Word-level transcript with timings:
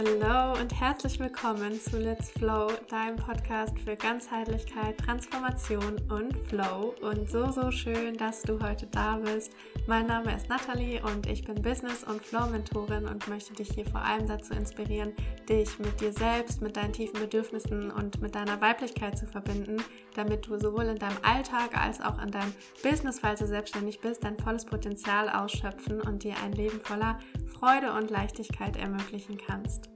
Hallo 0.00 0.58
und 0.58 0.80
herzlich 0.80 1.20
willkommen 1.20 1.78
zu 1.78 1.98
Let's 1.98 2.30
Flow, 2.30 2.68
deinem 2.88 3.16
Podcast 3.16 3.78
für 3.80 3.96
Ganzheitlichkeit, 3.96 4.96
Transformation 4.96 6.00
und 6.08 6.34
Flow. 6.48 6.94
Und 7.02 7.28
so, 7.28 7.50
so 7.50 7.70
schön, 7.70 8.16
dass 8.16 8.40
du 8.40 8.58
heute 8.60 8.86
da 8.86 9.18
bist. 9.18 9.52
Mein 9.86 10.06
Name 10.06 10.34
ist 10.34 10.48
Nathalie 10.48 11.02
und 11.02 11.26
ich 11.26 11.44
bin 11.44 11.60
Business- 11.60 12.04
und 12.04 12.22
Flow-Mentorin 12.22 13.08
und 13.08 13.28
möchte 13.28 13.52
dich 13.52 13.72
hier 13.74 13.84
vor 13.84 14.00
allem 14.00 14.26
dazu 14.26 14.54
inspirieren, 14.54 15.12
dich 15.46 15.78
mit 15.78 16.00
dir 16.00 16.14
selbst, 16.14 16.62
mit 16.62 16.78
deinen 16.78 16.94
tiefen 16.94 17.20
Bedürfnissen 17.20 17.90
und 17.90 18.22
mit 18.22 18.34
deiner 18.34 18.58
Weiblichkeit 18.62 19.18
zu 19.18 19.26
verbinden, 19.26 19.82
damit 20.14 20.46
du 20.46 20.58
sowohl 20.58 20.84
in 20.84 20.98
deinem 20.98 21.18
Alltag 21.22 21.76
als 21.76 22.00
auch 22.00 22.22
in 22.22 22.30
deinem 22.30 22.54
Business, 22.82 23.20
falls 23.20 23.40
du 23.40 23.46
selbstständig 23.46 24.00
bist, 24.00 24.24
dein 24.24 24.38
volles 24.38 24.64
Potenzial 24.64 25.28
ausschöpfen 25.28 26.00
und 26.00 26.24
dir 26.24 26.36
ein 26.42 26.52
Leben 26.52 26.80
voller 26.80 27.18
Freude 27.58 27.92
und 27.92 28.10
Leichtigkeit 28.10 28.78
ermöglichen 28.78 29.36
kannst. 29.36 29.89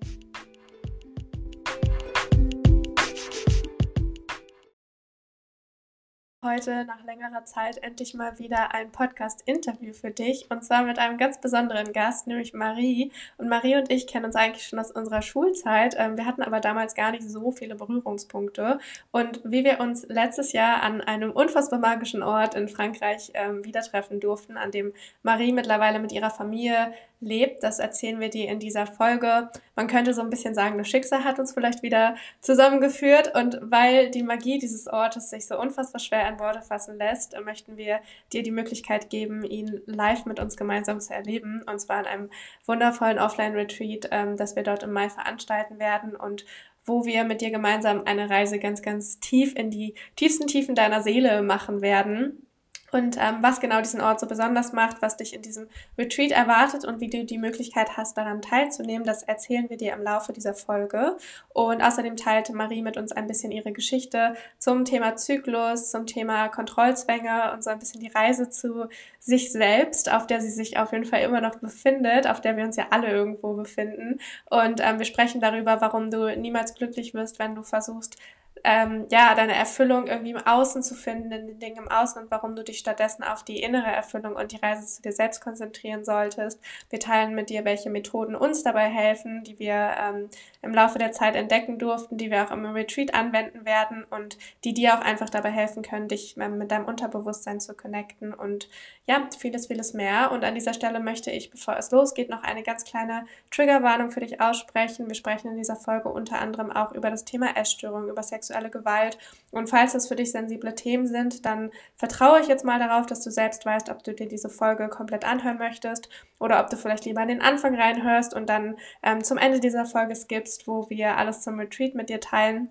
Heute 6.45 6.85
nach 6.85 7.03
längerer 7.05 7.45
Zeit 7.45 7.83
endlich 7.83 8.13
mal 8.13 8.39
wieder 8.39 8.75
ein 8.75 8.93
Podcast-Interview 8.93 9.95
für 9.95 10.11
dich 10.11 10.47
und 10.51 10.63
zwar 10.63 10.85
mit 10.85 10.99
einem 10.99 11.17
ganz 11.17 11.41
besonderen 11.41 11.93
Gast, 11.93 12.27
nämlich 12.27 12.53
Marie. 12.53 13.11
Und 13.39 13.49
Marie 13.49 13.77
und 13.77 13.91
ich 13.91 14.07
kennen 14.07 14.27
uns 14.27 14.37
eigentlich 14.37 14.67
schon 14.67 14.79
aus 14.79 14.91
unserer 14.91 15.23
Schulzeit. 15.23 15.97
Ähm, 15.99 16.19
wir 16.19 16.27
hatten 16.27 16.43
aber 16.43 16.61
damals 16.61 16.95
gar 16.95 17.13
nicht 17.13 17.29
so 17.29 17.51
viele 17.51 17.75
Berührungspunkte. 17.75 18.79
Und 19.11 19.41
wie 19.45 19.65
wir 19.65 19.81
uns 19.81 20.07
letztes 20.09 20.53
Jahr 20.53 20.83
an 20.83 21.01
einem 21.01 21.31
unfassbar 21.33 21.79
magischen 21.79 22.23
Ort 22.23 22.55
in 22.55 22.69
Frankreich 22.69 23.31
ähm, 23.35 23.65
wieder 23.65 23.81
treffen 23.81 24.21
durften, 24.21 24.59
an 24.59 24.71
dem 24.71 24.93
Marie 25.23 25.53
mittlerweile 25.53 25.99
mit 25.99 26.13
ihrer 26.13 26.31
Familie 26.31 26.93
lebt. 27.25 27.63
Das 27.63 27.79
erzählen 27.79 28.21
wir 28.21 28.31
dir 28.31 28.49
in 28.49 28.59
dieser 28.59 28.87
Folge. 28.87 29.51
Man 29.77 29.87
könnte 29.87 30.15
so 30.15 30.21
ein 30.21 30.31
bisschen 30.31 30.55
sagen, 30.55 30.79
das 30.79 30.89
Schicksal 30.89 31.25
hat 31.25 31.39
uns 31.39 31.53
vielleicht 31.53 31.83
wieder 31.83 32.17
zusammengeführt. 32.41 33.35
Und 33.35 33.59
weil 33.63 34.11
die 34.11 34.23
Magie 34.23 34.59
dieses 34.59 34.87
Ortes 34.87 35.31
sich 35.31 35.47
so 35.47 35.59
unfassbar 35.59 36.01
schwer 36.01 36.29
in 36.29 36.39
Worte 36.39 36.63
fassen 36.63 36.97
lässt, 36.97 37.37
möchten 37.45 37.77
wir 37.77 38.01
dir 38.33 38.43
die 38.43 38.51
Möglichkeit 38.51 39.11
geben, 39.11 39.45
ihn 39.45 39.81
live 39.87 40.27
mit 40.27 40.41
uns 40.41 40.57
gemeinsam 40.57 41.01
zu 41.01 41.15
erleben. 41.15 41.63
Und 41.67 41.81
zwar 41.81 42.01
in 42.01 42.07
einem 42.07 42.31
wundervollen 42.67 43.19
Offline-Retreat, 43.19 44.09
ähm, 44.11 44.37
das 44.37 44.57
wir 44.57 44.63
dort 44.63 44.83
im 44.83 44.93
Mai 44.93 45.09
veranstalten 45.09 45.79
werden. 45.79 46.15
Und 46.15 46.45
wo 46.85 47.07
wir 47.07 47.25
mit 47.25 47.41
dir 47.41 47.51
gemeinsam 47.51 48.03
eine 48.05 48.29
Reise 48.29 48.59
ganz, 48.59 48.83
ganz 48.83 49.19
tief 49.19 49.55
in 49.57 49.71
die 49.71 49.95
tiefsten 50.17 50.47
Tiefen 50.47 50.75
deiner 50.75 51.03
Seele 51.03 51.43
machen 51.43 51.81
werden. 51.81 52.47
Und 52.95 53.17
ähm, 53.19 53.39
was 53.41 53.59
genau 53.59 53.81
diesen 53.81 54.01
Ort 54.01 54.21
so 54.21 54.27
besonders 54.29 54.73
macht, 54.73 55.03
was 55.03 55.17
dich 55.17 55.35
in 55.35 55.43
diesem 55.43 55.67
Retreat 55.99 56.31
erwartet 56.31 56.85
und 56.85 57.01
wie 57.01 57.11
du 57.11 57.25
die 57.25 57.39
Möglichkeit 57.39 57.97
hast, 57.97 58.17
daran 58.17 58.41
teilzunehmen, 58.41 59.05
das 59.05 59.25
erzählen 59.25 59.69
wir 59.69 59.77
dir 59.77 59.95
im 59.95 60.03
Laufe 60.05 60.33
dieser 60.33 60.55
Folge. 60.55 61.17
Und 61.49 61.83
außerdem 61.83 62.17
teilte 62.17 62.55
Marie 62.55 62.83
mit 62.83 62.97
uns 62.97 63.11
ein 63.11 63.27
bisschen 63.27 63.51
ihre 63.51 63.73
Geschichte 63.73 64.37
zum 64.61 64.85
Thema 64.85 65.17
Zyklus, 65.17 65.91
zum 65.91 66.07
Thema 66.07 66.49
Kontrollzwänge 66.49 67.53
und 67.53 67.65
so 67.65 67.71
ein 67.71 67.81
bisschen 67.81 68.01
die 68.01 68.13
Reise 68.13 68.49
zu 68.49 68.87
sich 69.19 69.51
selbst, 69.51 70.13
auf 70.13 70.29
der 70.29 70.41
sie 70.41 70.51
sich 70.51 70.79
auf 70.79 70.93
jeden 70.93 71.05
Fall 71.05 71.23
immer 71.23 71.41
noch 71.41 71.57
befindet, 71.57 72.29
auf 72.29 72.41
der 72.41 72.57
wir 72.57 72.63
uns 72.63 72.77
ja 72.77 72.87
alle 72.91 73.09
irgendwo 73.09 73.55
befinden. 73.55 74.21
Und 74.51 74.81
ähm, 74.81 75.01
wir 75.01 75.07
sprechen 75.07 75.41
darüber, 75.41 75.81
warum 75.81 76.13
du 76.13 76.33
niemals 76.39 76.77
glücklich 76.77 77.13
wirst, 77.13 77.41
wenn 77.41 77.57
du 77.57 77.65
versuchst, 77.65 78.19
ähm, 78.65 79.07
ja, 79.11 79.35
deine 79.35 79.55
Erfüllung 79.55 80.07
irgendwie 80.07 80.31
im 80.31 80.39
Außen 80.39 80.83
zu 80.83 80.95
finden, 80.95 81.31
in 81.31 81.47
den 81.47 81.59
Dingen 81.59 81.77
im 81.77 81.89
Außen 81.89 82.23
und 82.23 82.31
warum 82.31 82.57
du 82.57 82.65
dich 82.65 82.79
stattdessen 82.79 83.23
auf 83.23 83.43
die 83.45 83.61
innere 83.63 83.91
Erfüllung 83.91 84.37
und 84.37 84.53
die 84.53 84.57
Reise 84.57 84.87
zu 84.87 85.03
dir 85.03 85.13
selbst 85.13 85.43
konzentrieren 85.43 86.05
solltest. 86.05 86.59
Wir 86.89 86.99
teilen 86.99 87.35
mit 87.35 87.51
dir, 87.51 87.67
welche 87.67 87.91
Methoden 87.91 88.35
uns 88.35 88.63
dabei 88.63 88.89
helfen, 88.89 89.45
die 89.45 89.59
wir 89.59 89.95
ähm, 90.01 90.31
im 90.63 90.73
Laufe 90.73 90.99
der 90.99 91.13
Zeit 91.13 91.37
entdecken 91.37 91.79
durften, 91.79 92.17
die 92.17 92.31
wir 92.31 92.43
auch 92.43 92.51
im 92.51 92.65
Retreat 92.65 93.13
anwenden 93.13 93.67
werden 93.67 94.05
und 94.09 94.39
die 94.65 94.73
dir 94.73 94.95
auch 94.95 95.03
einfach 95.03 95.29
dabei 95.29 95.51
helfen 95.51 95.83
können, 95.83 96.09
dich 96.09 96.37
ähm, 96.39 96.57
mit 96.57 96.71
deinem 96.71 96.87
Unterbewusstsein 96.87 97.61
zu 97.61 97.75
connecten 97.75 98.33
und 98.33 98.71
ja, 99.07 99.29
vieles, 99.39 99.67
vieles 99.67 99.93
mehr. 99.93 100.33
Und 100.33 100.45
an 100.45 100.55
dieser 100.55 100.73
Stelle 100.73 101.01
möchte 101.01 101.31
ich, 101.31 101.51
bevor 101.51 101.77
es 101.77 101.91
losgeht, 101.91 102.31
noch 102.31 102.43
eine 102.43 102.63
ganz 102.63 102.85
kleine 102.85 103.27
Triggerwarnung 103.51 104.11
für 104.11 104.21
dich 104.21 104.41
aussprechen. 104.41 105.07
Wir 105.09 105.15
sprechen 105.15 105.51
in 105.51 105.59
dieser 105.59 105.77
Folge 105.77 106.09
unter 106.09 106.41
anderem 106.41 106.73
auch 106.73 106.93
über 106.93 107.11
das 107.11 107.27
Thema 107.27 107.55
Essstörung, 107.57 108.09
über 108.09 108.23
sexuelle 108.55 108.71
Gewalt. 108.71 109.19
Und 109.51 109.69
falls 109.69 109.93
das 109.93 110.09
für 110.09 110.17
dich 110.17 110.33
sensible 110.33 110.75
Themen 110.75 111.07
sind, 111.07 111.45
dann 111.45 111.71
vertraue 111.97 112.41
ich 112.41 112.49
jetzt 112.49 112.65
mal 112.65 112.79
darauf, 112.79 113.07
dass 113.07 113.23
du 113.23 113.31
selbst 113.31 113.67
weißt, 113.67 113.91
ob 113.91 114.03
du 114.03 114.15
dir 114.15 114.27
diese 114.27 114.49
Folge 114.49 114.89
komplett 114.89 115.25
anhören 115.25 115.59
möchtest 115.59 116.09
oder 116.41 116.61
ob 116.61 116.71
du 116.71 116.77
vielleicht 116.77 117.05
lieber 117.05 117.21
an 117.21 117.29
den 117.29 117.43
Anfang 117.43 117.75
reinhörst 117.75 118.35
und 118.35 118.49
dann 118.49 118.77
ähm, 119.03 119.23
zum 119.23 119.39
Ende 119.39 119.61
dieser 119.61 119.87
Folge 119.87 120.15
skippst, 120.15 120.67
wo 120.67 120.89
wir 120.91 121.17
alles 121.17 121.43
zum 121.43 121.59
Retreat 121.59 121.95
mit 121.95 122.09
dir 122.09 122.21
teilen. 122.21 122.71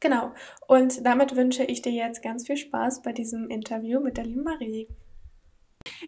Genau. 0.00 0.32
Und 0.66 1.04
damit 1.04 1.36
wünsche 1.36 1.64
ich 1.64 1.82
dir 1.82 1.92
jetzt 1.92 2.22
ganz 2.22 2.46
viel 2.46 2.56
Spaß 2.56 3.02
bei 3.02 3.12
diesem 3.12 3.48
Interview 3.48 4.00
mit 4.00 4.16
der 4.16 4.24
lieben 4.24 4.44
Marie. 4.44 4.88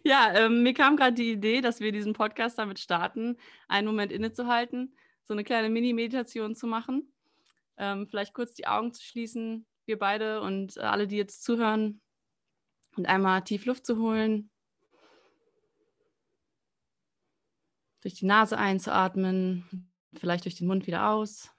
Ja, 0.03 0.33
ähm, 0.35 0.63
mir 0.63 0.73
kam 0.73 0.97
gerade 0.97 1.13
die 1.13 1.31
Idee, 1.31 1.61
dass 1.61 1.79
wir 1.79 1.91
diesen 1.91 2.13
Podcast 2.13 2.59
damit 2.59 2.79
starten, 2.79 3.37
einen 3.67 3.87
Moment 3.87 4.11
innezuhalten, 4.11 4.95
so 5.25 5.33
eine 5.33 5.43
kleine 5.43 5.69
Mini-Meditation 5.69 6.55
zu 6.55 6.67
machen, 6.67 7.12
ähm, 7.77 8.07
vielleicht 8.07 8.33
kurz 8.33 8.53
die 8.53 8.67
Augen 8.67 8.93
zu 8.93 9.03
schließen, 9.03 9.65
wir 9.85 9.99
beide 9.99 10.41
und 10.41 10.77
alle, 10.77 11.07
die 11.07 11.17
jetzt 11.17 11.43
zuhören, 11.43 12.01
und 12.95 13.07
einmal 13.07 13.43
tief 13.43 13.65
Luft 13.65 13.85
zu 13.85 13.97
holen, 13.97 14.51
durch 18.01 18.13
die 18.13 18.25
Nase 18.25 18.57
einzuatmen, 18.57 19.91
vielleicht 20.13 20.45
durch 20.45 20.55
den 20.55 20.67
Mund 20.67 20.85
wieder 20.85 21.09
aus. 21.09 21.49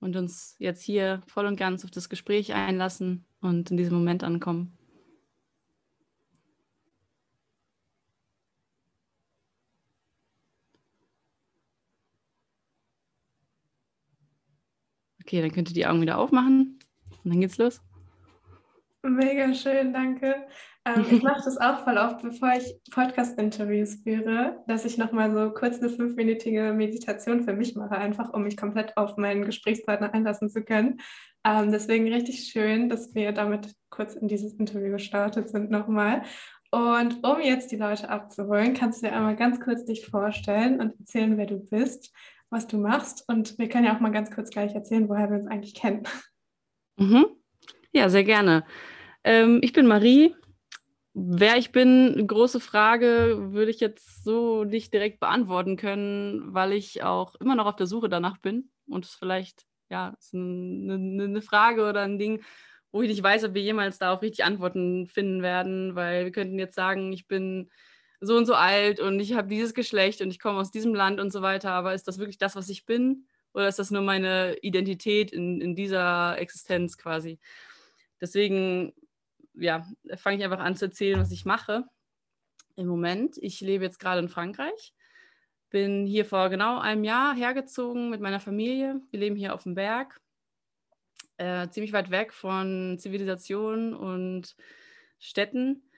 und 0.00 0.16
uns 0.16 0.56
jetzt 0.58 0.82
hier 0.82 1.22
voll 1.26 1.46
und 1.46 1.56
ganz 1.56 1.84
auf 1.84 1.90
das 1.90 2.08
Gespräch 2.08 2.54
einlassen 2.54 3.26
und 3.40 3.70
in 3.70 3.76
diesem 3.76 3.96
Moment 3.98 4.24
ankommen. 4.24 4.79
Okay, 15.30 15.42
dann 15.42 15.52
könnt 15.52 15.70
ihr 15.70 15.74
die 15.74 15.86
Augen 15.86 16.00
wieder 16.00 16.18
aufmachen 16.18 16.80
und 17.22 17.30
dann 17.32 17.40
geht's 17.40 17.56
los. 17.56 17.80
Mega 19.04 19.54
schön, 19.54 19.92
danke. 19.92 20.34
Ähm, 20.84 21.06
ich 21.08 21.22
mache 21.22 21.42
das 21.44 21.56
auch 21.56 21.84
voll 21.84 21.98
oft, 21.98 22.20
bevor 22.20 22.54
ich 22.58 22.74
Podcast-Interviews 22.90 24.00
führe, 24.02 24.56
dass 24.66 24.84
ich 24.84 24.98
nochmal 24.98 25.30
so 25.30 25.52
kurz 25.52 25.78
eine 25.78 25.88
fünfminütige 25.88 26.72
Meditation 26.72 27.44
für 27.44 27.52
mich 27.52 27.76
mache, 27.76 27.96
einfach 27.96 28.32
um 28.32 28.42
mich 28.42 28.56
komplett 28.56 28.96
auf 28.96 29.16
meinen 29.18 29.44
Gesprächspartner 29.44 30.12
einlassen 30.12 30.50
zu 30.50 30.64
können. 30.64 31.00
Ähm, 31.44 31.70
deswegen 31.70 32.12
richtig 32.12 32.50
schön, 32.50 32.88
dass 32.88 33.14
wir 33.14 33.30
damit 33.30 33.72
kurz 33.88 34.16
in 34.16 34.26
dieses 34.26 34.54
Interview 34.54 34.90
gestartet 34.90 35.48
sind 35.48 35.70
nochmal. 35.70 36.22
Und 36.72 37.24
um 37.24 37.40
jetzt 37.40 37.70
die 37.70 37.76
Leute 37.76 38.08
abzuholen, 38.08 38.74
kannst 38.74 39.00
du 39.00 39.06
dir 39.06 39.14
einmal 39.14 39.36
ganz 39.36 39.60
kurz 39.60 39.84
dich 39.84 40.06
vorstellen 40.06 40.80
und 40.80 40.98
erzählen, 40.98 41.38
wer 41.38 41.46
du 41.46 41.60
bist, 41.60 42.12
was 42.50 42.66
du 42.66 42.76
machst. 42.76 43.24
Und 43.28 43.58
wir 43.58 43.68
können 43.68 43.86
ja 43.86 43.96
auch 43.96 44.00
mal 44.00 44.12
ganz 44.12 44.30
kurz 44.30 44.50
gleich 44.50 44.74
erzählen, 44.74 45.08
woher 45.08 45.30
wir 45.30 45.38
uns 45.38 45.46
eigentlich 45.46 45.74
kennen. 45.74 46.02
Mhm. 46.96 47.26
Ja, 47.92 48.08
sehr 48.08 48.24
gerne. 48.24 48.64
Ähm, 49.24 49.60
ich 49.62 49.72
bin 49.72 49.86
Marie. 49.86 50.34
Wer 51.12 51.56
ich 51.56 51.72
bin, 51.72 52.26
große 52.26 52.60
Frage, 52.60 53.52
würde 53.52 53.70
ich 53.70 53.80
jetzt 53.80 54.22
so 54.22 54.64
nicht 54.64 54.92
direkt 54.92 55.18
beantworten 55.18 55.76
können, 55.76 56.54
weil 56.54 56.72
ich 56.72 57.02
auch 57.02 57.34
immer 57.36 57.56
noch 57.56 57.66
auf 57.66 57.74
der 57.74 57.88
Suche 57.88 58.08
danach 58.08 58.38
bin 58.38 58.70
und 58.88 59.04
es 59.04 59.14
vielleicht, 59.14 59.64
ja, 59.88 60.14
ist 60.18 60.34
eine, 60.34 60.94
eine 60.94 61.42
Frage 61.42 61.88
oder 61.88 62.02
ein 62.02 62.18
Ding, 62.18 62.42
wo 62.92 63.02
ich 63.02 63.08
nicht 63.08 63.24
weiß, 63.24 63.44
ob 63.44 63.54
wir 63.54 63.62
jemals 63.62 63.98
darauf 63.98 64.22
richtig 64.22 64.44
Antworten 64.44 65.08
finden 65.08 65.42
werden, 65.42 65.96
weil 65.96 66.26
wir 66.26 66.32
könnten 66.32 66.58
jetzt 66.60 66.76
sagen, 66.76 67.12
ich 67.12 67.26
bin 67.26 67.70
so 68.20 68.36
und 68.36 68.46
so 68.46 68.54
alt 68.54 69.00
und 69.00 69.18
ich 69.18 69.32
habe 69.32 69.48
dieses 69.48 69.74
Geschlecht 69.74 70.20
und 70.20 70.30
ich 70.30 70.38
komme 70.38 70.58
aus 70.58 70.70
diesem 70.70 70.94
Land 70.94 71.20
und 71.20 71.32
so 71.32 71.42
weiter, 71.42 71.72
aber 71.72 71.94
ist 71.94 72.06
das 72.06 72.18
wirklich 72.18 72.38
das, 72.38 72.54
was 72.54 72.68
ich 72.68 72.84
bin? 72.84 73.26
Oder 73.52 73.66
ist 73.68 73.78
das 73.78 73.90
nur 73.90 74.02
meine 74.02 74.56
Identität 74.58 75.32
in, 75.32 75.60
in 75.60 75.74
dieser 75.74 76.38
Existenz 76.38 76.96
quasi? 76.98 77.38
Deswegen, 78.20 78.92
ja, 79.54 79.86
fange 80.16 80.36
ich 80.36 80.44
einfach 80.44 80.60
an 80.60 80.76
zu 80.76 80.86
erzählen, 80.86 81.18
was 81.18 81.32
ich 81.32 81.44
mache 81.44 81.84
im 82.76 82.86
Moment. 82.86 83.38
Ich 83.38 83.60
lebe 83.60 83.84
jetzt 83.84 83.98
gerade 83.98 84.20
in 84.20 84.28
Frankreich, 84.28 84.94
bin 85.70 86.06
hier 86.06 86.24
vor 86.24 86.50
genau 86.50 86.78
einem 86.78 87.04
Jahr 87.04 87.34
hergezogen 87.34 88.10
mit 88.10 88.20
meiner 88.20 88.40
Familie. 88.40 89.00
Wir 89.10 89.20
leben 89.20 89.36
hier 89.36 89.54
auf 89.54 89.64
dem 89.64 89.74
Berg, 89.74 90.20
äh, 91.38 91.68
ziemlich 91.70 91.92
weit 91.92 92.10
weg 92.10 92.32
von 92.32 92.98
Zivilisation 92.98 93.94
und 93.94 94.54
Städten. 95.18 95.89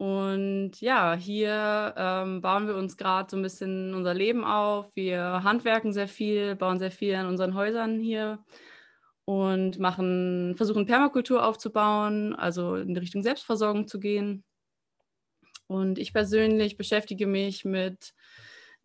Und 0.00 0.80
ja, 0.80 1.12
hier 1.12 1.92
ähm, 1.94 2.40
bauen 2.40 2.66
wir 2.66 2.74
uns 2.74 2.96
gerade 2.96 3.28
so 3.30 3.36
ein 3.36 3.42
bisschen 3.42 3.92
unser 3.92 4.14
Leben 4.14 4.44
auf. 4.44 4.90
Wir 4.94 5.44
handwerken 5.44 5.92
sehr 5.92 6.08
viel, 6.08 6.56
bauen 6.56 6.78
sehr 6.78 6.90
viel 6.90 7.14
an 7.16 7.26
unseren 7.26 7.54
Häusern 7.54 8.00
hier 8.00 8.42
und 9.26 9.78
machen, 9.78 10.54
versuchen 10.56 10.86
Permakultur 10.86 11.44
aufzubauen, 11.44 12.34
also 12.34 12.76
in 12.76 12.96
Richtung 12.96 13.22
Selbstversorgung 13.22 13.88
zu 13.88 14.00
gehen. 14.00 14.42
Und 15.66 15.98
ich 15.98 16.14
persönlich 16.14 16.78
beschäftige 16.78 17.26
mich 17.26 17.66
mit 17.66 18.14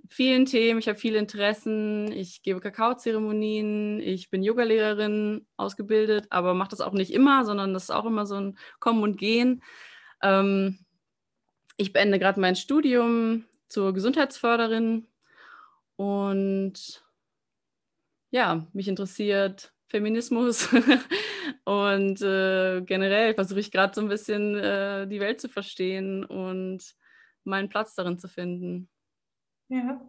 vielen 0.10 0.46
Themen. 0.46 0.80
Ich 0.80 0.90
habe 0.90 1.00
viele 1.00 1.18
Interessen. 1.18 2.12
Ich 2.12 2.42
gebe 2.42 2.60
Kakaozeremonien. 2.60 4.02
Ich 4.02 4.30
bin 4.30 4.44
Yogalehrerin 4.44 5.48
ausgebildet, 5.56 6.28
aber 6.30 6.54
mache 6.56 6.72
das 6.72 6.82
auch 6.82 6.92
nicht 6.92 7.14
immer, 7.14 7.46
sondern 7.46 7.74
das 7.74 7.84
ist 7.84 7.92
auch 7.92 8.06
immer 8.06 8.26
so 8.26 8.36
ein 8.36 8.58
Kommen 8.82 9.02
und 9.02 9.18
Gehen. 9.18 9.64
Ähm, 10.22 10.80
ich 11.78 11.94
beende 11.94 12.20
gerade 12.20 12.40
mein 12.40 12.56
Studium 12.56 13.46
zur 13.68 13.94
Gesundheitsförderin 13.94 15.08
und 15.96 17.06
ja, 18.32 18.68
mich 18.74 18.88
interessiert 18.88 19.74
Feminismus 19.88 20.70
und 21.66 22.22
äh, 22.22 22.82
generell 22.82 23.34
versuche 23.34 23.60
ich 23.60 23.72
gerade 23.72 23.94
so 23.94 24.02
ein 24.02 24.10
bisschen 24.10 24.56
äh, 24.56 25.08
die 25.08 25.20
Welt 25.20 25.40
zu 25.40 25.48
verstehen 25.48 26.26
und 26.26 26.96
meinen 27.44 27.70
Platz 27.70 27.96
darin 27.96 28.20
zu 28.20 28.28
finden. 28.28 28.90
Ja, 29.70 30.02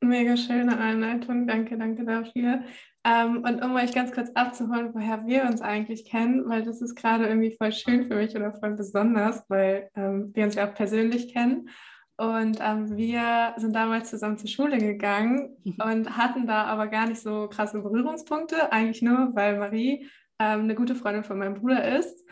mega 0.00 0.36
schöne 0.36 0.78
Einleitung. 0.78 1.46
Danke, 1.46 1.76
danke 1.76 2.04
dafür. 2.04 2.62
Ähm, 3.04 3.42
und 3.44 3.64
um 3.64 3.74
euch 3.74 3.92
ganz 3.92 4.12
kurz 4.12 4.30
abzuholen, 4.34 4.94
woher 4.94 5.26
wir 5.26 5.44
uns 5.44 5.60
eigentlich 5.60 6.04
kennen, 6.04 6.48
weil 6.48 6.62
das 6.62 6.80
ist 6.80 6.94
gerade 6.94 7.26
irgendwie 7.26 7.56
voll 7.56 7.72
schön 7.72 8.06
für 8.06 8.14
mich 8.14 8.36
oder 8.36 8.52
voll 8.52 8.74
besonders, 8.74 9.44
weil 9.48 9.90
ähm, 9.96 10.30
wir 10.34 10.44
uns 10.44 10.54
ja 10.54 10.68
auch 10.68 10.74
persönlich 10.74 11.32
kennen. 11.32 11.68
Und 12.16 12.58
ähm, 12.60 12.96
wir 12.96 13.54
sind 13.56 13.74
damals 13.74 14.10
zusammen 14.10 14.38
zur 14.38 14.48
Schule 14.48 14.78
gegangen 14.78 15.56
und 15.64 16.16
hatten 16.16 16.46
da 16.46 16.64
aber 16.64 16.86
gar 16.86 17.08
nicht 17.08 17.20
so 17.20 17.48
krasse 17.48 17.80
Berührungspunkte, 17.80 18.70
eigentlich 18.70 19.02
nur, 19.02 19.34
weil 19.34 19.58
Marie 19.58 20.08
ähm, 20.38 20.60
eine 20.60 20.76
gute 20.76 20.94
Freundin 20.94 21.24
von 21.24 21.38
meinem 21.38 21.54
Bruder 21.54 21.98
ist. 21.98 22.24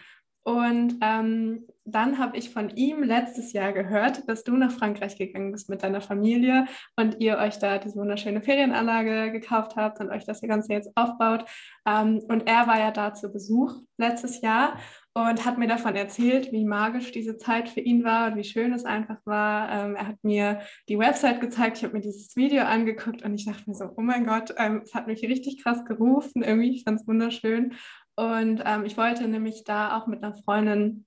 Und 0.43 0.96
ähm, 1.00 1.67
dann 1.95 2.19
habe 2.19 2.37
ich 2.37 2.51
von 2.51 2.71
ihm 2.71 3.03
letztes 3.03 3.53
Jahr 3.53 3.73
gehört, 3.73 4.29
dass 4.29 4.45
du 4.45 4.57
nach 4.57 4.73
Frankreich 4.73 5.17
gegangen 5.17 5.53
bist 5.53 5.69
mit 5.69 5.83
deiner 5.83 6.01
Familie 6.01 6.67
und 6.97 7.21
ihr 7.21 7.39
euch 7.39 7.59
da 7.59 7.79
diese 7.79 7.97
wunderschöne 7.97 8.43
Ferienanlage 8.43 9.33
gekauft 9.33 9.77
habt 9.77 10.01
und 10.01 10.11
euch 10.11 10.25
das 10.25 10.41
Ganze 10.41 10.73
jetzt 10.73 10.91
aufbaut. 10.97 11.45
Ähm, 11.87 12.21
und 12.29 12.47
er 12.47 12.67
war 12.67 12.79
ja 12.79 12.91
da 12.91 13.15
zu 13.15 13.31
Besuch 13.33 13.75
letztes 13.99 14.41
Jahr 14.41 14.79
und 15.13 15.45
hat 15.45 15.59
mir 15.59 15.67
davon 15.67 15.97
erzählt, 15.97 16.53
wie 16.53 16.65
magisch 16.65 17.11
diese 17.13 17.37
Zeit 17.37 17.69
für 17.69 17.81
ihn 17.81 18.05
war 18.05 18.31
und 18.31 18.37
wie 18.37 18.45
schön 18.45 18.73
es 18.73 18.85
einfach 18.85 19.19
war. 19.25 19.71
Ähm, 19.71 19.97
er 19.97 20.09
hat 20.09 20.23
mir 20.23 20.61
die 20.89 20.99
Website 20.99 21.41
gezeigt, 21.41 21.79
ich 21.79 21.85
habe 21.85 21.95
mir 21.95 22.01
dieses 22.01 22.37
Video 22.37 22.63
angeguckt 22.63 23.23
und 23.23 23.35
ich 23.35 23.45
dachte 23.45 23.65
mir 23.67 23.75
so, 23.75 23.91
oh 23.97 24.03
mein 24.03 24.27
Gott, 24.27 24.55
ähm, 24.57 24.83
es 24.85 24.95
hat 24.95 25.07
mich 25.07 25.23
richtig 25.23 25.63
krass 25.63 25.85
gerufen, 25.85 26.43
irgendwie, 26.43 26.71
ich 26.71 26.85
fand 26.85 27.01
es 27.01 27.09
wunderschön. 27.09 27.75
Und 28.17 28.63
ähm, 28.65 28.85
ich 28.85 28.97
wollte 28.97 29.27
nämlich 29.27 29.65
da 29.65 29.97
auch 29.97 30.07
mit 30.07 30.23
einer 30.23 30.37
Freundin 30.45 31.07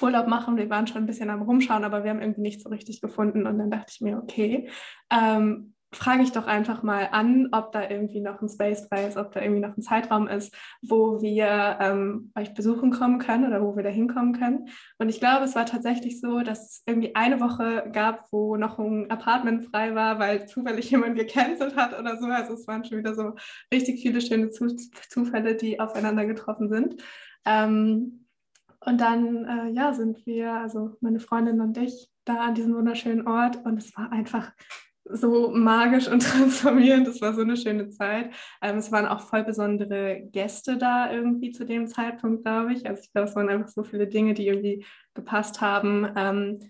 Urlaub 0.00 0.26
machen. 0.26 0.56
Wir 0.56 0.70
waren 0.70 0.86
schon 0.86 1.02
ein 1.02 1.06
bisschen 1.06 1.30
am 1.30 1.42
Rumschauen, 1.42 1.84
aber 1.84 2.04
wir 2.04 2.10
haben 2.10 2.20
irgendwie 2.20 2.42
nicht 2.42 2.62
so 2.62 2.68
richtig 2.68 3.00
gefunden. 3.00 3.46
Und 3.46 3.58
dann 3.58 3.70
dachte 3.70 3.92
ich 3.94 4.00
mir, 4.00 4.18
okay, 4.18 4.68
ähm, 5.10 5.74
frage 5.92 6.22
ich 6.22 6.32
doch 6.32 6.46
einfach 6.46 6.82
mal 6.82 7.08
an, 7.12 7.48
ob 7.52 7.72
da 7.72 7.88
irgendwie 7.88 8.20
noch 8.20 8.42
ein 8.42 8.48
Space 8.48 8.86
frei 8.88 9.06
ist, 9.06 9.16
ob 9.16 9.32
da 9.32 9.40
irgendwie 9.40 9.60
noch 9.60 9.76
ein 9.76 9.82
Zeitraum 9.82 10.28
ist, 10.28 10.54
wo 10.82 11.22
wir 11.22 11.78
ähm, 11.80 12.32
euch 12.34 12.54
besuchen 12.54 12.90
kommen 12.90 13.18
können 13.18 13.46
oder 13.46 13.62
wo 13.62 13.76
wir 13.76 13.82
da 13.82 13.88
hinkommen 13.88 14.32
können. 14.34 14.68
Und 14.98 15.08
ich 15.08 15.20
glaube, 15.20 15.44
es 15.44 15.54
war 15.54 15.64
tatsächlich 15.64 16.20
so, 16.20 16.40
dass 16.40 16.70
es 16.70 16.82
irgendwie 16.86 17.14
eine 17.14 17.40
Woche 17.40 17.88
gab, 17.92 18.26
wo 18.30 18.56
noch 18.56 18.78
ein 18.78 19.10
Apartment 19.10 19.66
frei 19.66 19.94
war, 19.94 20.18
weil 20.18 20.46
zufällig 20.46 20.90
jemand 20.90 21.16
gecancelt 21.16 21.76
hat 21.76 21.98
oder 21.98 22.18
so. 22.18 22.26
Also 22.26 22.54
es 22.54 22.66
waren 22.66 22.84
schon 22.84 22.98
wieder 22.98 23.14
so 23.14 23.34
richtig 23.72 24.00
viele 24.00 24.20
schöne 24.20 24.50
Zufälle, 24.50 25.54
die 25.54 25.80
aufeinander 25.80 26.26
getroffen 26.26 26.68
sind. 26.68 27.02
Ähm, 27.46 28.25
und 28.86 29.00
dann, 29.00 29.44
äh, 29.44 29.70
ja, 29.72 29.92
sind 29.92 30.24
wir, 30.26 30.52
also 30.52 30.96
meine 31.00 31.18
Freundin 31.18 31.60
und 31.60 31.76
ich, 31.76 32.08
da 32.24 32.36
an 32.36 32.54
diesem 32.54 32.74
wunderschönen 32.74 33.26
Ort 33.26 33.64
und 33.64 33.78
es 33.78 33.96
war 33.96 34.12
einfach 34.12 34.52
so 35.04 35.50
magisch 35.50 36.06
und 36.08 36.20
transformierend. 36.22 37.08
Es 37.08 37.20
war 37.20 37.34
so 37.34 37.42
eine 37.42 37.56
schöne 37.56 37.88
Zeit. 37.88 38.32
Ähm, 38.62 38.78
es 38.78 38.92
waren 38.92 39.06
auch 39.06 39.20
voll 39.20 39.42
besondere 39.42 40.22
Gäste 40.30 40.76
da 40.76 41.12
irgendwie 41.12 41.50
zu 41.50 41.64
dem 41.64 41.88
Zeitpunkt, 41.88 42.44
glaube 42.44 42.74
ich. 42.74 42.86
Also 42.86 43.02
ich 43.02 43.12
glaube, 43.12 43.28
es 43.28 43.34
waren 43.34 43.48
einfach 43.48 43.68
so 43.68 43.82
viele 43.82 44.06
Dinge, 44.06 44.34
die 44.34 44.46
irgendwie 44.46 44.84
gepasst 45.14 45.60
haben, 45.60 46.06
ähm, 46.16 46.60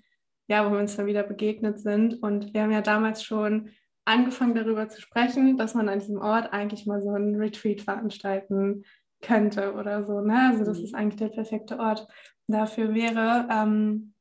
ja, 0.48 0.66
wo 0.66 0.72
wir 0.72 0.80
uns 0.80 0.96
dann 0.96 1.06
wieder 1.06 1.22
begegnet 1.22 1.80
sind. 1.80 2.22
Und 2.22 2.54
wir 2.54 2.62
haben 2.62 2.70
ja 2.70 2.80
damals 2.80 3.22
schon 3.22 3.70
angefangen 4.06 4.54
darüber 4.54 4.88
zu 4.88 5.02
sprechen, 5.02 5.58
dass 5.58 5.74
man 5.74 5.90
an 5.90 5.98
diesem 5.98 6.18
Ort 6.18 6.52
eigentlich 6.54 6.86
mal 6.86 7.02
so 7.02 7.10
einen 7.10 7.36
Retreat 7.36 7.82
veranstalten 7.82 8.84
könnte 9.26 9.74
oder 9.74 10.04
so. 10.04 10.20
Ne? 10.20 10.50
Also 10.50 10.64
das 10.64 10.78
mhm. 10.78 10.84
ist 10.84 10.94
eigentlich 10.94 11.16
der 11.16 11.28
perfekte 11.28 11.78
Ort 11.78 12.06
dafür 12.46 12.94
wäre. 12.94 13.48
Ähm, 13.50 14.14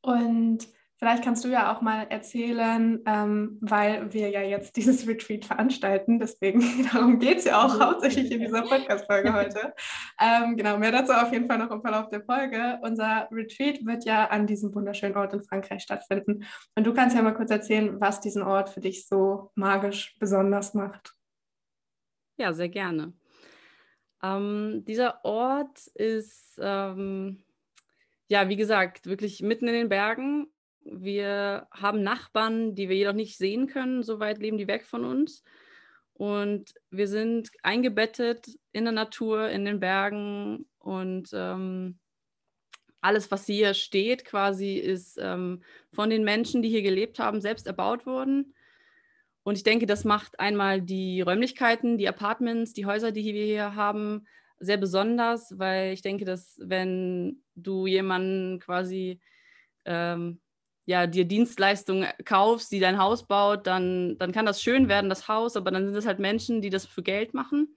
und 0.00 0.68
Vielleicht 1.04 1.24
kannst 1.24 1.44
du 1.44 1.48
ja 1.48 1.70
auch 1.70 1.82
mal 1.82 2.06
erzählen, 2.08 3.02
ähm, 3.04 3.58
weil 3.60 4.12
wir 4.14 4.30
ja 4.30 4.40
jetzt 4.40 4.76
dieses 4.76 5.06
Retreat 5.06 5.44
veranstalten, 5.44 6.18
deswegen 6.18 6.62
darum 6.92 7.18
geht 7.18 7.38
es 7.38 7.44
ja 7.44 7.62
auch 7.62 7.78
hauptsächlich 7.78 8.30
in 8.30 8.40
dieser 8.40 8.62
Podcast-Folge 8.62 9.34
heute. 9.34 9.74
Ähm, 10.18 10.56
genau, 10.56 10.78
mehr 10.78 10.92
dazu 10.92 11.12
auf 11.12 11.30
jeden 11.30 11.46
Fall 11.46 11.58
noch 11.58 11.70
im 11.70 11.82
Verlauf 11.82 12.08
der 12.08 12.22
Folge. 12.22 12.78
Unser 12.82 13.28
Retreat 13.30 13.84
wird 13.84 14.06
ja 14.06 14.26
an 14.30 14.46
diesem 14.46 14.74
wunderschönen 14.74 15.16
Ort 15.16 15.34
in 15.34 15.44
Frankreich 15.44 15.82
stattfinden. 15.82 16.44
Und 16.74 16.86
du 16.86 16.94
kannst 16.94 17.14
ja 17.14 17.22
mal 17.22 17.34
kurz 17.34 17.50
erzählen, 17.50 18.00
was 18.00 18.20
diesen 18.20 18.42
Ort 18.42 18.70
für 18.70 18.80
dich 18.80 19.06
so 19.06 19.50
magisch 19.56 20.16
besonders 20.18 20.72
macht. 20.72 21.12
Ja, 22.38 22.54
sehr 22.54 22.68
gerne. 22.68 23.12
Ähm, 24.24 24.84
dieser 24.86 25.24
Ort 25.24 25.86
ist, 25.88 26.58
ähm, 26.60 27.44
ja, 28.28 28.48
wie 28.48 28.56
gesagt, 28.56 29.06
wirklich 29.06 29.42
mitten 29.42 29.68
in 29.68 29.74
den 29.74 29.88
Bergen 29.88 30.48
wir 30.84 31.66
haben 31.70 32.02
Nachbarn, 32.02 32.74
die 32.74 32.88
wir 32.88 32.96
jedoch 32.96 33.14
nicht 33.14 33.38
sehen 33.38 33.66
können, 33.66 34.02
so 34.02 34.20
weit 34.20 34.38
leben 34.38 34.58
die 34.58 34.68
weg 34.68 34.84
von 34.84 35.04
uns. 35.04 35.42
Und 36.12 36.74
wir 36.90 37.08
sind 37.08 37.50
eingebettet 37.62 38.46
in 38.72 38.84
der 38.84 38.92
Natur, 38.92 39.48
in 39.48 39.64
den 39.64 39.80
Bergen 39.80 40.66
und 40.78 41.30
ähm, 41.32 41.98
alles, 43.00 43.30
was 43.30 43.46
hier 43.46 43.74
steht, 43.74 44.24
quasi 44.24 44.74
ist 44.74 45.18
ähm, 45.20 45.62
von 45.92 46.10
den 46.10 46.24
Menschen, 46.24 46.62
die 46.62 46.68
hier 46.68 46.82
gelebt 46.82 47.18
haben, 47.18 47.40
selbst 47.40 47.66
erbaut 47.66 48.06
worden. 48.06 48.54
Und 49.44 49.56
ich 49.56 49.62
denke, 49.62 49.86
das 49.86 50.04
macht 50.04 50.40
einmal 50.40 50.80
die 50.80 51.20
Räumlichkeiten, 51.20 51.98
die 51.98 52.08
Apartments, 52.08 52.72
die 52.72 52.86
Häuser, 52.86 53.12
die 53.12 53.34
wir 53.34 53.44
hier 53.44 53.74
haben, 53.74 54.26
sehr 54.58 54.78
besonders, 54.78 55.58
weil 55.58 55.92
ich 55.92 56.02
denke, 56.02 56.24
dass 56.24 56.58
wenn 56.60 57.42
du 57.54 57.86
jemanden 57.86 58.58
quasi 58.58 59.20
ähm, 59.84 60.40
ja, 60.86 61.06
dir 61.06 61.24
Dienstleistungen 61.24 62.08
kaufst, 62.24 62.72
die 62.72 62.80
dein 62.80 62.98
Haus 62.98 63.26
baut, 63.26 63.66
dann, 63.66 64.18
dann 64.18 64.32
kann 64.32 64.46
das 64.46 64.62
schön 64.62 64.88
werden, 64.88 65.08
das 65.08 65.28
Haus, 65.28 65.56
aber 65.56 65.70
dann 65.70 65.86
sind 65.86 65.96
es 65.96 66.06
halt 66.06 66.18
Menschen, 66.18 66.60
die 66.60 66.70
das 66.70 66.86
für 66.86 67.02
Geld 67.02 67.34
machen. 67.34 67.74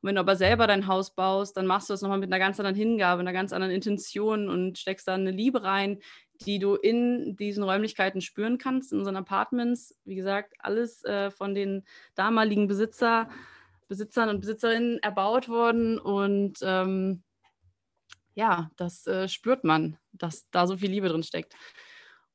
Und 0.00 0.08
wenn 0.08 0.14
du 0.14 0.20
aber 0.20 0.36
selber 0.36 0.66
dein 0.66 0.86
Haus 0.86 1.14
baust, 1.14 1.56
dann 1.56 1.66
machst 1.66 1.88
du 1.88 1.94
das 1.94 2.02
nochmal 2.02 2.18
mit 2.18 2.30
einer 2.30 2.38
ganz 2.38 2.60
anderen 2.60 2.76
Hingabe, 2.76 3.20
einer 3.20 3.32
ganz 3.32 3.52
anderen 3.52 3.74
Intention 3.74 4.48
und 4.48 4.78
steckst 4.78 5.08
da 5.08 5.14
eine 5.14 5.30
Liebe 5.30 5.64
rein, 5.64 5.98
die 6.46 6.58
du 6.58 6.74
in 6.74 7.36
diesen 7.36 7.64
Räumlichkeiten 7.64 8.20
spüren 8.20 8.58
kannst, 8.58 8.92
in 8.92 8.98
unseren 8.98 9.16
Apartments. 9.16 9.98
Wie 10.04 10.14
gesagt, 10.14 10.54
alles 10.58 11.04
äh, 11.04 11.30
von 11.30 11.54
den 11.54 11.84
damaligen 12.14 12.66
Besitzer, 12.66 13.28
Besitzern 13.88 14.28
und 14.28 14.40
Besitzerinnen 14.40 14.98
erbaut 15.00 15.48
worden. 15.48 15.98
Und 15.98 16.58
ähm, 16.62 17.22
ja, 18.34 18.70
das 18.76 19.06
äh, 19.06 19.28
spürt 19.28 19.64
man, 19.64 19.98
dass 20.12 20.48
da 20.50 20.66
so 20.66 20.76
viel 20.76 20.90
Liebe 20.90 21.08
drin 21.08 21.22
steckt 21.22 21.54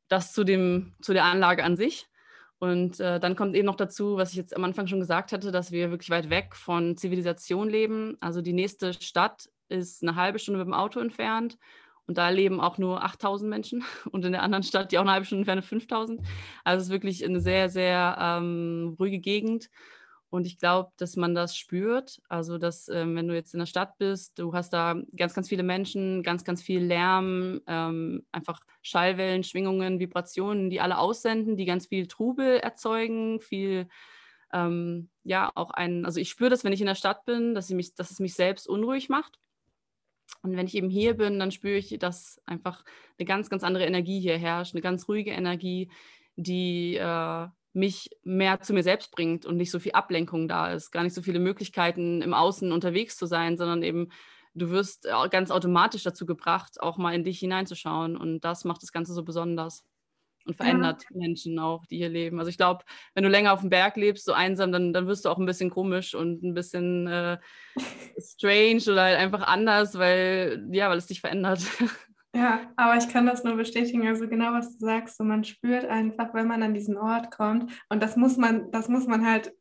das 0.10 0.34
zu, 0.34 0.44
dem, 0.44 0.94
zu 1.02 1.14
der 1.14 1.24
Anlage 1.24 1.64
an 1.64 1.78
sich. 1.78 2.08
Und 2.58 3.00
äh, 3.00 3.22
dann 3.22 3.38
kommt 3.38 3.56
eben 3.56 3.68
noch 3.68 3.78
dazu, 3.78 4.18
was 4.18 4.32
ich 4.32 4.36
jetzt 4.36 4.54
am 4.54 4.66
Anfang 4.66 4.88
schon 4.88 5.00
gesagt 5.00 5.32
hatte, 5.32 5.52
dass 5.52 5.72
wir 5.72 5.92
wirklich 5.92 6.10
weit 6.10 6.30
weg 6.30 6.56
von 6.56 6.98
Zivilisation 6.98 7.70
leben. 7.70 8.18
Also 8.20 8.42
die 8.42 8.52
nächste 8.52 8.94
Stadt 8.94 9.50
ist 9.70 10.04
eine 10.04 10.16
halbe 10.16 10.40
Stunde 10.40 10.58
mit 10.58 10.68
dem 10.68 10.74
Auto 10.74 11.00
entfernt. 11.00 11.58
Und 12.10 12.18
da 12.18 12.30
leben 12.30 12.60
auch 12.60 12.80
nur 12.80 13.04
8000 13.04 13.48
Menschen 13.48 13.84
und 14.12 14.26
in 14.26 14.32
der 14.32 14.42
anderen 14.42 14.64
Stadt, 14.64 14.92
die 14.92 14.98
auch 14.98 15.04
eine 15.04 15.12
halbe 15.12 15.28
Stunde 15.28 15.42
entfernt, 15.42 15.64
5000. 15.64 16.22
Also 16.64 16.82
es 16.82 16.88
ist 16.88 16.92
wirklich 16.92 17.24
eine 17.24 17.40
sehr, 17.40 17.70
sehr 17.70 18.18
ähm, 18.20 18.96
ruhige 19.00 19.20
Gegend. 19.20 19.70
Und 20.32 20.48
ich 20.48 20.58
glaube, 20.58 20.92
dass 20.98 21.18
man 21.18 21.36
das 21.36 21.56
spürt. 21.56 22.20
Also, 22.28 22.58
dass, 22.58 22.88
ähm, 22.90 23.16
wenn 23.16 23.28
du 23.28 23.36
jetzt 23.36 23.54
in 23.54 23.60
der 23.60 23.68
Stadt 23.68 24.00
bist, 24.00 24.40
du 24.40 24.54
hast 24.54 24.74
da 24.74 24.96
ganz, 25.16 25.36
ganz 25.36 25.50
viele 25.50 25.62
Menschen, 25.62 26.24
ganz, 26.24 26.44
ganz 26.44 26.64
viel 26.64 26.84
Lärm, 26.84 27.62
ähm, 27.68 28.26
einfach 28.32 28.60
Schallwellen, 28.82 29.44
Schwingungen, 29.44 30.00
Vibrationen, 30.00 30.72
die 30.72 30.82
alle 30.82 30.98
aussenden, 30.98 31.58
die 31.58 31.66
ganz 31.66 31.86
viel 31.86 32.08
Trubel 32.08 32.58
erzeugen, 32.58 33.40
viel, 33.40 33.88
ähm, 34.52 35.10
ja, 35.24 35.52
auch 35.54 35.70
ein, 35.70 36.06
also 36.06 36.20
ich 36.20 36.30
spüre 36.32 36.50
das, 36.50 36.64
wenn 36.64 36.74
ich 36.74 36.82
in 36.82 36.88
der 36.88 36.96
Stadt 36.96 37.26
bin, 37.26 37.54
dass, 37.54 37.70
mich, 37.70 37.94
dass 37.94 38.10
es 38.10 38.20
mich 38.20 38.34
selbst 38.34 38.68
unruhig 38.68 39.10
macht. 39.10 39.38
Und 40.42 40.56
wenn 40.56 40.66
ich 40.66 40.76
eben 40.76 40.90
hier 40.90 41.16
bin, 41.16 41.40
dann 41.40 41.52
spüre 41.52 41.78
ich, 41.78 41.98
dass 42.00 42.42
einfach 42.46 42.84
eine 43.18 43.26
ganz, 43.26 43.50
ganz 43.50 43.64
andere 43.64 43.86
Energie 43.86 44.20
hier 44.20 44.38
herrscht, 44.38 44.74
eine 44.74 44.82
ganz 44.82 45.08
ruhige 45.08 45.32
Energie, 45.32 45.90
die 46.36 46.96
äh, 46.96 47.48
mich 47.74 48.10
mehr 48.24 48.62
zu 48.62 48.74
mir 48.74 48.84
selbst 48.84 49.12
bringt 49.12 49.46
und 49.46 49.58
nicht 49.58 49.72
so 49.72 49.80
viel 49.80 49.92
Ablenkung 49.92 50.48
da 50.48 50.72
ist, 50.72 50.92
gar 50.92 51.04
nicht 51.04 51.14
so 51.14 51.22
viele 51.22 51.40
Möglichkeiten 51.40 52.22
im 52.22 52.34
Außen 52.34 52.72
unterwegs 52.72 53.18
zu 53.18 53.26
sein, 53.26 53.58
sondern 53.58 53.84
eben 53.84 54.10
du 54.56 54.70
wirst 54.70 55.08
ganz 55.30 55.52
automatisch 55.52 56.04
dazu 56.04 56.26
gebracht, 56.26 56.82
auch 56.82 56.98
mal 56.98 57.14
in 57.14 57.24
dich 57.24 57.40
hineinzuschauen 57.40 58.18
und 58.18 58.42
das 58.42 58.66
macht 58.66 58.82
das 58.82 58.92
Ganze 58.92 59.14
so 59.14 59.24
besonders. 59.24 59.86
Und 60.50 60.56
verändert 60.56 61.04
ja. 61.10 61.18
Menschen 61.18 61.60
auch, 61.60 61.86
die 61.86 61.98
hier 61.98 62.10
leben. 62.10 62.40
Also 62.40 62.50
ich 62.50 62.58
glaube, 62.58 62.84
wenn 63.14 63.24
du 63.24 63.30
länger 63.30 63.54
auf 63.54 63.62
dem 63.62 63.70
Berg 63.70 63.96
lebst, 63.96 64.26
so 64.26 64.34
einsam, 64.34 64.72
dann, 64.72 64.92
dann 64.94 65.08
wirst 65.08 65.26
du 65.26 65.30
auch 65.30 65.38
ein 65.38 65.46
bisschen 65.46 65.70
komisch 65.70 66.16
und 66.16 66.44
ein 66.44 66.54
bisschen 66.54 67.08
äh, 67.08 67.38
strange 68.20 68.82
oder 68.92 69.04
halt 69.04 69.18
einfach 69.18 69.48
anders, 69.48 69.98
weil, 69.98 70.68
ja, 70.72 70.90
weil 70.90 70.98
es 70.98 71.08
dich 71.08 71.22
verändert. 71.22 71.62
Ja, 72.36 72.62
aber 72.76 72.96
ich 72.96 73.10
kann 73.10 73.26
das 73.26 73.44
nur 73.44 73.56
bestätigen. 73.56 74.08
Also 74.08 74.28
genau, 74.28 74.54
was 74.54 74.78
du 74.78 74.86
sagst, 74.86 75.18
so 75.18 75.24
man 75.24 75.44
spürt 75.44 75.86
einfach, 75.86 76.32
wenn 76.36 76.48
man 76.48 76.62
an 76.62 76.76
diesen 76.76 76.96
Ort 76.96 77.32
kommt. 77.32 77.72
Und 77.90 78.04
das 78.04 78.18
muss 78.18 78.38
man, 78.38 78.70
das 78.70 78.88
muss 78.88 79.08
man 79.08 79.26
halt 79.26 79.52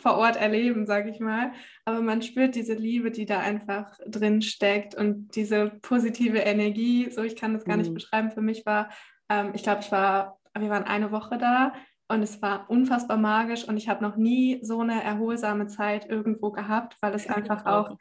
vor 0.00 0.16
Ort 0.16 0.36
erleben, 0.36 0.84
sage 0.84 1.10
ich 1.10 1.20
mal. 1.20 1.52
Aber 1.84 2.00
man 2.00 2.22
spürt 2.22 2.56
diese 2.56 2.74
Liebe, 2.74 3.12
die 3.12 3.24
da 3.24 3.38
einfach 3.38 3.96
drin 4.04 4.42
steckt 4.42 4.96
und 4.96 5.34
diese 5.36 5.70
positive 5.82 6.38
Energie. 6.38 7.08
So, 7.10 7.22
ich 7.22 7.36
kann 7.36 7.54
das 7.54 7.64
gar 7.64 7.76
nicht 7.76 7.90
mhm. 7.90 7.94
beschreiben. 7.94 8.30
Für 8.30 8.42
mich 8.42 8.66
war, 8.66 8.90
ähm, 9.28 9.52
ich 9.54 9.62
glaube, 9.62 9.80
ich 9.80 9.92
war, 9.92 10.38
wir 10.58 10.70
waren 10.70 10.84
eine 10.84 11.12
Woche 11.12 11.38
da 11.38 11.72
und 12.08 12.22
es 12.22 12.40
war 12.40 12.70
unfassbar 12.70 13.16
magisch 13.16 13.68
und 13.68 13.76
ich 13.76 13.88
habe 13.88 14.02
noch 14.02 14.16
nie 14.16 14.60
so 14.62 14.80
eine 14.80 15.02
erholsame 15.02 15.66
Zeit 15.66 16.08
irgendwo 16.08 16.50
gehabt, 16.50 16.96
weil 17.00 17.14
es 17.14 17.28
einfach 17.28 17.66
auch 17.66 17.96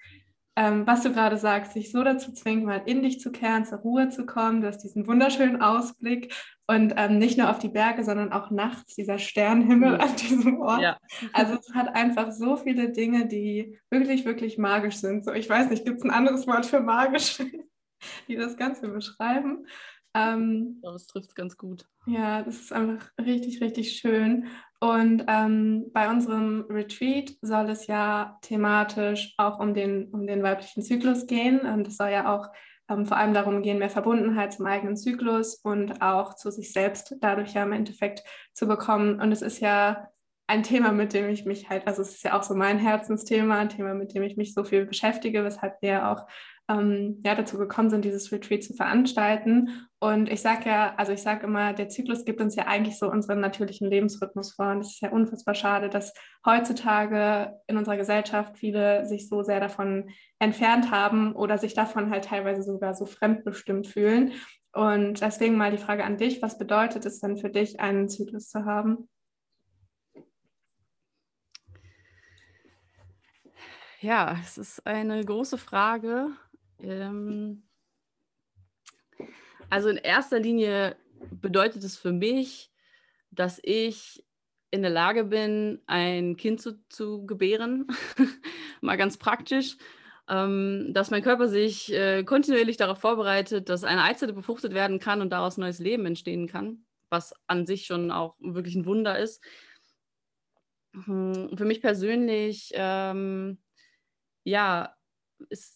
ähm, 0.57 0.87
was 0.87 1.03
du 1.03 1.13
gerade 1.13 1.37
sagst, 1.37 1.73
sich 1.73 1.91
so 1.91 2.03
dazu 2.03 2.33
zwingt, 2.33 2.65
mal 2.65 2.81
in 2.87 3.03
dich 3.03 3.19
zu 3.19 3.31
kehren, 3.31 3.63
zur 3.63 3.77
Ruhe 3.77 4.09
zu 4.09 4.25
kommen. 4.25 4.61
Du 4.61 4.67
hast 4.67 4.79
diesen 4.79 5.05
wunderschönen 5.05 5.61
Ausblick 5.61 6.33
und 6.65 6.95
ähm, 6.97 7.19
nicht 7.19 7.37
nur 7.37 7.51
auf 7.51 7.59
die 7.59 7.69
Berge, 7.69 8.03
sondern 8.03 8.33
auch 8.33 8.49
nachts 8.49 8.95
dieser 8.95 9.19
Sternenhimmel 9.19 10.01
an 10.01 10.15
diesem 10.15 10.59
Ort. 10.59 10.81
Ja. 10.81 10.97
Also 11.31 11.53
es 11.53 11.75
hat 11.75 11.95
einfach 11.95 12.31
so 12.31 12.55
viele 12.55 12.89
Dinge, 12.89 13.27
die 13.27 13.77
wirklich, 13.91 14.25
wirklich 14.25 14.57
magisch 14.57 14.95
sind. 14.95 15.23
So, 15.23 15.31
ich 15.31 15.47
weiß 15.47 15.69
nicht, 15.69 15.85
gibt 15.85 15.99
es 15.99 16.03
ein 16.03 16.09
anderes 16.09 16.47
Wort 16.47 16.65
für 16.65 16.79
magisch, 16.79 17.37
die 18.27 18.35
das 18.35 18.57
Ganze 18.57 18.87
beschreiben? 18.87 19.67
Ähm, 20.17 20.79
ja, 20.83 20.91
das 20.91 21.07
trifft 21.07 21.29
es 21.29 21.35
ganz 21.35 21.57
gut. 21.57 21.85
Ja, 22.05 22.41
das 22.41 22.55
ist 22.55 22.73
einfach 22.73 23.11
richtig, 23.19 23.61
richtig 23.61 23.93
schön. 23.97 24.47
Und 24.79 25.25
ähm, 25.27 25.91
bei 25.93 26.09
unserem 26.09 26.65
Retreat 26.69 27.33
soll 27.41 27.69
es 27.69 27.87
ja 27.87 28.37
thematisch 28.41 29.33
auch 29.37 29.59
um 29.59 29.73
den, 29.73 30.09
um 30.11 30.25
den 30.25 30.43
weiblichen 30.43 30.83
Zyklus 30.83 31.27
gehen. 31.27 31.59
Und 31.61 31.87
es 31.87 31.97
soll 31.97 32.09
ja 32.09 32.33
auch 32.33 32.47
ähm, 32.89 33.05
vor 33.05 33.17
allem 33.17 33.33
darum 33.33 33.61
gehen, 33.61 33.79
mehr 33.79 33.89
Verbundenheit 33.89 34.53
zum 34.53 34.65
eigenen 34.65 34.97
Zyklus 34.97 35.55
und 35.55 36.01
auch 36.01 36.35
zu 36.35 36.51
sich 36.51 36.71
selbst 36.71 37.15
dadurch 37.19 37.53
ja 37.53 37.63
im 37.63 37.73
Endeffekt 37.73 38.23
zu 38.53 38.67
bekommen. 38.67 39.19
Und 39.19 39.31
es 39.31 39.41
ist 39.41 39.59
ja 39.59 40.09
ein 40.47 40.63
Thema, 40.63 40.93
mit 40.93 41.13
dem 41.13 41.27
ich 41.29 41.45
mich 41.45 41.69
halt, 41.69 41.85
also 41.87 42.01
es 42.01 42.15
ist 42.15 42.23
ja 42.23 42.37
auch 42.37 42.43
so 42.43 42.55
mein 42.55 42.79
Herzensthema, 42.79 43.57
ein 43.57 43.69
Thema, 43.69 43.93
mit 43.93 44.13
dem 44.13 44.23
ich 44.23 44.37
mich 44.37 44.53
so 44.53 44.63
viel 44.63 44.85
beschäftige, 44.85 45.43
weshalb 45.43 45.81
wir 45.81 46.09
auch 46.09 46.25
ähm, 46.69 47.21
ja, 47.25 47.33
dazu 47.33 47.57
gekommen 47.57 47.89
sind, 47.89 48.03
dieses 48.03 48.31
Retreat 48.31 48.63
zu 48.63 48.73
veranstalten. 48.73 49.87
Und 49.99 50.29
ich 50.29 50.41
sage 50.41 50.69
ja, 50.69 50.93
also 50.97 51.13
ich 51.13 51.21
sage 51.21 51.45
immer, 51.45 51.73
der 51.73 51.89
Zyklus 51.89 52.25
gibt 52.25 52.41
uns 52.41 52.55
ja 52.55 52.67
eigentlich 52.67 52.99
so 52.99 53.09
unseren 53.09 53.39
natürlichen 53.39 53.89
Lebensrhythmus 53.89 54.53
vor. 54.53 54.71
Und 54.71 54.81
es 54.81 54.93
ist 54.93 55.01
ja 55.01 55.09
unfassbar 55.09 55.55
schade, 55.55 55.89
dass 55.89 56.13
heutzutage 56.45 57.53
in 57.67 57.77
unserer 57.77 57.97
Gesellschaft 57.97 58.57
viele 58.57 59.05
sich 59.05 59.29
so 59.29 59.43
sehr 59.43 59.59
davon 59.59 60.09
entfernt 60.39 60.91
haben 60.91 61.33
oder 61.33 61.57
sich 61.57 61.73
davon 61.73 62.09
halt 62.09 62.25
teilweise 62.25 62.63
sogar 62.63 62.93
so 62.93 63.05
fremdbestimmt 63.05 63.87
fühlen. 63.87 64.33
Und 64.73 65.21
deswegen 65.21 65.57
mal 65.57 65.71
die 65.71 65.77
Frage 65.77 66.03
an 66.03 66.17
dich, 66.17 66.41
was 66.41 66.57
bedeutet 66.57 67.05
es 67.05 67.19
denn 67.19 67.37
für 67.37 67.49
dich, 67.49 67.79
einen 67.79 68.09
Zyklus 68.09 68.49
zu 68.49 68.65
haben? 68.65 69.09
Ja, 73.99 74.37
es 74.43 74.59
ist 74.59 74.85
eine 74.85 75.25
große 75.25 75.57
Frage. 75.57 76.29
Ähm, 76.81 77.63
also 79.69 79.89
in 79.89 79.97
erster 79.97 80.39
Linie 80.39 80.95
bedeutet 81.31 81.83
es 81.83 81.97
für 81.97 82.11
mich, 82.11 82.71
dass 83.31 83.59
ich 83.63 84.23
in 84.71 84.81
der 84.81 84.91
Lage 84.91 85.23
bin, 85.23 85.81
ein 85.87 86.35
Kind 86.37 86.61
zu, 86.61 86.83
zu 86.89 87.25
gebären, 87.25 87.87
mal 88.81 88.97
ganz 88.97 89.17
praktisch, 89.17 89.77
ähm, 90.29 90.91
dass 90.93 91.09
mein 91.09 91.23
Körper 91.23 91.47
sich 91.47 91.91
äh, 91.93 92.23
kontinuierlich 92.23 92.77
darauf 92.77 92.99
vorbereitet, 92.99 93.69
dass 93.69 93.83
eine 93.83 94.03
Eizelle 94.03 94.33
befruchtet 94.33 94.73
werden 94.73 94.99
kann 94.99 95.21
und 95.21 95.29
daraus 95.29 95.57
neues 95.57 95.79
Leben 95.79 96.05
entstehen 96.05 96.47
kann, 96.47 96.85
was 97.09 97.33
an 97.47 97.65
sich 97.65 97.85
schon 97.85 98.11
auch 98.11 98.35
wirklich 98.39 98.75
ein 98.75 98.85
Wunder 98.85 99.17
ist. 99.17 99.41
Hm, 100.93 101.57
für 101.57 101.65
mich 101.65 101.81
persönlich, 101.81 102.71
ähm, 102.73 103.59
ja, 104.43 104.96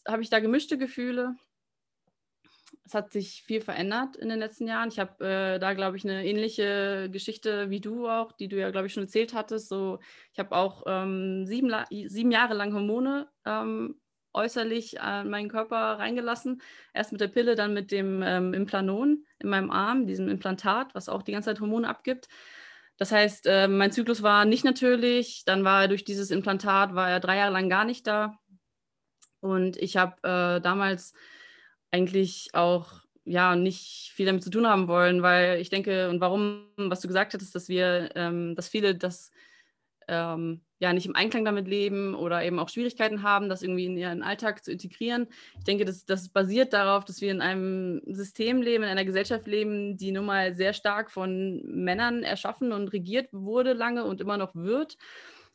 habe 0.07 0.21
ich 0.21 0.29
da 0.29 0.39
gemischte 0.39 0.77
Gefühle. 0.77 1.35
Es 2.83 2.93
hat 2.93 3.11
sich 3.11 3.43
viel 3.43 3.61
verändert 3.61 4.15
in 4.15 4.29
den 4.29 4.39
letzten 4.39 4.67
Jahren. 4.67 4.89
Ich 4.89 4.99
habe 4.99 5.23
äh, 5.25 5.59
da, 5.59 5.73
glaube 5.73 5.97
ich, 5.97 6.03
eine 6.03 6.25
ähnliche 6.25 7.09
Geschichte 7.11 7.69
wie 7.69 7.79
du 7.79 8.07
auch, 8.07 8.31
die 8.31 8.47
du 8.47 8.57
ja, 8.57 8.71
glaube 8.71 8.87
ich, 8.87 8.93
schon 8.93 9.03
erzählt 9.03 9.33
hattest. 9.33 9.69
So, 9.69 9.99
ich 10.33 10.39
habe 10.39 10.55
auch 10.55 10.83
ähm, 10.87 11.45
sieben, 11.45 11.73
sieben 11.89 12.31
Jahre 12.31 12.53
lang 12.53 12.73
Hormone 12.73 13.29
ähm, 13.45 14.01
äußerlich 14.33 15.01
an 15.01 15.29
meinen 15.29 15.49
Körper 15.49 15.99
reingelassen. 15.99 16.61
Erst 16.93 17.11
mit 17.11 17.21
der 17.21 17.27
Pille, 17.27 17.55
dann 17.55 17.73
mit 17.73 17.91
dem 17.91 18.21
ähm, 18.23 18.53
Implanon 18.53 19.25
in 19.39 19.49
meinem 19.49 19.71
Arm, 19.71 20.07
diesem 20.07 20.29
Implantat, 20.29 20.95
was 20.95 21.09
auch 21.09 21.23
die 21.23 21.31
ganze 21.33 21.49
Zeit 21.51 21.59
Hormone 21.59 21.87
abgibt. 21.87 22.27
Das 22.97 23.11
heißt, 23.11 23.47
äh, 23.47 23.67
mein 23.67 23.91
Zyklus 23.91 24.21
war 24.21 24.45
nicht 24.45 24.63
natürlich. 24.63 25.43
Dann 25.45 25.63
war 25.63 25.83
er 25.83 25.87
durch 25.87 26.03
dieses 26.03 26.31
Implantat, 26.31 26.93
war 26.93 27.09
er 27.09 27.19
drei 27.19 27.37
Jahre 27.37 27.53
lang 27.53 27.69
gar 27.69 27.85
nicht 27.85 28.05
da. 28.05 28.37
Und 29.41 29.77
ich 29.77 29.97
habe 29.97 30.15
äh, 30.23 30.61
damals 30.61 31.13
eigentlich 31.91 32.49
auch 32.53 33.01
ja 33.25 33.55
nicht 33.55 34.11
viel 34.13 34.25
damit 34.25 34.43
zu 34.43 34.49
tun 34.49 34.67
haben 34.67 34.87
wollen, 34.87 35.21
weil 35.21 35.59
ich 35.59 35.69
denke, 35.69 36.09
und 36.09 36.21
warum, 36.21 36.67
was 36.77 37.01
du 37.01 37.07
gesagt 37.07 37.33
hattest, 37.33 37.53
dass 37.53 37.69
wir, 37.69 38.09
ähm, 38.15 38.55
dass 38.55 38.69
viele 38.69 38.95
das 38.95 39.31
ähm, 40.07 40.61
ja 40.79 40.93
nicht 40.93 41.05
im 41.05 41.15
Einklang 41.15 41.45
damit 41.45 41.67
leben 41.67 42.15
oder 42.15 42.43
eben 42.43 42.57
auch 42.57 42.69
Schwierigkeiten 42.69 43.21
haben, 43.21 43.49
das 43.49 43.61
irgendwie 43.61 43.85
in 43.85 43.97
ihren 43.97 44.23
Alltag 44.23 44.63
zu 44.63 44.71
integrieren. 44.71 45.27
Ich 45.57 45.63
denke, 45.63 45.85
das, 45.85 46.05
das 46.05 46.29
basiert 46.29 46.73
darauf, 46.73 47.05
dass 47.05 47.21
wir 47.21 47.31
in 47.31 47.41
einem 47.41 48.01
System 48.07 48.61
leben, 48.61 48.83
in 48.83 48.89
einer 48.89 49.05
Gesellschaft 49.05 49.45
leben, 49.45 49.97
die 49.97 50.11
nun 50.11 50.25
mal 50.25 50.55
sehr 50.55 50.73
stark 50.73 51.11
von 51.11 51.61
Männern 51.65 52.23
erschaffen 52.23 52.71
und 52.71 52.89
regiert 52.89 53.29
wurde 53.31 53.73
lange 53.73 54.03
und 54.05 54.21
immer 54.21 54.37
noch 54.37 54.55
wird 54.55 54.97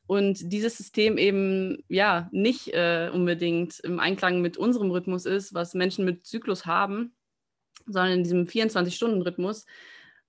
und 0.06 0.52
dieses 0.52 0.76
System 0.76 1.18
eben 1.18 1.82
ja 1.88 2.28
nicht 2.30 2.68
äh, 2.68 3.10
unbedingt 3.12 3.80
im 3.80 3.98
Einklang 3.98 4.40
mit 4.40 4.56
unserem 4.56 4.90
Rhythmus 4.90 5.26
ist, 5.26 5.52
was 5.52 5.74
Menschen 5.74 6.04
mit 6.04 6.24
Zyklus 6.24 6.64
haben, 6.64 7.16
sondern 7.86 8.12
in 8.12 8.22
diesem 8.22 8.44
24-Stunden-Rhythmus 8.44 9.66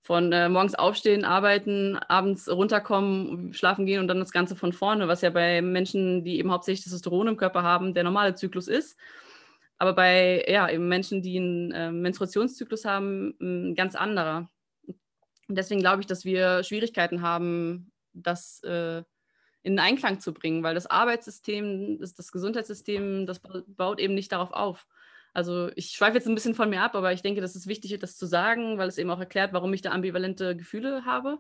von 0.02 0.32
äh, 0.32 0.50
morgens 0.50 0.74
aufstehen, 0.74 1.26
arbeiten, 1.26 1.98
abends 1.98 2.50
runterkommen, 2.50 3.54
schlafen 3.54 3.86
gehen 3.86 4.00
und 4.00 4.08
dann 4.08 4.20
das 4.20 4.32
Ganze 4.32 4.56
von 4.56 4.74
vorne, 4.74 5.08
was 5.08 5.22
ja 5.22 5.30
bei 5.30 5.62
Menschen, 5.62 6.24
die 6.24 6.40
eben 6.40 6.52
hauptsächlich 6.52 6.84
Testosteron 6.84 7.28
im 7.28 7.38
Körper 7.38 7.62
haben, 7.62 7.94
der 7.94 8.04
normale 8.04 8.34
Zyklus 8.34 8.68
ist. 8.68 8.98
Aber 9.78 9.94
bei 9.94 10.44
ja, 10.48 10.70
eben 10.70 10.88
Menschen, 10.88 11.22
die 11.22 11.38
einen 11.38 11.72
äh, 11.72 11.92
Menstruationszyklus 11.92 12.86
haben, 12.86 13.36
ein 13.40 13.76
ganz 13.76 13.96
anderer. 13.96 14.50
Und 14.88 15.58
deswegen 15.58 15.82
glaube 15.82 16.02
ich, 16.02 16.08
dass 16.08 16.26
wir 16.26 16.64
Schwierigkeiten 16.64 17.22
haben, 17.22 17.92
das 18.14 18.64
äh, 18.64 19.04
in 19.68 19.80
Einklang 19.80 20.22
zu 20.22 20.34
bringen, 20.34 20.64
weil 20.64 20.76
das 20.76 20.88
Arbeitssystem, 20.88 22.00
das, 22.00 22.16
das 22.16 22.32
Gesundheitssystem, 22.32 23.26
das 23.26 23.42
baut 23.68 24.00
eben 24.00 24.14
nicht 24.14 24.32
darauf 24.32 24.52
auf. 24.52 24.88
Also 25.34 25.70
ich 25.76 25.90
schweife 25.90 26.16
jetzt 26.16 26.28
ein 26.28 26.36
bisschen 26.36 26.56
von 26.56 26.70
mir 26.70 26.82
ab, 26.82 26.96
aber 26.96 27.12
ich 27.12 27.22
denke, 27.22 27.42
das 27.42 27.56
ist 27.56 27.68
wichtig, 27.68 28.00
das 28.00 28.18
zu 28.18 28.26
sagen, 28.26 28.78
weil 28.78 28.88
es 28.88 28.98
eben 28.98 29.10
auch 29.10 29.20
erklärt, 29.20 29.52
warum 29.52 29.74
ich 29.74 29.82
da 29.82 29.92
ambivalente 29.92 30.56
Gefühle 30.56 31.04
habe 31.06 31.40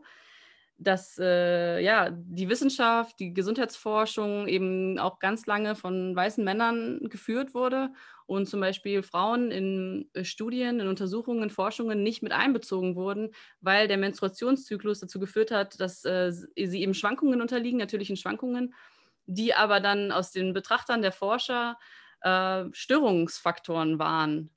dass 0.80 1.18
äh, 1.18 1.80
ja, 1.80 2.12
die 2.12 2.50
Wissenschaft, 2.50 3.20
die 3.20 3.34
Gesundheitsforschung 3.34 4.48
eben 4.48 5.00
auch 5.00 5.18
ganz 5.20 5.48
lange 5.48 5.76
von 5.76 6.16
weißen 6.16 6.44
Männern 6.44 7.00
geführt 7.10 7.56
wurde 7.56 7.90
und 8.28 8.48
zum 8.48 8.60
Beispiel 8.60 9.02
Frauen 9.02 9.50
in 9.50 10.10
äh, 10.14 10.24
Studien, 10.24 10.80
in 10.80 10.88
Untersuchungen, 10.88 11.44
in 11.44 11.50
Forschungen 11.50 12.04
nicht 12.04 12.22
mit 12.22 12.32
einbezogen 12.32 12.96
wurden, 12.96 13.32
weil 13.60 13.88
der 13.88 13.98
Menstruationszyklus 13.98 15.00
dazu 15.00 15.20
geführt 15.20 15.50
hat, 15.50 15.80
dass 15.80 16.06
äh, 16.06 16.32
sie 16.32 16.82
eben 16.82 16.94
Schwankungen 16.94 17.42
unterliegen, 17.42 17.80
natürlichen 17.80 18.18
Schwankungen, 18.18 18.76
die 19.26 19.56
aber 19.56 19.80
dann 19.80 20.12
aus 20.12 20.32
den 20.32 20.54
Betrachtern 20.54 21.02
der 21.02 21.12
Forscher 21.12 21.80
äh, 22.22 22.66
Störungsfaktoren 22.72 23.98
waren. 23.98 24.52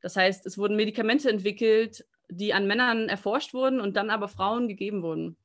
Das 0.00 0.16
heißt, 0.16 0.46
es 0.46 0.58
wurden 0.58 0.76
Medikamente 0.76 1.30
entwickelt, 1.30 2.04
die 2.28 2.54
an 2.54 2.66
Männern 2.66 3.08
erforscht 3.08 3.54
wurden 3.54 3.80
und 3.80 3.96
dann 3.96 4.10
aber 4.10 4.28
Frauen 4.28 4.66
gegeben 4.66 5.02
wurden. 5.02 5.36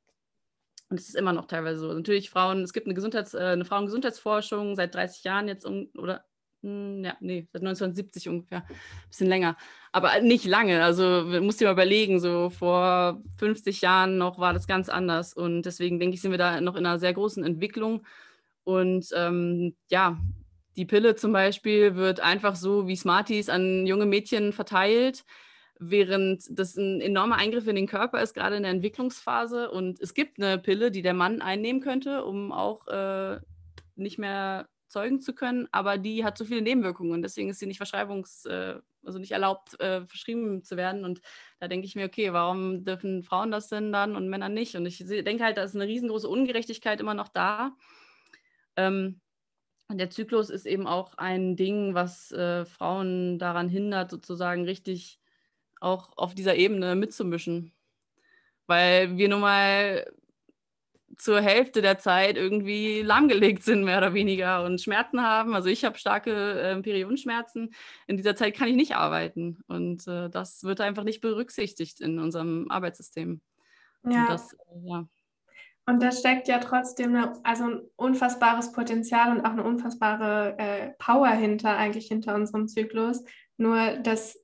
Und 0.89 0.99
es 0.99 1.09
ist 1.09 1.15
immer 1.15 1.33
noch 1.33 1.47
teilweise 1.47 1.79
so. 1.79 1.93
Natürlich 1.93 2.29
Frauen, 2.29 2.61
es 2.61 2.73
gibt 2.73 2.87
eine, 2.87 2.93
Gesundheits-, 2.93 3.33
äh, 3.33 3.39
eine 3.39 3.65
Frauengesundheitsforschung 3.65 4.75
seit 4.75 4.93
30 4.93 5.23
Jahren 5.23 5.47
jetzt, 5.47 5.65
oder 5.65 6.25
hm, 6.61 7.03
ja, 7.03 7.15
nee, 7.19 7.47
seit 7.53 7.61
1970 7.61 8.29
ungefähr, 8.29 8.59
ein 8.59 9.09
bisschen 9.09 9.27
länger. 9.27 9.57
Aber 9.91 10.19
nicht 10.21 10.45
lange. 10.45 10.83
Also 10.83 11.23
musst 11.41 11.61
dir 11.61 11.65
mal 11.65 11.73
überlegen, 11.73 12.19
so 12.19 12.49
vor 12.49 13.21
50 13.37 13.81
Jahren 13.81 14.17
noch 14.17 14.39
war 14.39 14.53
das 14.53 14.67
ganz 14.67 14.89
anders. 14.89 15.33
Und 15.33 15.63
deswegen 15.63 15.99
denke 15.99 16.15
ich, 16.15 16.21
sind 16.21 16.31
wir 16.31 16.37
da 16.37 16.61
noch 16.61 16.75
in 16.75 16.85
einer 16.85 16.99
sehr 16.99 17.13
großen 17.13 17.43
Entwicklung. 17.43 18.05
Und 18.63 19.07
ähm, 19.15 19.75
ja, 19.89 20.19
die 20.75 20.85
Pille 20.85 21.15
zum 21.15 21.31
Beispiel 21.31 21.95
wird 21.95 22.19
einfach 22.19 22.55
so 22.55 22.87
wie 22.87 22.95
Smarties 22.95 23.49
an 23.49 23.85
junge 23.87 24.05
Mädchen 24.05 24.51
verteilt 24.51 25.23
während 25.79 26.43
das 26.49 26.75
ein 26.77 27.01
enormer 27.01 27.37
Eingriff 27.37 27.67
in 27.67 27.75
den 27.75 27.87
Körper 27.87 28.21
ist, 28.21 28.33
gerade 28.33 28.55
in 28.55 28.63
der 28.63 28.71
Entwicklungsphase. 28.71 29.69
Und 29.71 29.99
es 29.99 30.13
gibt 30.13 30.39
eine 30.39 30.57
Pille, 30.57 30.91
die 30.91 31.01
der 31.01 31.13
Mann 31.13 31.41
einnehmen 31.41 31.81
könnte, 31.81 32.23
um 32.25 32.51
auch 32.51 32.87
äh, 32.87 33.39
nicht 33.95 34.17
mehr 34.17 34.67
zeugen 34.87 35.19
zu 35.19 35.33
können, 35.33 35.67
aber 35.71 35.97
die 35.97 36.23
hat 36.23 36.37
so 36.37 36.45
viele 36.45 36.61
Nebenwirkungen. 36.61 37.21
Deswegen 37.21 37.49
ist 37.49 37.59
sie 37.59 37.65
nicht 37.65 37.81
verschreibungs-, 37.81 38.47
äh, 38.47 38.79
also 39.03 39.19
nicht 39.19 39.33
erlaubt, 39.33 39.77
äh, 39.81 40.05
verschrieben 40.05 40.63
zu 40.63 40.77
werden. 40.77 41.03
Und 41.03 41.21
da 41.59 41.67
denke 41.67 41.85
ich 41.85 41.95
mir, 41.95 42.05
okay, 42.05 42.31
warum 42.31 42.85
dürfen 42.85 43.21
Frauen 43.21 43.51
das 43.51 43.67
denn 43.67 43.91
dann 43.91 44.15
und 44.15 44.29
Männer 44.29 44.47
nicht? 44.47 44.75
Und 44.75 44.85
ich 44.85 44.99
denke 44.99 45.43
halt, 45.43 45.57
da 45.57 45.63
ist 45.63 45.75
eine 45.75 45.87
riesengroße 45.87 46.29
Ungerechtigkeit 46.29 47.01
immer 47.01 47.13
noch 47.13 47.27
da. 47.27 47.75
Ähm, 48.77 49.19
der 49.91 50.09
Zyklus 50.09 50.49
ist 50.49 50.65
eben 50.65 50.87
auch 50.87 51.15
ein 51.17 51.55
Ding, 51.57 51.93
was 51.93 52.31
äh, 52.31 52.65
Frauen 52.65 53.37
daran 53.37 53.69
hindert, 53.69 54.11
sozusagen 54.11 54.63
richtig 54.63 55.19
auch 55.81 56.17
auf 56.17 56.35
dieser 56.35 56.55
Ebene 56.55 56.95
mitzumischen. 56.95 57.71
Weil 58.67 59.17
wir 59.17 59.29
nun 59.29 59.41
mal 59.41 60.05
zur 61.17 61.41
Hälfte 61.41 61.81
der 61.81 61.97
Zeit 61.97 62.37
irgendwie 62.37 63.01
lahmgelegt 63.01 63.63
sind, 63.63 63.83
mehr 63.83 63.97
oder 63.97 64.13
weniger, 64.13 64.63
und 64.63 64.81
Schmerzen 64.81 65.21
haben. 65.21 65.55
Also 65.55 65.69
ich 65.69 65.85
habe 65.85 65.97
starke 65.97 66.59
äh, 66.59 66.81
Periodenschmerzen. 66.81 67.73
In 68.07 68.17
dieser 68.17 68.35
Zeit 68.35 68.55
kann 68.55 68.67
ich 68.67 68.75
nicht 68.75 68.95
arbeiten. 68.95 69.59
Und 69.67 70.07
äh, 70.07 70.29
das 70.29 70.63
wird 70.63 70.81
einfach 70.81 71.03
nicht 71.03 71.21
berücksichtigt 71.21 72.01
in 72.01 72.19
unserem 72.19 72.69
Arbeitssystem. 72.69 73.41
Ja. 74.03 74.21
Und 74.21 74.29
das, 74.29 74.53
äh, 74.53 74.57
ja. 74.83 75.07
Und 75.87 76.01
da 76.01 76.11
steckt 76.11 76.47
ja 76.47 76.57
trotzdem 76.59 77.15
eine, 77.15 77.33
also 77.43 77.65
ein 77.65 77.81
unfassbares 77.95 78.71
Potenzial 78.71 79.31
und 79.31 79.45
auch 79.45 79.51
eine 79.51 79.63
unfassbare 79.63 80.55
äh, 80.57 80.89
Power 80.97 81.29
hinter, 81.29 81.77
eigentlich 81.77 82.07
hinter 82.07 82.33
unserem 82.35 82.67
Zyklus. 82.67 83.23
Nur, 83.57 83.97
dass 83.97 84.37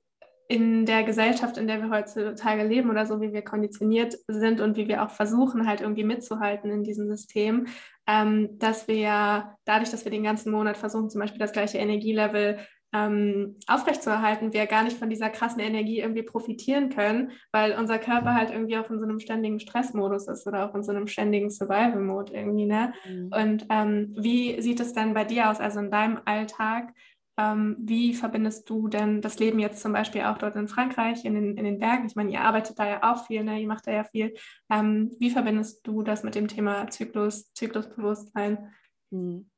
in 0.52 0.84
der 0.84 1.02
Gesellschaft, 1.02 1.56
in 1.56 1.66
der 1.66 1.80
wir 1.80 1.88
heutzutage 1.88 2.62
leben 2.62 2.90
oder 2.90 3.06
so, 3.06 3.22
wie 3.22 3.32
wir 3.32 3.40
konditioniert 3.40 4.18
sind 4.28 4.60
und 4.60 4.76
wie 4.76 4.86
wir 4.86 5.02
auch 5.02 5.08
versuchen, 5.08 5.66
halt 5.66 5.80
irgendwie 5.80 6.04
mitzuhalten 6.04 6.70
in 6.70 6.84
diesem 6.84 7.08
System, 7.08 7.68
ähm, 8.06 8.58
dass 8.58 8.86
wir 8.86 8.96
ja 8.96 9.56
dadurch, 9.64 9.90
dass 9.90 10.04
wir 10.04 10.12
den 10.12 10.24
ganzen 10.24 10.52
Monat 10.52 10.76
versuchen, 10.76 11.08
zum 11.08 11.22
Beispiel 11.22 11.38
das 11.38 11.52
gleiche 11.52 11.78
Energielevel 11.78 12.58
ähm, 12.94 13.56
aufrechtzuerhalten, 13.66 14.52
wir 14.52 14.66
gar 14.66 14.84
nicht 14.84 14.98
von 14.98 15.08
dieser 15.08 15.30
krassen 15.30 15.60
Energie 15.60 16.00
irgendwie 16.00 16.22
profitieren 16.22 16.90
können, 16.90 17.30
weil 17.50 17.72
unser 17.72 17.98
Körper 17.98 18.34
halt 18.34 18.50
irgendwie 18.50 18.76
auch 18.76 18.90
in 18.90 18.98
so 18.98 19.06
einem 19.06 19.20
ständigen 19.20 19.58
Stressmodus 19.58 20.28
ist 20.28 20.46
oder 20.46 20.68
auch 20.68 20.74
in 20.74 20.82
so 20.82 20.92
einem 20.92 21.06
ständigen 21.06 21.48
Survival-Mode 21.48 22.34
irgendwie. 22.34 22.66
Ne? 22.66 22.92
Mhm. 23.08 23.30
Und 23.32 23.66
ähm, 23.70 24.14
wie 24.18 24.60
sieht 24.60 24.80
es 24.80 24.92
dann 24.92 25.14
bei 25.14 25.24
dir 25.24 25.48
aus, 25.48 25.60
also 25.60 25.78
in 25.78 25.90
deinem 25.90 26.20
Alltag? 26.26 26.92
Ähm, 27.38 27.76
wie 27.78 28.14
verbindest 28.14 28.68
du 28.68 28.88
denn 28.88 29.22
das 29.22 29.38
Leben 29.38 29.58
jetzt 29.58 29.80
zum 29.80 29.92
Beispiel 29.92 30.22
auch 30.22 30.36
dort 30.36 30.54
in 30.56 30.68
Frankreich, 30.68 31.24
in 31.24 31.34
den, 31.34 31.56
in 31.56 31.64
den 31.64 31.78
Bergen? 31.78 32.06
Ich 32.06 32.14
meine, 32.14 32.30
ihr 32.30 32.42
arbeitet 32.42 32.78
da 32.78 32.86
ja 32.86 33.02
auch 33.02 33.26
viel, 33.26 33.42
ne? 33.42 33.60
ihr 33.60 33.66
macht 33.66 33.86
da 33.86 33.92
ja 33.92 34.04
viel. 34.04 34.34
Ähm, 34.70 35.14
wie 35.18 35.30
verbindest 35.30 35.86
du 35.86 36.02
das 36.02 36.24
mit 36.24 36.34
dem 36.34 36.48
Thema 36.48 36.88
Zyklus, 36.90 37.52
Zyklusbewusstsein? 37.54 38.72
Hm. 39.10 39.50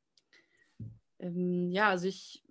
Ähm, 1.18 1.70
ja, 1.72 1.88
also 1.88 2.06
ich 2.06 2.44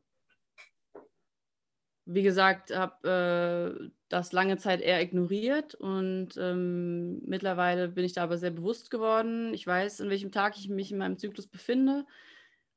wie 2.05 2.23
gesagt, 2.23 2.75
habe 2.75 3.79
äh, 3.81 3.89
das 4.09 4.33
lange 4.33 4.57
Zeit 4.57 4.81
eher 4.81 5.01
ignoriert 5.01 5.73
und 5.75 6.31
ähm, 6.37 7.21
mittlerweile 7.25 7.87
bin 7.87 8.03
ich 8.03 8.13
da 8.13 8.23
aber 8.23 8.37
sehr 8.37 8.51
bewusst 8.51 8.91
geworden. 8.91 9.53
Ich 9.53 9.65
weiß, 9.65 10.01
in 10.01 10.09
welchem 10.09 10.31
Tag 10.31 10.57
ich 10.57 10.67
mich 10.69 10.91
in 10.91 10.97
meinem 10.97 11.17
Zyklus 11.17 11.47
befinde 11.47 12.05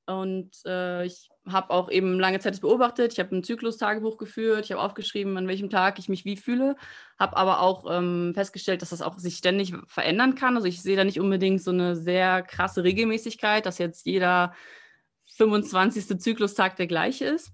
und 0.06 0.50
äh, 0.66 1.04
ich 1.04 1.28
habe 1.48 1.70
auch 1.70 1.90
eben 1.90 2.18
lange 2.18 2.38
Zeit 2.38 2.52
das 2.52 2.60
beobachtet. 2.60 3.12
Ich 3.12 3.18
habe 3.18 3.34
ein 3.34 3.42
Zyklus-Tagebuch 3.42 4.16
geführt. 4.16 4.64
Ich 4.64 4.72
habe 4.72 4.80
aufgeschrieben, 4.80 5.36
an 5.36 5.48
welchem 5.48 5.68
Tag 5.68 5.98
ich 5.98 6.08
mich 6.08 6.24
wie 6.24 6.36
fühle. 6.36 6.76
Habe 7.18 7.36
aber 7.36 7.60
auch 7.60 7.86
ähm, 7.90 8.32
festgestellt, 8.34 8.82
dass 8.82 8.90
das 8.90 9.02
auch 9.02 9.18
sich 9.18 9.36
ständig 9.36 9.74
verändern 9.86 10.36
kann. 10.36 10.56
Also 10.56 10.68
ich 10.68 10.82
sehe 10.82 10.96
da 10.96 11.04
nicht 11.04 11.20
unbedingt 11.20 11.62
so 11.62 11.72
eine 11.72 11.96
sehr 11.96 12.42
krasse 12.42 12.84
Regelmäßigkeit, 12.84 13.66
dass 13.66 13.78
jetzt 13.78 14.06
jeder 14.06 14.54
25. 15.36 16.20
Zyklustag 16.20 16.76
der 16.76 16.86
gleiche 16.86 17.26
ist. 17.26 17.52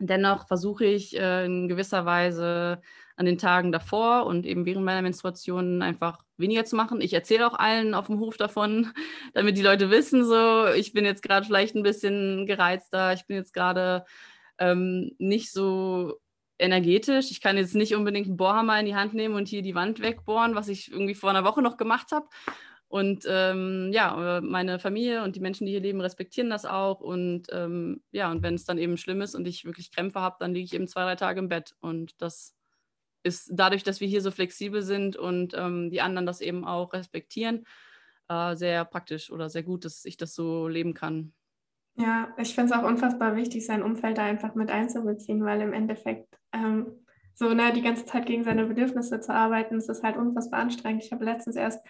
Dennoch 0.00 0.48
versuche 0.48 0.84
ich 0.84 1.16
äh, 1.16 1.44
in 1.44 1.68
gewisser 1.68 2.04
Weise 2.04 2.80
an 3.16 3.26
den 3.26 3.38
Tagen 3.38 3.72
davor 3.72 4.26
und 4.26 4.44
eben 4.44 4.66
während 4.66 4.84
meiner 4.84 5.02
Menstruation 5.02 5.82
einfach 5.82 6.24
weniger 6.36 6.64
zu 6.64 6.76
machen. 6.76 7.00
Ich 7.00 7.12
erzähle 7.12 7.46
auch 7.46 7.54
allen 7.54 7.94
auf 7.94 8.06
dem 8.06 8.18
Hof 8.18 8.36
davon, 8.36 8.92
damit 9.34 9.56
die 9.56 9.62
Leute 9.62 9.90
wissen, 9.90 10.24
so, 10.24 10.66
ich 10.68 10.92
bin 10.92 11.04
jetzt 11.04 11.22
gerade 11.22 11.46
vielleicht 11.46 11.76
ein 11.76 11.82
bisschen 11.82 12.46
gereizter, 12.46 13.12
ich 13.12 13.26
bin 13.26 13.36
jetzt 13.36 13.54
gerade 13.54 14.04
ähm, 14.58 15.12
nicht 15.18 15.52
so 15.52 16.18
energetisch. 16.58 17.30
Ich 17.30 17.40
kann 17.40 17.56
jetzt 17.56 17.74
nicht 17.74 17.94
unbedingt 17.94 18.26
einen 18.26 18.36
Bohrhammer 18.36 18.78
in 18.78 18.86
die 18.86 18.94
Hand 18.94 19.14
nehmen 19.14 19.34
und 19.34 19.48
hier 19.48 19.62
die 19.62 19.74
Wand 19.74 20.00
wegbohren, 20.00 20.54
was 20.54 20.68
ich 20.68 20.90
irgendwie 20.90 21.14
vor 21.14 21.30
einer 21.30 21.44
Woche 21.44 21.62
noch 21.62 21.76
gemacht 21.76 22.12
habe. 22.12 22.26
Und 22.88 23.24
ähm, 23.28 23.90
ja, 23.92 24.40
meine 24.40 24.78
Familie 24.78 25.24
und 25.24 25.34
die 25.34 25.40
Menschen, 25.40 25.66
die 25.66 25.72
hier 25.72 25.80
leben, 25.80 26.00
respektieren 26.00 26.48
das 26.48 26.64
auch. 26.64 27.00
Und 27.00 27.46
ähm, 27.50 28.02
ja, 28.12 28.30
und 28.30 28.42
wenn 28.42 28.54
es 28.54 28.64
dann 28.64 28.78
eben 28.78 28.96
schlimm 28.96 29.20
ist 29.20 29.34
und 29.34 29.48
ich 29.48 29.64
wirklich 29.64 29.90
Krämpfe 29.90 30.20
habe, 30.20 30.36
dann 30.38 30.54
liege 30.54 30.66
ich 30.66 30.74
eben 30.74 30.86
zwei, 30.86 31.02
drei 31.02 31.16
Tage 31.16 31.40
im 31.40 31.48
Bett. 31.48 31.74
Und 31.80 32.12
das 32.22 32.54
ist 33.24 33.50
dadurch, 33.52 33.82
dass 33.82 34.00
wir 34.00 34.06
hier 34.06 34.20
so 34.20 34.30
flexibel 34.30 34.82
sind 34.82 35.16
und 35.16 35.54
ähm, 35.56 35.90
die 35.90 36.00
anderen 36.00 36.26
das 36.26 36.40
eben 36.40 36.64
auch 36.64 36.92
respektieren, 36.92 37.64
äh, 38.28 38.54
sehr 38.54 38.84
praktisch 38.84 39.32
oder 39.32 39.50
sehr 39.50 39.62
gut, 39.62 39.84
dass 39.84 40.04
ich 40.04 40.16
das 40.16 40.34
so 40.34 40.68
leben 40.68 40.94
kann. 40.94 41.32
Ja, 41.96 42.34
ich 42.38 42.54
finde 42.54 42.72
es 42.72 42.78
auch 42.78 42.84
unfassbar 42.84 43.36
wichtig, 43.36 43.64
sein 43.66 43.82
Umfeld 43.82 44.18
da 44.18 44.24
einfach 44.24 44.54
mit 44.54 44.70
einzubeziehen, 44.70 45.44
weil 45.44 45.60
im 45.60 45.72
Endeffekt 45.72 46.36
ähm, 46.52 47.04
so 47.34 47.52
ne, 47.52 47.72
die 47.72 47.82
ganze 47.82 48.04
Zeit 48.04 48.26
gegen 48.26 48.44
seine 48.44 48.66
Bedürfnisse 48.66 49.20
zu 49.20 49.32
arbeiten, 49.32 49.74
das 49.74 49.88
ist 49.88 50.02
halt 50.02 50.16
unfassbar 50.16 50.60
anstrengend. 50.60 51.04
Ich 51.04 51.12
habe 51.12 51.24
letztens 51.24 51.56
erst 51.56 51.84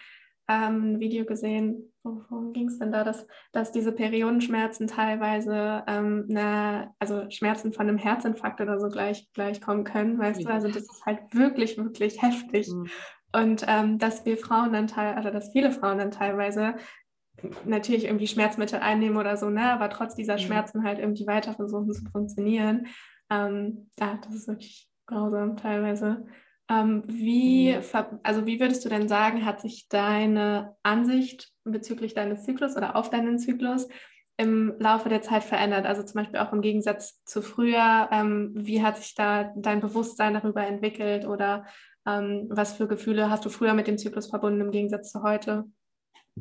ähm, 0.47 0.93
ein 0.93 0.99
Video 0.99 1.25
gesehen, 1.25 1.91
worum 2.03 2.53
ging 2.53 2.67
es 2.67 2.77
denn 2.77 2.91
da, 2.91 3.03
dass, 3.03 3.25
dass 3.51 3.71
diese 3.71 3.91
Periodenschmerzen 3.91 4.87
teilweise, 4.87 5.83
ähm, 5.87 6.27
eine, 6.29 6.93
also 6.99 7.29
Schmerzen 7.29 7.73
von 7.73 7.87
einem 7.87 7.97
Herzinfarkt 7.97 8.61
oder 8.61 8.79
so 8.79 8.89
gleich, 8.89 9.27
gleich 9.33 9.61
kommen 9.61 9.83
können, 9.83 10.19
weißt 10.19 10.41
ja. 10.41 10.47
du, 10.47 10.53
also 10.53 10.67
das 10.67 10.83
ist 10.83 11.05
halt 11.05 11.33
wirklich, 11.33 11.77
wirklich 11.77 12.21
heftig. 12.21 12.71
Mhm. 12.71 12.87
Und 13.33 13.65
ähm, 13.67 13.97
dass 13.97 14.25
wir 14.25 14.37
Frauen 14.37 14.71
dann 14.71 14.87
teil, 14.87 15.15
also 15.15 15.29
dass 15.29 15.51
viele 15.51 15.71
Frauen 15.71 15.97
dann 15.97 16.11
teilweise 16.11 16.75
natürlich 17.65 18.05
irgendwie 18.05 18.27
Schmerzmittel 18.27 18.79
einnehmen 18.79 19.17
oder 19.17 19.35
so, 19.35 19.49
ne, 19.49 19.71
aber 19.71 19.89
trotz 19.89 20.15
dieser 20.15 20.35
mhm. 20.35 20.39
Schmerzen 20.39 20.83
halt 20.83 20.99
irgendwie 20.99 21.27
weiter 21.27 21.53
versuchen 21.53 21.91
zu 21.91 22.05
funktionieren. 22.11 22.87
Ähm, 23.29 23.89
ja, 23.99 24.19
das 24.23 24.35
ist 24.35 24.47
wirklich 24.47 24.89
grausam 25.07 25.57
teilweise. 25.57 26.25
Ähm, 26.69 27.03
wie, 27.05 27.77
also 28.23 28.45
wie 28.47 28.59
würdest 28.59 28.83
du 28.85 28.89
denn 28.89 29.07
sagen, 29.07 29.45
hat 29.45 29.61
sich 29.61 29.87
deine 29.87 30.75
Ansicht 30.83 31.51
bezüglich 31.63 32.13
deines 32.13 32.43
Zyklus 32.43 32.75
oder 32.75 32.95
auf 32.95 33.09
deinen 33.09 33.37
Zyklus 33.37 33.87
im 34.37 34.73
Laufe 34.79 35.09
der 35.09 35.21
Zeit 35.21 35.43
verändert? 35.43 35.85
Also 35.85 36.01
zum 36.03 36.21
Beispiel 36.21 36.39
auch 36.39 36.53
im 36.53 36.61
Gegensatz 36.61 37.23
zu 37.25 37.41
früher, 37.41 38.09
ähm, 38.11 38.51
wie 38.55 38.81
hat 38.81 38.97
sich 38.97 39.13
da 39.13 39.53
dein 39.55 39.79
Bewusstsein 39.79 40.33
darüber 40.33 40.65
entwickelt 40.65 41.25
oder 41.25 41.65
ähm, 42.07 42.47
was 42.49 42.73
für 42.73 42.87
Gefühle 42.87 43.29
hast 43.29 43.45
du 43.45 43.49
früher 43.49 43.73
mit 43.73 43.87
dem 43.87 43.97
Zyklus 43.97 44.27
verbunden 44.27 44.61
im 44.61 44.71
Gegensatz 44.71 45.11
zu 45.11 45.21
heute? 45.21 45.65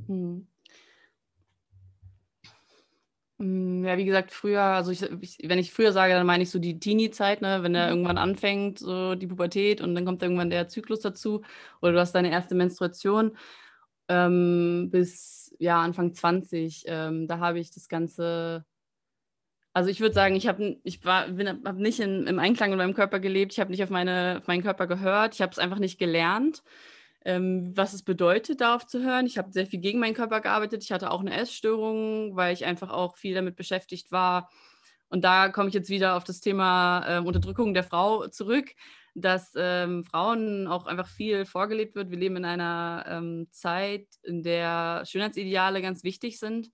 Hm. 0.07 0.49
Mm, 3.45 3.85
ja, 3.85 3.99
wie 3.99 4.07
gesagt, 4.07 4.33
früher, 4.33 4.63
also 4.63 4.91
ich, 4.91 5.03
ich, 5.03 5.39
wenn 5.45 5.59
ich 5.59 5.73
früher 5.73 5.93
sage, 5.93 6.15
dann 6.15 6.27
meine 6.27 6.45
ich 6.45 6.51
so 6.51 6.59
die 6.59 6.79
Teenie-Zeit, 6.79 7.43
ne? 7.43 7.63
wenn 7.63 7.75
er 7.75 7.87
mhm. 7.87 7.93
irgendwann 7.93 8.19
anfängt, 8.19 8.79
so 8.79 9.15
die 9.15 9.27
Pubertät 9.27 9.83
und 9.83 9.95
dann 9.95 10.07
kommt 10.07 10.23
irgendwann 10.23 10.51
der 10.51 10.69
Zyklus 10.69 11.01
dazu 11.01 11.43
oder 11.83 11.93
du 11.93 12.01
hast 12.01 12.15
deine 12.15 12.31
erste 12.31 12.55
Menstruation 12.55 13.37
ähm, 14.09 14.89
bis 14.91 15.55
ja, 15.59 15.81
Anfang 15.83 16.15
20. 16.15 16.85
Ähm, 16.87 17.29
da 17.29 17.39
habe 17.39 17.59
ich 17.61 17.71
das 17.71 17.89
Ganze, 17.89 18.65
also 19.75 19.91
ich 19.91 20.01
würde 20.01 20.15
sagen, 20.15 20.37
ich 20.37 20.47
habe 20.49 20.79
ich 20.83 21.01
hab 21.05 21.77
nicht 21.77 22.01
in, 22.01 22.27
im 22.27 22.39
Einklang 22.39 22.71
mit 22.71 22.79
meinem 22.79 22.95
Körper 22.95 23.21
gelebt, 23.21 23.53
ich 23.53 23.61
habe 23.61 23.71
nicht 23.73 23.83
auf, 23.83 23.91
meine, 23.91 24.39
auf 24.39 24.47
meinen 24.47 24.63
Körper 24.63 24.87
gehört, 24.87 25.35
ich 25.35 25.43
habe 25.43 25.53
es 25.53 25.59
einfach 25.59 25.79
nicht 25.79 25.99
gelernt 25.99 26.63
ähm, 27.25 27.73
was 27.77 27.95
es 27.95 28.03
bedeutet, 28.03 28.61
darauf 28.61 28.87
zu 28.87 29.03
hören. 29.03 29.27
Ich 29.27 29.39
habe 29.39 29.53
sehr 29.53 29.67
viel 29.67 29.81
gegen 29.81 29.99
meinen 29.99 30.15
Körper 30.15 30.41
gearbeitet. 30.41 30.83
Ich 30.85 30.93
hatte 30.93 31.11
auch 31.11 31.21
eine 31.21 31.35
Essstörung, 31.35 32.37
weil 32.37 32.53
ich 32.53 32.65
einfach 32.65 32.91
auch 32.91 33.17
viel 33.17 33.35
damit 33.35 33.57
beschäftigt 33.57 34.13
war. 34.13 34.51
Und 35.09 35.23
da 35.25 35.49
komme 35.49 35.69
ich 35.69 35.75
jetzt 35.75 35.91
wieder 35.91 36.17
auf 36.17 36.25
das 36.25 36.41
Thema 36.41 37.05
äh, 37.07 37.21
Unterdrückung 37.21 37.73
der 37.73 37.85
Frau 37.85 38.27
zurück, 38.29 38.71
dass 39.15 39.53
ähm, 39.57 40.05
Frauen 40.05 40.67
auch 40.67 40.87
einfach 40.87 41.07
viel 41.09 41.45
vorgelebt 41.45 41.95
wird. 41.95 42.11
Wir 42.11 42.19
leben 42.19 42.37
in 42.37 42.45
einer 42.45 43.05
ähm, 43.09 43.47
Zeit, 43.51 44.07
in 44.23 44.43
der 44.43 45.05
Schönheitsideale 45.07 45.83
ganz 45.83 46.03
wichtig 46.03 46.39
sind 46.39 46.71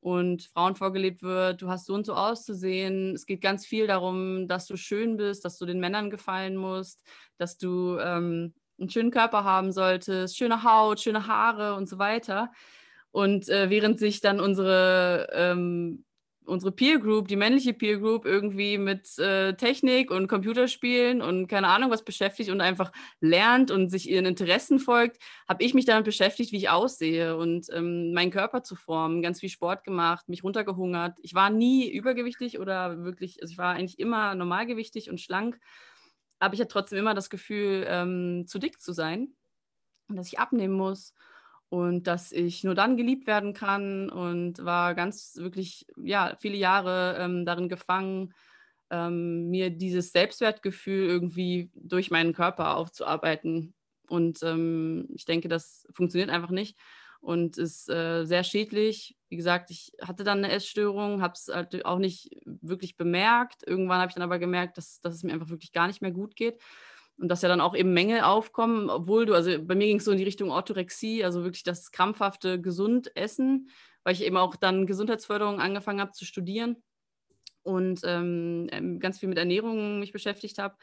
und 0.00 0.50
Frauen 0.52 0.76
vorgelebt 0.76 1.22
wird, 1.22 1.62
du 1.62 1.68
hast 1.68 1.86
so 1.86 1.94
und 1.94 2.04
so 2.04 2.14
auszusehen. 2.14 3.14
Es 3.14 3.26
geht 3.26 3.40
ganz 3.40 3.64
viel 3.64 3.86
darum, 3.86 4.48
dass 4.48 4.66
du 4.66 4.76
schön 4.76 5.16
bist, 5.16 5.44
dass 5.44 5.56
du 5.58 5.66
den 5.66 5.80
Männern 5.80 6.10
gefallen 6.10 6.56
musst, 6.56 7.02
dass 7.38 7.58
du 7.58 7.98
ähm, 7.98 8.54
einen 8.78 8.90
schönen 8.90 9.10
Körper 9.10 9.44
haben 9.44 9.72
solltest, 9.72 10.36
schöne 10.36 10.62
Haut, 10.62 11.00
schöne 11.00 11.26
Haare 11.26 11.74
und 11.74 11.88
so 11.88 11.98
weiter. 11.98 12.50
Und 13.12 13.48
äh, 13.48 13.70
während 13.70 13.98
sich 14.00 14.20
dann 14.20 14.40
unsere 14.40 15.28
ähm, 15.32 16.04
unsere 16.46 16.72
Peer 16.72 16.98
Group, 16.98 17.28
die 17.28 17.36
männliche 17.36 17.72
Peer 17.72 17.98
Group, 17.98 18.24
irgendwie 18.24 18.78
mit 18.78 19.18
äh, 19.18 19.54
Technik 19.54 20.10
und 20.10 20.28
Computerspielen 20.28 21.22
und 21.22 21.48
keine 21.48 21.68
Ahnung 21.68 21.90
was 21.90 22.04
beschäftigt 22.04 22.50
und 22.50 22.60
einfach 22.60 22.92
lernt 23.20 23.70
und 23.70 23.90
sich 23.90 24.08
ihren 24.08 24.26
Interessen 24.26 24.78
folgt, 24.78 25.18
habe 25.48 25.62
ich 25.64 25.74
mich 25.74 25.84
damit 25.86 26.04
beschäftigt, 26.04 26.52
wie 26.52 26.58
ich 26.58 26.68
aussehe 26.68 27.36
und 27.36 27.66
ähm, 27.72 28.12
meinen 28.12 28.30
Körper 28.30 28.62
zu 28.62 28.76
formen, 28.76 29.22
ganz 29.22 29.40
viel 29.40 29.48
Sport 29.48 29.84
gemacht, 29.84 30.28
mich 30.28 30.44
runtergehungert. 30.44 31.18
Ich 31.22 31.34
war 31.34 31.50
nie 31.50 31.90
übergewichtig 31.90 32.58
oder 32.58 33.04
wirklich, 33.04 33.40
also 33.42 33.52
ich 33.52 33.58
war 33.58 33.74
eigentlich 33.74 33.98
immer 33.98 34.34
normalgewichtig 34.34 35.10
und 35.10 35.20
schlank, 35.20 35.58
aber 36.38 36.54
ich 36.54 36.60
hatte 36.60 36.68
trotzdem 36.68 36.98
immer 36.98 37.14
das 37.14 37.30
Gefühl, 37.30 37.84
ähm, 37.88 38.44
zu 38.46 38.58
dick 38.58 38.80
zu 38.80 38.92
sein 38.92 39.34
und 40.08 40.16
dass 40.16 40.28
ich 40.28 40.38
abnehmen 40.38 40.74
muss 40.74 41.14
und 41.68 42.06
dass 42.06 42.32
ich 42.32 42.64
nur 42.64 42.74
dann 42.74 42.96
geliebt 42.96 43.26
werden 43.26 43.52
kann 43.52 44.10
und 44.10 44.64
war 44.64 44.94
ganz 44.94 45.36
wirklich, 45.36 45.86
ja, 45.96 46.36
viele 46.40 46.56
Jahre 46.56 47.16
ähm, 47.18 47.44
darin 47.44 47.68
gefangen, 47.68 48.32
ähm, 48.90 49.50
mir 49.50 49.70
dieses 49.70 50.12
Selbstwertgefühl 50.12 51.06
irgendwie 51.08 51.70
durch 51.74 52.10
meinen 52.10 52.32
Körper 52.32 52.76
aufzuarbeiten. 52.76 53.74
Und 54.08 54.42
ähm, 54.42 55.08
ich 55.14 55.24
denke, 55.24 55.48
das 55.48 55.86
funktioniert 55.92 56.30
einfach 56.30 56.50
nicht 56.50 56.78
und 57.24 57.56
ist 57.56 57.88
äh, 57.88 58.26
sehr 58.26 58.44
schädlich. 58.44 59.16
Wie 59.30 59.36
gesagt, 59.36 59.70
ich 59.70 59.92
hatte 60.02 60.24
dann 60.24 60.44
eine 60.44 60.52
Essstörung, 60.52 61.22
habe 61.22 61.32
es 61.32 61.48
halt 61.48 61.86
auch 61.86 61.98
nicht 61.98 62.36
wirklich 62.44 62.98
bemerkt. 62.98 63.66
Irgendwann 63.66 63.98
habe 64.00 64.10
ich 64.10 64.14
dann 64.14 64.22
aber 64.22 64.38
gemerkt, 64.38 64.76
dass, 64.76 65.00
dass 65.00 65.14
es 65.14 65.22
mir 65.22 65.32
einfach 65.32 65.48
wirklich 65.48 65.72
gar 65.72 65.86
nicht 65.86 66.02
mehr 66.02 66.10
gut 66.10 66.36
geht 66.36 66.60
und 67.16 67.28
dass 67.28 67.40
ja 67.40 67.48
dann 67.48 67.62
auch 67.62 67.74
eben 67.74 67.94
Mängel 67.94 68.20
aufkommen, 68.20 68.90
obwohl 68.90 69.24
du, 69.24 69.32
also 69.32 69.50
bei 69.62 69.74
mir 69.74 69.86
ging 69.86 69.96
es 69.96 70.04
so 70.04 70.12
in 70.12 70.18
die 70.18 70.24
Richtung 70.24 70.50
Orthorexie, 70.50 71.24
also 71.24 71.44
wirklich 71.44 71.62
das 71.62 71.92
krampfhafte 71.92 72.60
gesund 72.60 73.16
essen, 73.16 73.70
weil 74.02 74.12
ich 74.12 74.22
eben 74.22 74.36
auch 74.36 74.54
dann 74.54 74.86
Gesundheitsförderung 74.86 75.60
angefangen 75.60 76.02
habe 76.02 76.12
zu 76.12 76.26
studieren 76.26 76.76
und 77.62 78.02
ähm, 78.04 78.68
ähm, 78.70 79.00
ganz 79.00 79.18
viel 79.18 79.30
mit 79.30 79.38
Ernährung 79.38 79.98
mich 79.98 80.12
beschäftigt 80.12 80.58
habe 80.58 80.76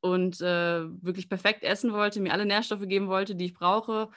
und 0.00 0.40
äh, 0.40 0.82
wirklich 1.00 1.28
perfekt 1.28 1.62
essen 1.62 1.92
wollte, 1.92 2.20
mir 2.20 2.32
alle 2.32 2.44
Nährstoffe 2.44 2.88
geben 2.88 3.06
wollte, 3.06 3.36
die 3.36 3.44
ich 3.44 3.54
brauche. 3.54 4.10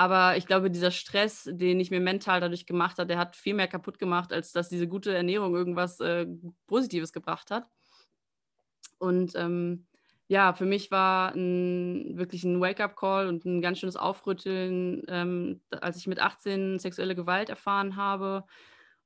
Aber 0.00 0.38
ich 0.38 0.46
glaube, 0.46 0.70
dieser 0.70 0.92
Stress, 0.92 1.44
den 1.44 1.78
ich 1.78 1.90
mir 1.90 2.00
mental 2.00 2.40
dadurch 2.40 2.64
gemacht 2.64 2.96
habe, 2.96 3.06
der 3.06 3.18
hat 3.18 3.36
viel 3.36 3.52
mehr 3.52 3.68
kaputt 3.68 3.98
gemacht, 3.98 4.32
als 4.32 4.50
dass 4.50 4.70
diese 4.70 4.88
gute 4.88 5.14
Ernährung 5.14 5.54
irgendwas 5.54 6.00
äh, 6.00 6.26
Positives 6.66 7.12
gebracht 7.12 7.50
hat. 7.50 7.68
Und 8.96 9.34
ähm, 9.36 9.86
ja, 10.26 10.54
für 10.54 10.64
mich 10.64 10.90
war 10.90 11.34
ein, 11.34 12.16
wirklich 12.16 12.44
ein 12.44 12.62
Wake-up-Call 12.62 13.28
und 13.28 13.44
ein 13.44 13.60
ganz 13.60 13.78
schönes 13.78 13.96
Aufrütteln, 13.96 15.02
ähm, 15.08 15.60
als 15.82 15.98
ich 15.98 16.06
mit 16.06 16.18
18 16.18 16.78
sexuelle 16.78 17.14
Gewalt 17.14 17.50
erfahren 17.50 17.96
habe 17.96 18.46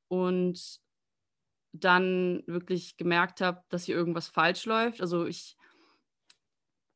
und 0.06 0.78
dann 1.72 2.44
wirklich 2.46 2.96
gemerkt 2.96 3.40
habe, 3.40 3.64
dass 3.68 3.82
hier 3.82 3.96
irgendwas 3.96 4.28
falsch 4.28 4.64
läuft. 4.64 5.00
Also 5.00 5.26
ich 5.26 5.56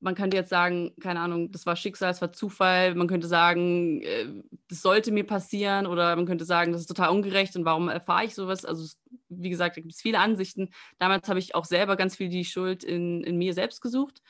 man 0.00 0.14
könnte 0.14 0.36
jetzt 0.36 0.50
sagen, 0.50 0.92
keine 1.00 1.20
Ahnung, 1.20 1.50
das 1.50 1.66
war 1.66 1.74
Schicksal, 1.74 2.10
es 2.10 2.20
war 2.20 2.32
Zufall. 2.32 2.94
Man 2.94 3.08
könnte 3.08 3.26
sagen, 3.26 4.00
äh, 4.02 4.26
das 4.68 4.82
sollte 4.82 5.10
mir 5.10 5.24
passieren 5.24 5.86
oder 5.86 6.14
man 6.14 6.26
könnte 6.26 6.44
sagen, 6.44 6.72
das 6.72 6.82
ist 6.82 6.86
total 6.86 7.10
ungerecht 7.10 7.56
und 7.56 7.64
warum 7.64 7.88
erfahre 7.88 8.24
ich 8.24 8.34
sowas? 8.34 8.64
Also 8.64 8.94
wie 9.28 9.50
gesagt, 9.50 9.76
da 9.76 9.80
gibt 9.80 9.94
es 9.94 10.00
viele 10.00 10.20
Ansichten. 10.20 10.70
Damals 10.98 11.28
habe 11.28 11.40
ich 11.40 11.54
auch 11.54 11.64
selber 11.64 11.96
ganz 11.96 12.16
viel 12.16 12.28
die 12.28 12.44
Schuld 12.44 12.84
in, 12.84 13.24
in 13.24 13.38
mir 13.38 13.54
selbst 13.54 13.80
gesucht. 13.80 14.22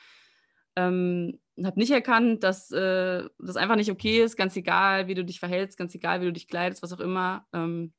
Ähm, 0.75 1.39
habe 1.63 1.79
nicht 1.79 1.91
erkannt, 1.91 2.43
dass 2.43 2.71
äh, 2.71 3.23
das 3.37 3.57
einfach 3.57 3.75
nicht 3.75 3.91
okay 3.91 4.23
ist, 4.23 4.37
ganz 4.37 4.55
egal, 4.55 5.07
wie 5.07 5.15
du 5.15 5.25
dich 5.25 5.39
verhältst, 5.39 5.77
ganz 5.77 5.93
egal, 5.93 6.21
wie 6.21 6.25
du 6.25 6.33
dich 6.33 6.47
kleidest, 6.47 6.81
was 6.81 6.93
auch 6.93 6.99
immer. 6.99 7.45
Ähm, 7.53 7.93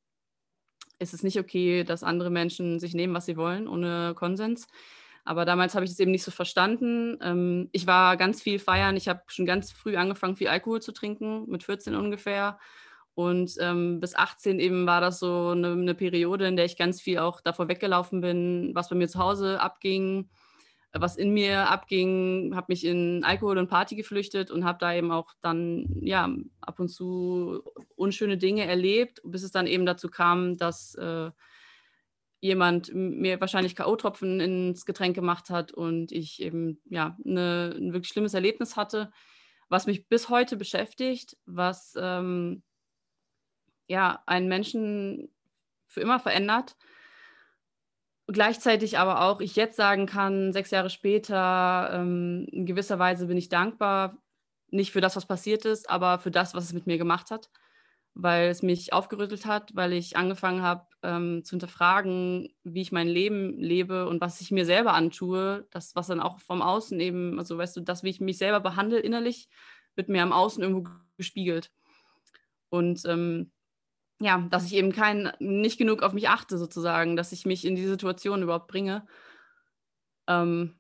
ist 0.98 1.14
es 1.14 1.22
nicht 1.22 1.38
okay, 1.38 1.85
dass 1.85 2.02
andere 2.02 2.30
Menschen 2.30 2.78
sich 2.78 2.94
nehmen, 2.94 3.14
was 3.14 3.26
sie 3.26 3.37
wollen, 3.37 3.68
ohne 3.68 4.14
Konsens. 4.14 4.66
Aber 5.24 5.44
damals 5.44 5.74
habe 5.74 5.85
ich 5.85 5.90
das 5.90 6.00
eben 6.00 6.11
nicht 6.11 6.24
so 6.24 6.30
verstanden. 6.30 7.18
Ähm, 7.22 7.68
ich 7.72 7.87
war 7.87 8.16
ganz 8.16 8.42
viel 8.42 8.59
feiern. 8.59 8.96
Ich 8.96 9.09
habe 9.09 9.22
schon 9.28 9.46
ganz 9.46 9.72
früh 9.72 9.96
angefangen, 9.96 10.37
viel 10.37 10.48
Alkohol 10.48 10.80
zu 10.80 10.92
trinken, 10.92 11.48
mit 11.48 11.62
14 11.62 11.94
ungefähr. 11.94 12.59
Und 13.14 13.56
ähm, 13.61 14.00
bis 14.00 14.14
18 14.14 14.61
eben 14.61 14.87
war 14.87 15.00
das 15.00 15.18
so 15.18 15.48
eine, 15.48 15.72
eine, 15.72 15.94
Periode, 15.94 16.46
in 16.46 16.56
der 16.56 16.64
ich 16.64 16.76
ganz 16.76 17.00
viel 17.00 17.18
auch 17.18 17.40
davor 17.40 17.68
weggelaufen 17.68 18.20
bin, 18.20 18.70
was 18.74 18.88
bei 18.88 18.96
mir 18.96 19.09
zu 19.09 19.18
Hause 19.18 19.61
abging, 19.61 20.30
was 20.92 21.16
in 21.16 21.33
mir 21.33 21.68
abging, 21.70 22.52
habe 22.54 22.66
mich 22.68 22.85
in 22.85 23.22
Alkohol 23.24 23.59
und 23.59 23.68
Party 23.68 23.94
geflüchtet 23.94 24.50
und 24.50 24.64
habe 24.64 24.78
da 24.78 24.94
eben 24.94 25.12
auch 25.12 25.35
dann 25.40 25.87
ja 26.02 26.28
ab 26.61 26.80
und 26.80 26.88
zu 26.88 27.62
unschöne 27.94 28.38
Dinge 28.38 28.64
erlebt, 28.66 29.20
bis 29.24 29.42
es 29.42 29.52
dann 29.52 29.66
eben 29.66 29.87
dazu 29.87 30.09
kam, 30.09 30.56
dass 30.56 30.94
äh, 30.94 31.30
jemand 32.40 32.92
mir 32.94 33.40
wahrscheinlich 33.40 33.76
K.O.-Tropfen 33.76 34.40
ins 34.40 34.87
Getränk 34.87 35.14
gemacht 35.14 35.50
hat 35.50 35.72
und 35.72 36.11
ich 36.12 36.40
eben 36.40 36.81
ja 36.88 37.16
eine, 37.24 37.74
ein 37.76 37.92
wirklich 37.92 38.09
schlimmes 38.09 38.35
Erlebnis 38.35 38.76
hatte, 38.76 39.11
was 39.68 39.87
mich 39.87 40.09
bis 40.09 40.29
heute 40.29 40.57
beschäftigt, 40.57 41.37
was 41.46 41.94
ähm, 41.98 42.62
ja 43.88 44.22
einen 44.26 44.48
Menschen 44.48 45.31
für 45.87 46.00
immer 46.00 46.18
verändert. 46.18 46.76
Gleichzeitig 48.26 48.98
aber 48.98 49.22
auch 49.22 49.40
ich 49.40 49.57
jetzt 49.57 49.76
sagen 49.76 50.07
kann, 50.07 50.53
sechs 50.53 50.70
Jahre 50.70 50.88
später, 50.90 51.90
ähm, 51.92 52.46
in 52.53 52.64
gewisser 52.64 52.98
Weise 52.98 53.26
bin 53.26 53.37
ich 53.37 53.48
dankbar, 53.48 54.16
nicht 54.68 54.92
für 54.92 55.00
das, 55.00 55.16
was 55.16 55.26
passiert 55.26 55.64
ist, 55.64 55.90
aber 55.90 56.20
für 56.20 56.31
das, 56.31 56.55
was 56.55 56.64
es 56.64 56.72
mit 56.72 56.87
mir 56.87 56.96
gemacht 56.96 57.31
hat 57.31 57.50
weil 58.14 58.48
es 58.48 58.62
mich 58.62 58.92
aufgerüttelt 58.92 59.46
hat, 59.46 59.74
weil 59.74 59.92
ich 59.92 60.16
angefangen 60.16 60.62
habe 60.62 60.87
ähm, 61.02 61.44
zu 61.44 61.50
hinterfragen, 61.52 62.54
wie 62.62 62.82
ich 62.82 62.92
mein 62.92 63.08
Leben 63.08 63.58
lebe 63.58 64.06
und 64.08 64.20
was 64.20 64.40
ich 64.40 64.50
mir 64.50 64.64
selber 64.64 64.94
antue, 64.94 65.66
das, 65.70 65.94
was 65.94 66.08
dann 66.08 66.20
auch 66.20 66.40
vom 66.40 66.62
Außen 66.62 66.98
eben, 67.00 67.38
also 67.38 67.56
weißt 67.56 67.76
du, 67.76 67.80
das, 67.80 68.02
wie 68.02 68.10
ich 68.10 68.20
mich 68.20 68.38
selber 68.38 68.60
behandle 68.60 68.98
innerlich, 68.98 69.48
wird 69.96 70.08
mir 70.08 70.22
am 70.22 70.32
Außen 70.32 70.62
irgendwo 70.62 70.90
gespiegelt. 71.16 71.70
Und 72.68 73.02
ähm, 73.06 73.50
ja, 74.20 74.46
dass 74.50 74.66
ich 74.66 74.74
eben 74.74 74.92
kein, 74.92 75.32
nicht 75.38 75.78
genug 75.78 76.02
auf 76.02 76.12
mich 76.12 76.28
achte 76.28 76.58
sozusagen, 76.58 77.16
dass 77.16 77.32
ich 77.32 77.46
mich 77.46 77.64
in 77.64 77.74
die 77.74 77.86
Situation 77.86 78.42
überhaupt 78.42 78.68
bringe. 78.68 79.06
Ähm, 80.28 80.78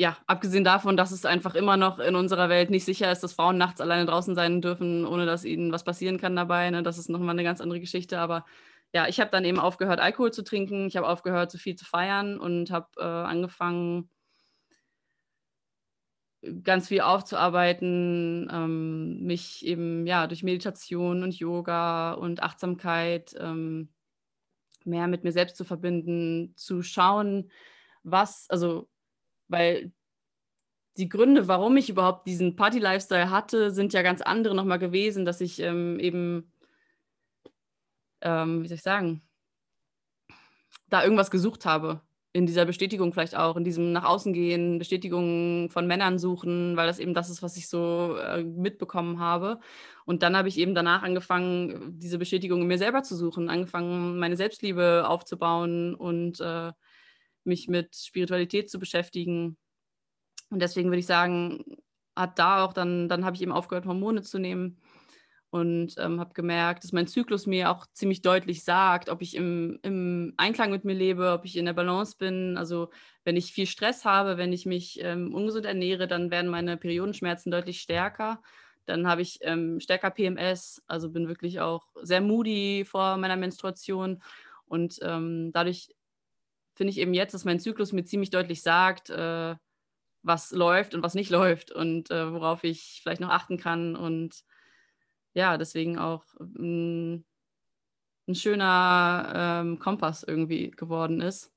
ja, 0.00 0.16
abgesehen 0.28 0.62
davon, 0.62 0.96
dass 0.96 1.10
es 1.10 1.24
einfach 1.24 1.56
immer 1.56 1.76
noch 1.76 1.98
in 1.98 2.14
unserer 2.14 2.48
Welt 2.48 2.70
nicht 2.70 2.84
sicher 2.84 3.10
ist, 3.10 3.20
dass 3.24 3.32
Frauen 3.32 3.58
nachts 3.58 3.80
alleine 3.80 4.06
draußen 4.06 4.36
sein 4.36 4.62
dürfen, 4.62 5.04
ohne 5.04 5.26
dass 5.26 5.44
ihnen 5.44 5.72
was 5.72 5.82
passieren 5.82 6.18
kann 6.18 6.36
dabei. 6.36 6.70
Ne? 6.70 6.84
Das 6.84 6.98
ist 6.98 7.08
nochmal 7.08 7.30
eine 7.30 7.42
ganz 7.42 7.60
andere 7.60 7.80
Geschichte. 7.80 8.20
Aber 8.20 8.44
ja, 8.92 9.06
ich 9.08 9.20
habe 9.20 9.30
dann 9.30 9.44
eben 9.44 9.58
aufgehört, 9.58 10.00
Alkohol 10.00 10.32
zu 10.32 10.42
trinken. 10.42 10.86
Ich 10.86 10.96
habe 10.96 11.08
aufgehört, 11.08 11.50
so 11.50 11.58
viel 11.58 11.76
zu 11.76 11.84
feiern 11.84 12.38
und 12.38 12.70
habe 12.70 12.88
äh, 12.98 13.02
angefangen, 13.02 14.10
ganz 16.62 16.88
viel 16.88 17.00
aufzuarbeiten, 17.00 18.48
ähm, 18.52 19.24
mich 19.24 19.66
eben 19.66 20.06
ja 20.06 20.26
durch 20.26 20.42
Meditation 20.42 21.22
und 21.22 21.38
Yoga 21.38 22.12
und 22.12 22.42
Achtsamkeit 22.42 23.34
ähm, 23.38 23.92
mehr 24.84 25.08
mit 25.08 25.24
mir 25.24 25.32
selbst 25.32 25.56
zu 25.56 25.64
verbinden, 25.64 26.54
zu 26.56 26.82
schauen, 26.82 27.50
was, 28.02 28.48
also 28.50 28.88
weil 29.48 29.92
die 30.96 31.08
Gründe, 31.08 31.48
warum 31.48 31.76
ich 31.76 31.90
überhaupt 31.90 32.26
diesen 32.26 32.56
Party-Lifestyle 32.56 33.30
hatte, 33.30 33.70
sind 33.70 33.92
ja 33.92 34.02
ganz 34.02 34.20
andere 34.20 34.54
nochmal 34.54 34.78
gewesen, 34.78 35.24
dass 35.24 35.40
ich 35.40 35.60
ähm, 35.60 35.98
eben, 36.00 36.52
ähm, 38.20 38.62
wie 38.62 38.68
soll 38.68 38.76
ich 38.76 38.82
sagen, 38.82 39.22
da 40.88 41.02
irgendwas 41.02 41.30
gesucht 41.30 41.64
habe. 41.64 42.00
In 42.32 42.46
dieser 42.46 42.66
Bestätigung 42.66 43.12
vielleicht 43.12 43.36
auch, 43.36 43.56
in 43.56 43.64
diesem 43.64 43.92
nach 43.92 44.04
außen 44.04 44.32
gehen, 44.32 44.78
Bestätigung 44.78 45.70
von 45.70 45.86
Männern 45.86 46.18
suchen, 46.18 46.76
weil 46.76 46.86
das 46.86 46.98
eben 46.98 47.14
das 47.14 47.30
ist, 47.30 47.42
was 47.42 47.56
ich 47.56 47.68
so 47.68 48.16
äh, 48.16 48.44
mitbekommen 48.44 49.18
habe. 49.18 49.60
Und 50.04 50.22
dann 50.22 50.36
habe 50.36 50.48
ich 50.48 50.58
eben 50.58 50.74
danach 50.74 51.02
angefangen, 51.02 51.98
diese 51.98 52.18
Bestätigung 52.18 52.62
in 52.62 52.68
mir 52.68 52.78
selber 52.78 53.02
zu 53.02 53.16
suchen, 53.16 53.48
angefangen, 53.48 54.18
meine 54.18 54.36
Selbstliebe 54.36 55.08
aufzubauen 55.08 55.94
und 55.94 56.40
äh, 56.40 56.72
mich 57.44 57.66
mit 57.68 57.96
Spiritualität 57.96 58.70
zu 58.70 58.78
beschäftigen. 58.78 59.56
Und 60.50 60.60
deswegen 60.60 60.90
würde 60.90 61.00
ich 61.00 61.06
sagen, 61.06 61.64
hat 62.14 62.38
da 62.38 62.64
auch 62.64 62.72
dann, 62.72 63.08
dann 63.08 63.24
habe 63.24 63.36
ich 63.36 63.42
eben 63.42 63.52
aufgehört, 63.52 63.86
Hormone 63.86 64.22
zu 64.22 64.38
nehmen 64.38 64.78
und 65.50 65.94
ähm, 65.98 66.20
habe 66.20 66.34
gemerkt, 66.34 66.84
dass 66.84 66.92
mein 66.92 67.06
Zyklus 67.06 67.46
mir 67.46 67.70
auch 67.70 67.86
ziemlich 67.92 68.20
deutlich 68.20 68.64
sagt, 68.64 69.08
ob 69.08 69.22
ich 69.22 69.34
im, 69.34 69.78
im, 69.82 70.34
Einklang 70.36 70.70
mit 70.70 70.84
mir 70.84 70.94
lebe, 70.94 71.32
ob 71.32 71.44
ich 71.46 71.56
in 71.56 71.64
der 71.64 71.72
Balance 71.72 72.16
bin. 72.18 72.58
Also 72.58 72.90
wenn 73.24 73.36
ich 73.36 73.52
viel 73.52 73.66
Stress 73.66 74.04
habe, 74.04 74.36
wenn 74.36 74.52
ich 74.52 74.66
mich 74.66 75.00
ähm, 75.02 75.34
ungesund 75.34 75.64
ernähre, 75.64 76.06
dann 76.06 76.30
werden 76.30 76.50
meine 76.50 76.76
Periodenschmerzen 76.76 77.50
deutlich 77.50 77.80
stärker. 77.80 78.42
Dann 78.84 79.06
habe 79.06 79.22
ich 79.22 79.38
ähm, 79.42 79.80
stärker 79.80 80.10
PMS, 80.10 80.82
also 80.86 81.10
bin 81.10 81.28
wirklich 81.28 81.60
auch 81.60 81.86
sehr 82.02 82.20
moody 82.20 82.84
vor 82.86 83.16
meiner 83.16 83.36
Menstruation. 83.36 84.22
Und 84.66 84.98
ähm, 85.02 85.50
dadurch 85.52 85.88
finde 86.74 86.90
ich 86.90 86.98
eben 86.98 87.14
jetzt, 87.14 87.32
dass 87.32 87.44
mein 87.46 87.60
Zyklus 87.60 87.92
mir 87.92 88.04
ziemlich 88.04 88.30
deutlich 88.30 88.62
sagt, 88.62 89.08
äh, 89.08 89.56
was 90.22 90.50
läuft 90.50 90.94
und 90.94 91.02
was 91.02 91.14
nicht 91.14 91.30
läuft 91.30 91.70
und 91.70 92.10
äh, 92.10 92.32
worauf 92.32 92.64
ich 92.64 93.00
vielleicht 93.02 93.22
noch 93.22 93.30
achten 93.30 93.56
kann. 93.56 93.96
Und 93.96 94.44
ja, 95.38 95.56
deswegen 95.56 95.98
auch 95.98 96.24
mh, 96.40 97.14
mm, 97.16 97.24
ein 98.28 98.34
schöner 98.34 99.62
ähm, 99.64 99.78
Kompass 99.78 100.24
irgendwie 100.24 100.70
geworden 100.72 101.20
ist. 101.20 101.52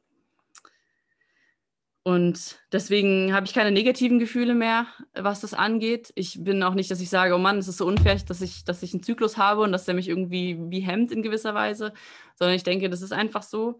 Und 2.03 2.59
deswegen 2.71 3.33
habe 3.33 3.45
ich 3.45 3.53
keine 3.53 3.71
negativen 3.71 4.17
Gefühle 4.17 4.55
mehr, 4.55 4.87
was 5.13 5.41
das 5.41 5.53
angeht. 5.53 6.11
Ich 6.15 6.43
bin 6.43 6.63
auch 6.63 6.73
nicht, 6.73 6.89
dass 6.89 7.01
ich 7.01 7.09
sage, 7.09 7.35
oh 7.35 7.37
Mann, 7.37 7.59
es 7.59 7.67
ist 7.67 7.77
so 7.77 7.85
unfair, 7.85 8.15
dass 8.15 8.41
ich, 8.41 8.63
dass 8.63 8.81
ich 8.81 8.93
einen 8.93 9.03
Zyklus 9.03 9.37
habe 9.37 9.61
und 9.61 9.71
dass 9.71 9.85
der 9.85 9.93
mich 9.93 10.07
irgendwie 10.07 10.57
wie 10.71 10.79
hemmt 10.79 11.11
in 11.11 11.21
gewisser 11.21 11.53
Weise, 11.53 11.93
sondern 12.35 12.55
ich 12.55 12.63
denke, 12.63 12.89
das 12.89 13.01
ist 13.01 13.13
einfach 13.13 13.43
so. 13.43 13.79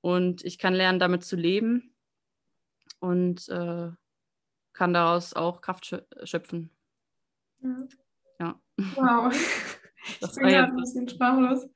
Und 0.00 0.44
ich 0.44 0.58
kann 0.58 0.74
lernen, 0.74 1.00
damit 1.00 1.24
zu 1.24 1.34
leben 1.34 1.94
und 3.00 3.48
äh, 3.48 3.90
kann 4.72 4.92
daraus 4.92 5.34
auch 5.34 5.60
Kraft 5.60 6.04
schöpfen. 6.24 6.70
Ja. 7.62 7.76
Ja. 8.78 8.84
Wow. 8.96 9.32
Das 10.20 10.36
ich 10.36 10.42
bin 10.42 10.50
gerade 10.50 10.72
ein 10.72 10.76
bisschen 10.76 11.08
sprachlos. 11.08 11.68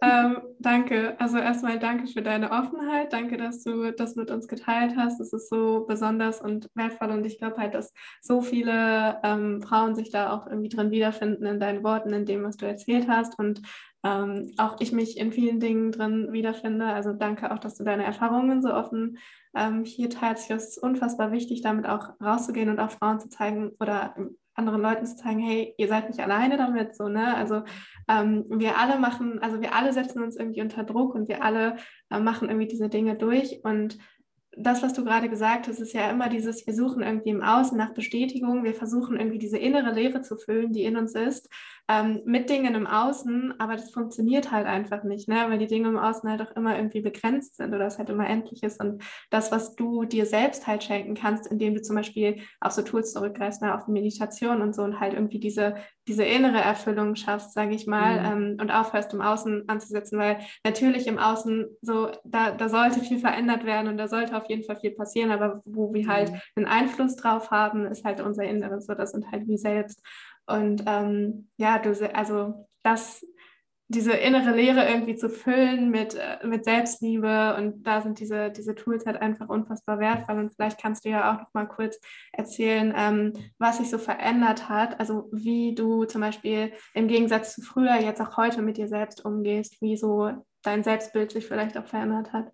Ähm, 0.00 0.38
danke. 0.58 1.18
Also 1.18 1.38
erstmal 1.38 1.78
danke 1.78 2.06
für 2.06 2.22
deine 2.22 2.50
Offenheit. 2.50 3.12
Danke, 3.12 3.36
dass 3.36 3.62
du 3.62 3.92
das 3.92 4.16
mit 4.16 4.30
uns 4.30 4.48
geteilt 4.48 4.94
hast. 4.96 5.20
Es 5.20 5.32
ist 5.32 5.48
so 5.48 5.84
besonders 5.86 6.40
und 6.40 6.68
wertvoll 6.74 7.10
und 7.10 7.24
ich 7.26 7.38
glaube 7.38 7.56
halt, 7.58 7.74
dass 7.74 7.92
so 8.20 8.42
viele 8.42 9.20
ähm, 9.22 9.62
Frauen 9.62 9.94
sich 9.94 10.10
da 10.10 10.32
auch 10.32 10.46
irgendwie 10.46 10.68
drin 10.68 10.90
wiederfinden 10.90 11.46
in 11.46 11.60
deinen 11.60 11.84
Worten, 11.84 12.12
in 12.12 12.26
dem, 12.26 12.42
was 12.42 12.56
du 12.56 12.66
erzählt 12.66 13.08
hast 13.08 13.38
und 13.38 13.62
ähm, 14.04 14.52
auch 14.58 14.76
ich 14.80 14.92
mich 14.92 15.16
in 15.16 15.32
vielen 15.32 15.60
Dingen 15.60 15.90
drin 15.90 16.32
wiederfinde. 16.32 16.86
Also 16.86 17.12
danke 17.14 17.52
auch, 17.52 17.58
dass 17.58 17.76
du 17.76 17.84
deine 17.84 18.04
Erfahrungen 18.04 18.60
so 18.60 18.74
offen 18.74 19.18
ähm, 19.56 19.84
hier 19.84 20.10
teilst. 20.10 20.50
Es 20.50 20.70
ist 20.70 20.82
unfassbar 20.82 21.32
wichtig, 21.32 21.62
damit 21.62 21.86
auch 21.86 22.10
rauszugehen 22.20 22.68
und 22.68 22.80
auch 22.80 22.90
Frauen 22.90 23.20
zu 23.20 23.30
zeigen 23.30 23.72
oder 23.80 24.14
anderen 24.54 24.80
Leuten 24.80 25.06
zu 25.06 25.16
zeigen, 25.16 25.40
hey, 25.40 25.74
ihr 25.76 25.88
seid 25.88 26.08
nicht 26.08 26.20
alleine 26.20 26.56
damit, 26.56 26.94
so, 26.94 27.08
ne? 27.08 27.34
Also 27.34 27.62
ähm, 28.08 28.44
wir 28.48 28.78
alle 28.78 28.98
machen, 28.98 29.38
also 29.40 29.60
wir 29.60 29.74
alle 29.74 29.92
setzen 29.92 30.22
uns 30.22 30.36
irgendwie 30.36 30.62
unter 30.62 30.84
Druck 30.84 31.14
und 31.14 31.28
wir 31.28 31.42
alle 31.42 31.76
äh, 32.10 32.20
machen 32.20 32.48
irgendwie 32.48 32.68
diese 32.68 32.88
Dinge 32.88 33.16
durch. 33.16 33.60
Und 33.64 33.98
das, 34.56 34.82
was 34.82 34.92
du 34.92 35.04
gerade 35.04 35.28
gesagt 35.28 35.68
hast, 35.68 35.80
ist 35.80 35.92
ja 35.92 36.10
immer 36.10 36.28
dieses, 36.28 36.66
wir 36.66 36.74
suchen 36.74 37.02
irgendwie 37.02 37.30
im 37.30 37.42
Außen 37.42 37.76
nach 37.76 37.92
Bestätigung, 37.92 38.64
wir 38.64 38.74
versuchen 38.74 39.18
irgendwie 39.18 39.38
diese 39.38 39.58
innere 39.58 39.92
Leere 39.92 40.22
zu 40.22 40.36
füllen, 40.36 40.72
die 40.72 40.84
in 40.84 40.96
uns 40.96 41.14
ist, 41.14 41.50
ähm, 41.88 42.22
mit 42.24 42.48
Dingen 42.48 42.74
im 42.74 42.86
Außen, 42.86 43.54
aber 43.58 43.76
das 43.76 43.90
funktioniert 43.90 44.50
halt 44.50 44.66
einfach 44.66 45.04
nicht, 45.04 45.28
ne? 45.28 45.44
weil 45.48 45.58
die 45.58 45.66
Dinge 45.66 45.88
im 45.88 45.98
Außen 45.98 46.28
halt 46.30 46.40
auch 46.40 46.56
immer 46.56 46.76
irgendwie 46.76 47.02
begrenzt 47.02 47.56
sind 47.56 47.74
oder 47.74 47.86
es 47.86 47.98
halt 47.98 48.08
immer 48.08 48.26
endlich 48.26 48.62
ist 48.62 48.80
und 48.80 49.02
das, 49.30 49.52
was 49.52 49.74
du 49.76 50.04
dir 50.04 50.24
selbst 50.24 50.66
halt 50.66 50.82
schenken 50.82 51.14
kannst, 51.14 51.46
indem 51.46 51.74
du 51.74 51.82
zum 51.82 51.96
Beispiel 51.96 52.40
auf 52.60 52.72
so 52.72 52.80
Tools 52.80 53.12
zurückgreifst, 53.12 53.60
ne? 53.60 53.74
auf 53.74 53.86
Meditation 53.86 54.62
und 54.62 54.74
so 54.74 54.82
und 54.82 54.98
halt 54.98 55.12
irgendwie 55.12 55.38
diese, 55.38 55.74
diese 56.08 56.24
innere 56.24 56.58
Erfüllung 56.58 57.16
schaffst, 57.16 57.52
sage 57.52 57.74
ich 57.74 57.86
mal, 57.86 58.20
mhm. 58.20 58.42
ähm, 58.42 58.56
und 58.60 58.70
aufhörst 58.70 59.12
im 59.12 59.20
Außen 59.20 59.68
anzusetzen, 59.68 60.18
weil 60.18 60.38
natürlich 60.64 61.06
im 61.06 61.18
Außen 61.18 61.66
so, 61.82 62.10
da, 62.24 62.52
da 62.52 62.70
sollte 62.70 63.00
viel 63.00 63.18
verändert 63.18 63.66
werden 63.66 63.88
und 63.88 63.98
da 63.98 64.08
sollte 64.08 64.36
auf 64.36 64.48
jeden 64.48 64.64
Fall 64.64 64.76
viel 64.76 64.92
passieren, 64.92 65.30
aber 65.30 65.60
wo 65.66 65.92
wir 65.92 66.08
halt 66.08 66.32
mhm. 66.32 66.38
einen 66.56 66.66
Einfluss 66.66 67.16
drauf 67.16 67.50
haben, 67.50 67.84
ist 67.84 68.04
halt 68.06 68.22
unser 68.22 68.44
Inneres, 68.44 68.86
so 68.86 68.94
das 68.94 69.10
sind 69.10 69.30
halt 69.30 69.46
wir 69.46 69.58
selbst. 69.58 70.02
Und 70.46 70.84
ähm, 70.86 71.48
ja, 71.56 71.78
du, 71.78 71.90
also 72.14 72.66
das, 72.82 73.24
diese 73.88 74.12
innere 74.12 74.54
Leere 74.54 74.88
irgendwie 74.88 75.16
zu 75.16 75.28
füllen 75.28 75.90
mit, 75.90 76.14
äh, 76.14 76.46
mit 76.46 76.64
Selbstliebe 76.64 77.54
und 77.56 77.82
da 77.86 78.00
sind 78.00 78.18
diese, 78.18 78.50
diese 78.50 78.74
Tools 78.74 79.06
halt 79.06 79.20
einfach 79.20 79.48
unfassbar 79.48 79.98
wertvoll 79.98 80.38
und 80.38 80.54
vielleicht 80.54 80.80
kannst 80.80 81.04
du 81.04 81.10
ja 81.10 81.32
auch 81.32 81.40
noch 81.40 81.54
mal 81.54 81.66
kurz 81.66 82.00
erzählen, 82.32 82.94
ähm, 82.96 83.32
was 83.58 83.78
sich 83.78 83.90
so 83.90 83.98
verändert 83.98 84.68
hat, 84.68 84.98
also 85.00 85.28
wie 85.32 85.74
du 85.74 86.04
zum 86.04 86.22
Beispiel 86.22 86.72
im 86.94 87.08
Gegensatz 87.08 87.54
zu 87.54 87.62
früher 87.62 87.96
jetzt 87.96 88.20
auch 88.20 88.36
heute 88.36 88.62
mit 88.62 88.78
dir 88.78 88.88
selbst 88.88 89.24
umgehst, 89.24 89.80
wie 89.80 89.96
so 89.96 90.30
dein 90.62 90.82
Selbstbild 90.82 91.30
sich 91.32 91.46
vielleicht 91.46 91.76
auch 91.76 91.86
verändert 91.86 92.32
hat. 92.32 92.50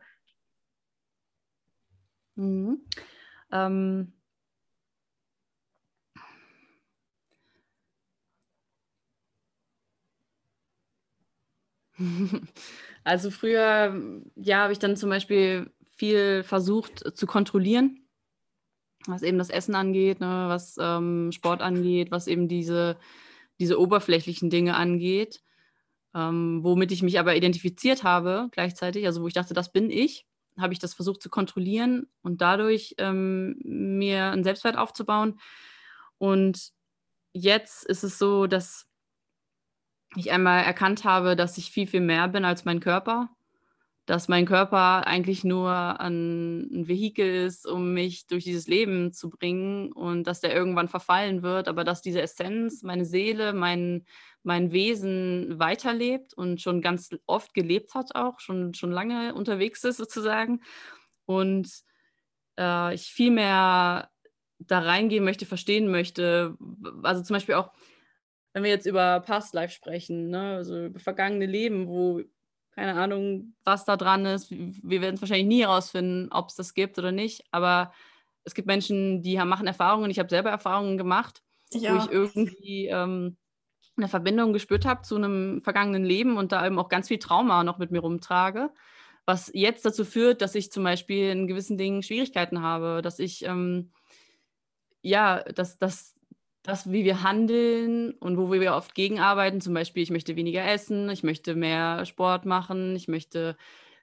Mhm. 2.35 2.85
Ähm, 3.53 4.12
Also 13.03 13.31
früher, 13.31 14.23
ja, 14.37 14.59
habe 14.59 14.73
ich 14.73 14.79
dann 14.79 14.95
zum 14.95 15.09
Beispiel 15.09 15.73
viel 15.97 16.43
versucht 16.43 17.17
zu 17.17 17.27
kontrollieren, 17.27 18.07
was 19.07 19.23
eben 19.23 19.39
das 19.39 19.49
Essen 19.49 19.75
angeht, 19.75 20.21
ne, 20.21 20.45
was 20.49 20.77
ähm, 20.79 21.33
Sport 21.33 21.63
angeht, 21.63 22.11
was 22.11 22.27
eben 22.27 22.47
diese, 22.47 22.99
diese 23.59 23.81
oberflächlichen 23.81 24.51
Dinge 24.51 24.77
angeht, 24.77 25.43
ähm, 26.15 26.61
womit 26.63 26.93
ich 26.93 27.03
mich 27.03 27.19
aber 27.19 27.37
identifiziert 27.37 28.05
habe 28.05 28.49
gleichzeitig, 28.53 29.07
also 29.07 29.23
wo 29.23 29.29
ich 29.29 29.35
dachte, 29.35 29.55
das 29.55 29.73
bin 29.73 29.89
ich, 29.91 30.27
habe 30.59 30.75
ich 30.75 30.79
das 30.79 30.93
versucht 30.93 31.23
zu 31.23 31.31
kontrollieren 31.31 32.07
und 32.23 32.43
dadurch 32.43 32.95
ähm, 32.99 33.57
mir 33.65 34.27
einen 34.27 34.45
Selbstwert 34.45 34.77
aufzubauen. 34.77 35.41
Und 36.19 36.73
jetzt 37.33 37.85
ist 37.87 38.05
es 38.05 38.19
so, 38.19 38.47
dass 38.47 38.89
ich 40.16 40.33
einmal 40.33 40.64
erkannt 40.64 41.05
habe, 41.05 41.37
dass 41.37 41.59
ich 41.59 41.70
viel, 41.70 41.87
viel 41.87 42.01
mehr 42.01 42.29
bin 42.29 42.44
als 42.44 42.64
mein 42.64 42.81
Körper. 42.81 43.31
Dass 44.07 44.29
mein 44.29 44.46
Körper 44.46 45.07
eigentlich 45.07 45.44
nur 45.44 45.70
ein, 45.70 46.62
ein 46.73 46.88
Vehikel 46.88 47.44
ist, 47.46 47.66
um 47.66 47.94
mich 47.94 48.27
durch 48.27 48.44
dieses 48.44 48.66
Leben 48.66 49.12
zu 49.12 49.31
bringen 49.31 49.92
und 49.92 50.25
dass 50.25 50.40
der 50.40 50.53
irgendwann 50.53 50.88
verfallen 50.88 51.42
wird, 51.42 51.68
aber 51.68 51.85
dass 51.85 52.03
diese 52.03 52.20
Essenz, 52.20 52.83
meine 52.83 53.05
Seele, 53.05 53.53
mein, 53.53 54.05
mein 54.42 54.73
Wesen 54.73 55.59
weiterlebt 55.61 56.35
und 56.35 56.61
schon 56.61 56.81
ganz 56.81 57.11
oft 57.27 57.55
gelebt 57.55 57.94
hat, 57.94 58.16
auch 58.16 58.40
schon, 58.40 58.75
schon 58.75 58.90
lange 58.90 59.35
unterwegs 59.35 59.85
ist 59.85 59.99
sozusagen. 59.99 60.61
Und 61.27 61.70
äh, 62.59 62.94
ich 62.94 63.12
viel 63.12 63.31
mehr 63.31 64.11
da 64.59 64.81
reingehen 64.81 65.25
möchte, 65.25 65.46
verstehen 65.46 65.90
möchte. 65.90 66.57
Also 67.03 67.23
zum 67.23 67.35
Beispiel 67.35 67.55
auch, 67.55 67.70
wenn 68.53 68.63
wir 68.63 68.71
jetzt 68.71 68.87
über 68.87 69.21
Past 69.21 69.55
Life 69.55 69.75
sprechen, 69.75 70.31
ne, 70.31 70.57
also 70.57 70.87
über 70.87 71.01
vergangene 71.01 71.47
Leben, 71.47 71.89
wo 71.89 72.23
keine 72.75 72.95
Ahnung, 72.95 73.55
was 73.65 73.85
da 73.85 73.97
dran 73.97 74.25
ist. 74.25 74.51
Wir 74.51 75.01
werden 75.03 75.17
es 75.17 75.21
wahrscheinlich 75.21 75.47
nie 75.47 75.63
herausfinden, 75.63 76.29
ob 76.31 76.49
es 76.49 76.55
das 76.55 76.73
gibt 76.73 76.99
oder 76.99 77.13
nicht. 77.13 77.45
Aber 77.51 77.93
es 78.45 78.55
gibt 78.55 78.69
Menschen, 78.69 79.23
die 79.23 79.37
machen 79.37 79.67
Erfahrungen. 79.67 80.11
Ich 80.11 80.19
habe 80.19 80.31
selber 80.31 80.51
Erfahrungen 80.51 80.97
gemacht, 80.97 81.43
ich 81.73 81.83
wo 81.83 81.97
ich 81.97 82.11
irgendwie 82.11 82.87
ähm, 82.87 83.37
eine 83.97 84.09
Verbindung 84.09 84.53
gespürt 84.53 84.87
habe 84.87 85.03
zu 85.03 85.17
einem 85.17 85.63
vergangenen 85.63 86.05
Leben 86.05 86.37
und 86.37 86.53
da 86.53 86.65
eben 86.67 86.79
auch 86.79 86.89
ganz 86.89 87.09
viel 87.09 87.19
Trauma 87.19 87.65
noch 87.65 87.79
mit 87.79 87.91
mir 87.91 88.01
rumtrage. 88.01 88.71
Was 89.27 89.51
jetzt 89.53 89.85
dazu 89.85 90.05
führt, 90.05 90.41
dass 90.41 90.55
ich 90.55 90.73
zum 90.73 90.85
Beispiel 90.85 91.31
in 91.31 91.47
gewissen 91.47 91.77
Dingen 91.77 92.03
Schwierigkeiten 92.03 92.63
habe, 92.63 93.03
dass 93.03 93.19
ich 93.19 93.45
ähm, 93.45 93.91
ja, 95.03 95.43
dass, 95.43 95.79
dass 95.79 96.15
das, 96.62 96.90
wie 96.90 97.05
wir 97.05 97.23
handeln 97.23 98.12
und 98.12 98.37
wo 98.37 98.53
wir 98.53 98.75
oft 98.75 98.94
gegenarbeiten, 98.94 99.61
zum 99.61 99.75
Beispiel, 99.75 100.03
ich 100.03 100.11
möchte 100.11 100.37
weniger 100.37 100.64
essen, 100.64 101.09
ich 101.09 101.23
möchte 101.23 101.55
mehr 101.55 102.05
Sport 102.05 102.44
machen, 102.44 102.94
ich 102.96 103.09
möchte 103.09 103.57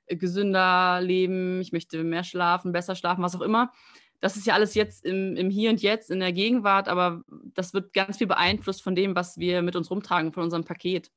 äh, 0.08 0.16
gesünder 0.16 1.00
leben, 1.02 1.62
ich 1.62 1.72
möchte 1.72 2.04
mehr 2.04 2.24
schlafen, 2.24 2.72
besser 2.72 2.96
schlafen, 2.96 3.24
was 3.24 3.36
auch 3.36 3.42
immer. 3.42 3.72
Das 4.20 4.36
ist 4.36 4.48
ja 4.48 4.56
alles 4.56 4.74
jetzt 4.74 5.06
im, 5.06 5.36
im 5.36 5.52
Hier 5.52 5.70
und 5.70 5.82
Jetzt, 5.84 6.10
in 6.10 6.20
der 6.20 6.34
Gegenwart, 6.34 6.88
aber 6.88 7.22
das 7.54 7.76
wird 7.76 7.94
ganz 7.94 8.18
viel 8.18 8.26
beeinflusst 8.26 8.82
von 8.82 8.96
dem, 8.96 9.16
was 9.16 9.38
wir 9.38 9.62
mit 9.62 9.76
uns 9.76 9.92
rumtragen, 9.92 10.34
von 10.34 10.44
unserem 10.44 10.66
Paket. 10.66 11.12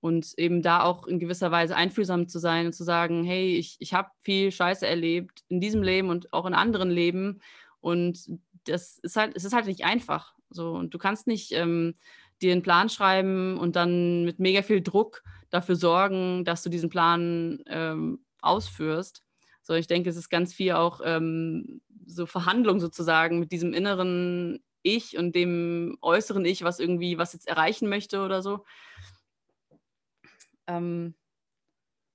Und 0.00 0.32
eben 0.38 0.62
da 0.62 0.82
auch 0.82 1.06
in 1.06 1.18
gewisser 1.18 1.50
Weise 1.50 1.76
einfühlsam 1.76 2.28
zu 2.28 2.38
sein 2.38 2.66
und 2.66 2.72
zu 2.72 2.84
sagen, 2.84 3.24
hey, 3.24 3.56
ich, 3.56 3.76
ich 3.80 3.92
habe 3.92 4.10
viel 4.22 4.50
Scheiße 4.52 4.86
erlebt 4.86 5.42
in 5.48 5.60
diesem 5.60 5.82
Leben 5.82 6.08
und 6.08 6.32
auch 6.32 6.46
in 6.46 6.54
anderen 6.54 6.90
Leben. 6.90 7.40
Und 7.80 8.18
das 8.64 8.98
ist 8.98 9.16
halt, 9.16 9.36
es 9.36 9.44
ist 9.44 9.52
halt 9.52 9.66
nicht 9.66 9.84
einfach. 9.84 10.34
So, 10.50 10.72
und 10.72 10.92
du 10.92 10.98
kannst 10.98 11.26
nicht 11.26 11.52
ähm, 11.52 11.94
dir 12.42 12.52
einen 12.52 12.62
Plan 12.62 12.88
schreiben 12.88 13.58
und 13.58 13.76
dann 13.76 14.24
mit 14.24 14.38
mega 14.38 14.62
viel 14.62 14.82
Druck 14.82 15.22
dafür 15.50 15.76
sorgen, 15.76 16.44
dass 16.44 16.62
du 16.62 16.70
diesen 16.70 16.90
Plan 16.90 17.62
ähm, 17.66 18.24
ausführst. 18.40 19.22
So, 19.62 19.74
ich 19.74 19.86
denke, 19.86 20.10
es 20.10 20.16
ist 20.16 20.30
ganz 20.30 20.54
viel 20.54 20.72
auch 20.72 21.00
ähm, 21.04 21.80
so 22.06 22.26
Verhandlung 22.26 22.80
sozusagen 22.80 23.38
mit 23.38 23.52
diesem 23.52 23.72
inneren 23.72 24.62
Ich 24.82 25.16
und 25.16 25.34
dem 25.34 25.98
äußeren 26.00 26.44
Ich, 26.44 26.64
was 26.64 26.80
irgendwie 26.80 27.18
was 27.18 27.32
jetzt 27.32 27.46
erreichen 27.46 27.88
möchte 27.88 28.22
oder 28.22 28.42
so. 28.42 28.64
Ähm, 30.66 31.14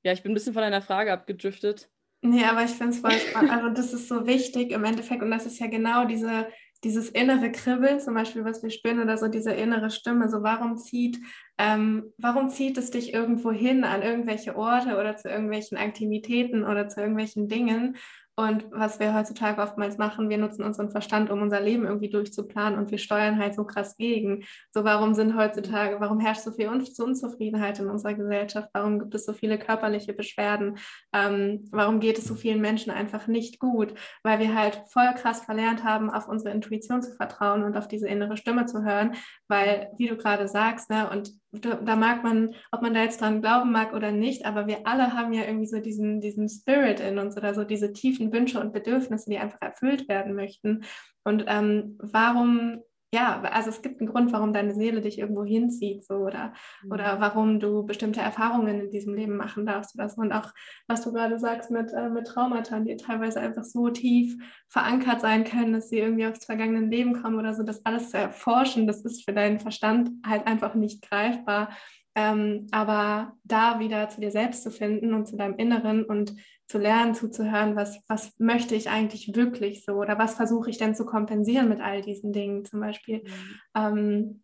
ja, 0.03 0.13
ich 0.13 0.23
bin 0.23 0.31
ein 0.31 0.35
bisschen 0.35 0.53
von 0.53 0.61
deiner 0.61 0.81
Frage 0.81 1.13
abgedriftet. 1.13 1.89
Nee, 2.21 2.43
aber 2.45 2.63
ich 2.63 2.71
finde 2.71 2.93
es 2.93 2.99
voll 2.99 3.11
spannend. 3.11 3.51
Also, 3.51 3.69
das 3.69 3.93
ist 3.93 4.07
so 4.07 4.25
wichtig 4.25 4.71
im 4.71 4.83
Endeffekt. 4.83 5.21
Und 5.21 5.31
das 5.31 5.45
ist 5.45 5.59
ja 5.59 5.67
genau 5.67 6.05
diese 6.05 6.47
dieses 6.85 7.09
innere 7.09 7.51
Kribbeln, 7.51 7.99
zum 7.99 8.13
Beispiel, 8.13 8.45
was 8.45 8.61
wir 8.61 8.69
spüren, 8.69 9.01
oder 9.01 9.17
so 9.17 9.27
diese 9.27 9.51
innere 9.51 9.89
Stimme, 9.89 10.29
so 10.29 10.43
warum 10.43 10.77
zieht, 10.77 11.17
ähm, 11.57 12.13
warum 12.17 12.49
zieht 12.49 12.77
es 12.77 12.91
dich 12.91 13.13
irgendwo 13.13 13.51
hin 13.51 13.83
an 13.83 14.03
irgendwelche 14.03 14.55
Orte 14.55 14.97
oder 14.99 15.17
zu 15.17 15.27
irgendwelchen 15.27 15.77
Aktivitäten 15.77 16.63
oder 16.63 16.87
zu 16.87 17.01
irgendwelchen 17.01 17.47
Dingen? 17.47 17.97
Und 18.37 18.65
was 18.71 18.99
wir 18.99 19.13
heutzutage 19.13 19.61
oftmals 19.61 19.97
machen, 19.97 20.29
wir 20.29 20.37
nutzen 20.37 20.63
unseren 20.63 20.91
Verstand, 20.91 21.29
um 21.29 21.41
unser 21.41 21.61
Leben 21.61 21.85
irgendwie 21.85 22.09
durchzuplanen 22.09 22.77
und 22.77 22.91
wir 22.91 22.97
steuern 22.97 23.39
halt 23.39 23.55
so 23.55 23.63
krass 23.63 23.95
gegen. 23.95 24.43
So, 24.73 24.83
warum 24.83 25.13
sind 25.13 25.37
heutzutage, 25.37 26.01
warum 26.01 26.19
herrscht 26.19 26.41
so 26.41 26.51
viel 26.51 26.67
Un 26.67 26.85
Unzufriedenheit 26.99 27.79
in 27.79 27.87
unserer 27.87 28.13
Gesellschaft? 28.13 28.69
Warum 28.73 28.99
gibt 28.99 29.15
es 29.15 29.25
so 29.25 29.31
viele 29.31 29.57
körperliche 29.57 30.13
Beschwerden? 30.13 30.77
Ähm, 31.13 31.69
warum 31.71 32.01
geht 32.01 32.17
es 32.17 32.25
so 32.25 32.35
vielen 32.35 32.59
Menschen 32.59 32.91
einfach 32.91 33.27
nicht 33.27 33.59
gut? 33.59 33.93
Weil 34.23 34.39
wir 34.39 34.53
halt 34.53 34.81
voll 34.89 35.13
krass 35.15 35.41
verlernt 35.41 35.85
haben, 35.85 36.09
auf 36.09 36.27
unsere 36.27 36.53
Intuition 36.53 37.01
zu 37.01 37.15
vertrauen 37.15 37.63
und 37.63 37.77
auf 37.77 37.87
diese 37.87 38.09
innere 38.09 38.35
Stimme 38.35 38.65
zu 38.65 38.83
hören. 38.83 39.15
Weil, 39.47 39.91
wie 39.97 40.07
du 40.07 40.17
gerade 40.17 40.49
sagst, 40.49 40.89
ne, 40.89 41.09
und 41.09 41.31
da 41.61 41.95
mag 41.95 42.23
man, 42.23 42.53
ob 42.71 42.81
man 42.81 42.93
da 42.93 43.03
jetzt 43.03 43.21
dran 43.21 43.41
glauben 43.41 43.71
mag 43.71 43.93
oder 43.93 44.11
nicht, 44.11 44.45
aber 44.45 44.67
wir 44.67 44.85
alle 44.87 45.13
haben 45.13 45.33
ja 45.33 45.43
irgendwie 45.43 45.67
so 45.67 45.79
diesen, 45.79 46.21
diesen 46.21 46.49
Spirit 46.49 46.99
in 46.99 47.19
uns 47.19 47.37
oder 47.37 47.53
so 47.53 47.63
diese 47.63 47.93
tiefen 47.93 48.31
Wünsche 48.33 48.59
und 48.59 48.73
Bedürfnisse, 48.73 49.29
die 49.29 49.37
einfach 49.37 49.61
erfüllt 49.61 50.07
werden 50.07 50.35
möchten. 50.35 50.83
Und 51.23 51.45
ähm, 51.47 51.97
warum, 51.99 52.81
ja, 53.15 53.41
also 53.43 53.69
es 53.69 53.81
gibt 53.81 54.01
einen 54.01 54.09
Grund, 54.09 54.33
warum 54.33 54.51
deine 54.51 54.75
Seele 54.75 54.99
dich 54.99 55.19
irgendwo 55.19 55.45
hinzieht, 55.45 56.03
so 56.05 56.15
oder, 56.15 56.53
mhm. 56.83 56.91
oder 56.91 57.21
warum 57.21 57.61
du 57.61 57.85
bestimmte 57.85 58.19
Erfahrungen 58.19 58.81
in 58.81 58.91
diesem 58.91 59.13
Leben 59.13 59.37
machen 59.37 59.65
darfst 59.65 59.95
oder 59.95 60.09
so. 60.09 60.21
Und 60.21 60.33
auch, 60.33 60.51
was 60.87 61.01
du 61.01 61.13
gerade 61.13 61.39
sagst 61.39 61.71
mit, 61.71 61.93
äh, 61.93 62.09
mit 62.09 62.27
Traumata, 62.27 62.81
die 62.81 62.97
teilweise 62.97 63.39
einfach 63.39 63.63
so 63.63 63.89
tief 63.89 64.35
verankert 64.67 65.21
sein 65.21 65.45
können, 65.45 65.71
dass 65.71 65.87
sie 65.87 65.99
irgendwie 65.99 66.27
aufs 66.27 66.45
vergangene 66.45 66.87
Leben 66.87 67.21
kommen 67.21 67.39
oder 67.39 67.53
so, 67.53 67.63
das 67.63 67.85
alles 67.85 68.09
zu 68.11 68.17
erforschen, 68.17 68.85
das 68.85 69.05
ist 69.05 69.23
für 69.23 69.33
deinen 69.33 69.61
Verstand 69.61 70.11
halt 70.25 70.45
einfach 70.45 70.75
nicht 70.75 71.09
greifbar. 71.09 71.69
Ähm, 72.15 72.67
aber 72.71 73.33
da 73.43 73.79
wieder 73.79 74.07
zu 74.09 74.21
dir 74.21 74.31
selbst 74.31 74.63
zu 74.63 74.71
finden 74.71 75.13
und 75.13 75.27
zu 75.27 75.35
deinem 75.35 75.57
Inneren 75.57 76.05
und 76.05 76.35
zu 76.67 76.77
lernen, 76.77 77.13
zuzuhören, 77.13 77.75
was, 77.75 77.99
was 78.07 78.33
möchte 78.39 78.73
ich 78.73 78.89
eigentlich 78.89 79.35
wirklich 79.35 79.83
so 79.83 79.93
oder 79.93 80.17
was 80.17 80.35
versuche 80.35 80.69
ich 80.69 80.77
denn 80.77 80.95
zu 80.95 81.05
kompensieren 81.05 81.69
mit 81.69 81.81
all 81.81 82.01
diesen 82.01 82.31
Dingen 82.31 82.65
zum 82.65 82.79
Beispiel. 82.79 83.23
Mhm. 83.23 83.59
Ähm, 83.75 84.43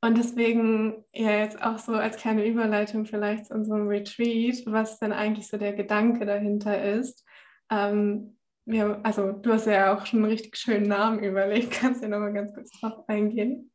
und 0.00 0.18
deswegen 0.18 1.04
ja 1.12 1.38
jetzt 1.38 1.60
auch 1.62 1.78
so 1.78 1.92
als 1.92 2.16
kleine 2.16 2.46
Überleitung 2.46 3.06
vielleicht 3.06 3.46
zu 3.46 3.54
unserem 3.54 3.88
Retreat, 3.88 4.62
was 4.66 4.98
denn 4.98 5.12
eigentlich 5.12 5.48
so 5.48 5.56
der 5.56 5.72
Gedanke 5.72 6.26
dahinter 6.26 6.82
ist. 6.82 7.24
Ähm, 7.70 8.36
ja, 8.66 9.00
also 9.02 9.32
du 9.32 9.52
hast 9.52 9.66
ja 9.66 9.96
auch 9.96 10.06
schon 10.06 10.20
einen 10.20 10.32
richtig 10.32 10.56
schönen 10.56 10.88
Namen 10.88 11.22
überlegt. 11.22 11.70
Kannst 11.80 12.00
du 12.00 12.06
ja 12.06 12.10
nochmal 12.10 12.32
ganz 12.32 12.52
kurz 12.54 12.70
drauf 12.72 13.08
eingehen? 13.08 13.70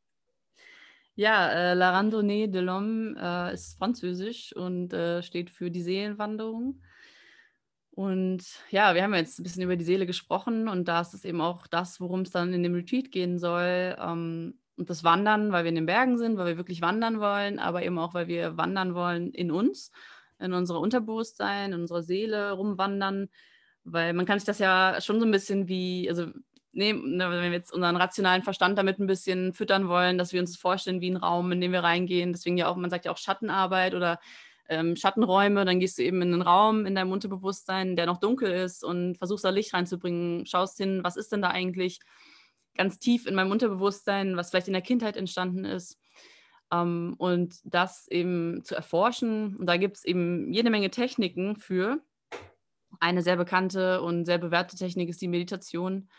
Ja, 1.15 1.49
äh, 1.49 1.73
La 1.73 1.91
Randonnée 1.91 2.47
de 2.47 2.61
l'Homme 2.61 3.15
äh, 3.19 3.53
ist 3.53 3.77
französisch 3.77 4.55
und 4.55 4.93
äh, 4.93 5.21
steht 5.21 5.49
für 5.49 5.69
die 5.69 5.81
Seelenwanderung. 5.81 6.81
Und 7.91 8.43
ja, 8.69 8.95
wir 8.95 9.03
haben 9.03 9.13
jetzt 9.13 9.39
ein 9.39 9.43
bisschen 9.43 9.63
über 9.63 9.75
die 9.75 9.83
Seele 9.83 10.05
gesprochen 10.05 10.69
und 10.69 10.87
da 10.87 11.01
ist 11.01 11.13
es 11.13 11.25
eben 11.25 11.41
auch 11.41 11.67
das, 11.67 11.99
worum 11.99 12.21
es 12.21 12.31
dann 12.31 12.53
in 12.53 12.63
dem 12.63 12.73
Retreat 12.73 13.11
gehen 13.11 13.37
soll. 13.37 13.95
Ähm, 13.99 14.57
und 14.77 14.89
das 14.89 15.03
Wandern, 15.03 15.51
weil 15.51 15.65
wir 15.65 15.69
in 15.69 15.75
den 15.75 15.85
Bergen 15.85 16.17
sind, 16.17 16.37
weil 16.37 16.47
wir 16.47 16.57
wirklich 16.57 16.81
wandern 16.81 17.19
wollen, 17.19 17.59
aber 17.59 17.83
eben 17.83 17.99
auch, 17.99 18.13
weil 18.13 18.27
wir 18.27 18.57
wandern 18.57 18.95
wollen 18.95 19.31
in 19.31 19.51
uns, 19.51 19.91
in 20.39 20.53
unser 20.53 20.79
Unterbewusstsein, 20.79 21.73
in 21.73 21.81
unserer 21.81 22.01
Seele 22.01 22.53
rumwandern. 22.53 23.29
Weil 23.83 24.13
man 24.13 24.25
kann 24.25 24.39
sich 24.39 24.45
das 24.45 24.59
ja 24.59 24.97
schon 25.01 25.19
so 25.19 25.25
ein 25.25 25.31
bisschen 25.31 25.67
wie, 25.67 26.09
also 26.09 26.27
nehmen, 26.73 27.17
ne, 27.17 27.29
wenn 27.29 27.41
wir 27.41 27.51
jetzt 27.51 27.73
unseren 27.73 27.97
rationalen 27.97 28.43
Verstand 28.43 28.77
damit 28.77 28.99
ein 28.99 29.07
bisschen 29.07 29.53
füttern 29.53 29.87
wollen, 29.87 30.17
dass 30.17 30.33
wir 30.33 30.39
uns 30.39 30.57
vorstellen 30.57 31.01
wie 31.01 31.11
ein 31.11 31.17
Raum, 31.17 31.51
in 31.51 31.61
den 31.61 31.71
wir 31.71 31.83
reingehen. 31.83 32.31
Deswegen 32.31 32.57
ja 32.57 32.67
auch, 32.67 32.75
man 32.75 32.89
sagt 32.89 33.05
ja 33.05 33.11
auch 33.11 33.17
Schattenarbeit 33.17 33.93
oder 33.93 34.19
ähm, 34.69 34.95
Schattenräume, 34.95 35.65
dann 35.65 35.79
gehst 35.79 35.97
du 35.97 36.03
eben 36.03 36.21
in 36.21 36.33
einen 36.33 36.41
Raum 36.41 36.85
in 36.85 36.95
deinem 36.95 37.11
Unterbewusstsein, 37.11 37.95
der 37.95 38.05
noch 38.05 38.19
dunkel 38.19 38.51
ist 38.51 38.83
und 38.83 39.17
versuchst 39.17 39.43
da 39.43 39.49
Licht 39.49 39.73
reinzubringen, 39.73 40.45
schaust 40.45 40.77
hin, 40.77 41.01
was 41.03 41.17
ist 41.17 41.31
denn 41.31 41.41
da 41.41 41.49
eigentlich 41.49 41.99
ganz 42.75 42.97
tief 42.97 43.27
in 43.27 43.35
meinem 43.35 43.51
Unterbewusstsein, 43.51 44.37
was 44.37 44.49
vielleicht 44.49 44.67
in 44.67 44.73
der 44.73 44.81
Kindheit 44.81 45.17
entstanden 45.17 45.65
ist. 45.65 45.99
Ähm, 46.71 47.15
und 47.17 47.55
das 47.65 48.07
eben 48.07 48.63
zu 48.63 48.75
erforschen. 48.75 49.57
Und 49.57 49.65
da 49.65 49.75
gibt 49.75 49.97
es 49.97 50.05
eben 50.05 50.53
jede 50.53 50.69
Menge 50.69 50.89
Techniken 50.89 51.57
für. 51.57 51.99
Eine 52.99 53.21
sehr 53.21 53.35
bekannte 53.35 54.01
und 54.01 54.25
sehr 54.25 54.37
bewährte 54.37 54.77
Technik 54.77 55.09
ist 55.09 55.21
die 55.21 55.27
Meditation 55.27 56.09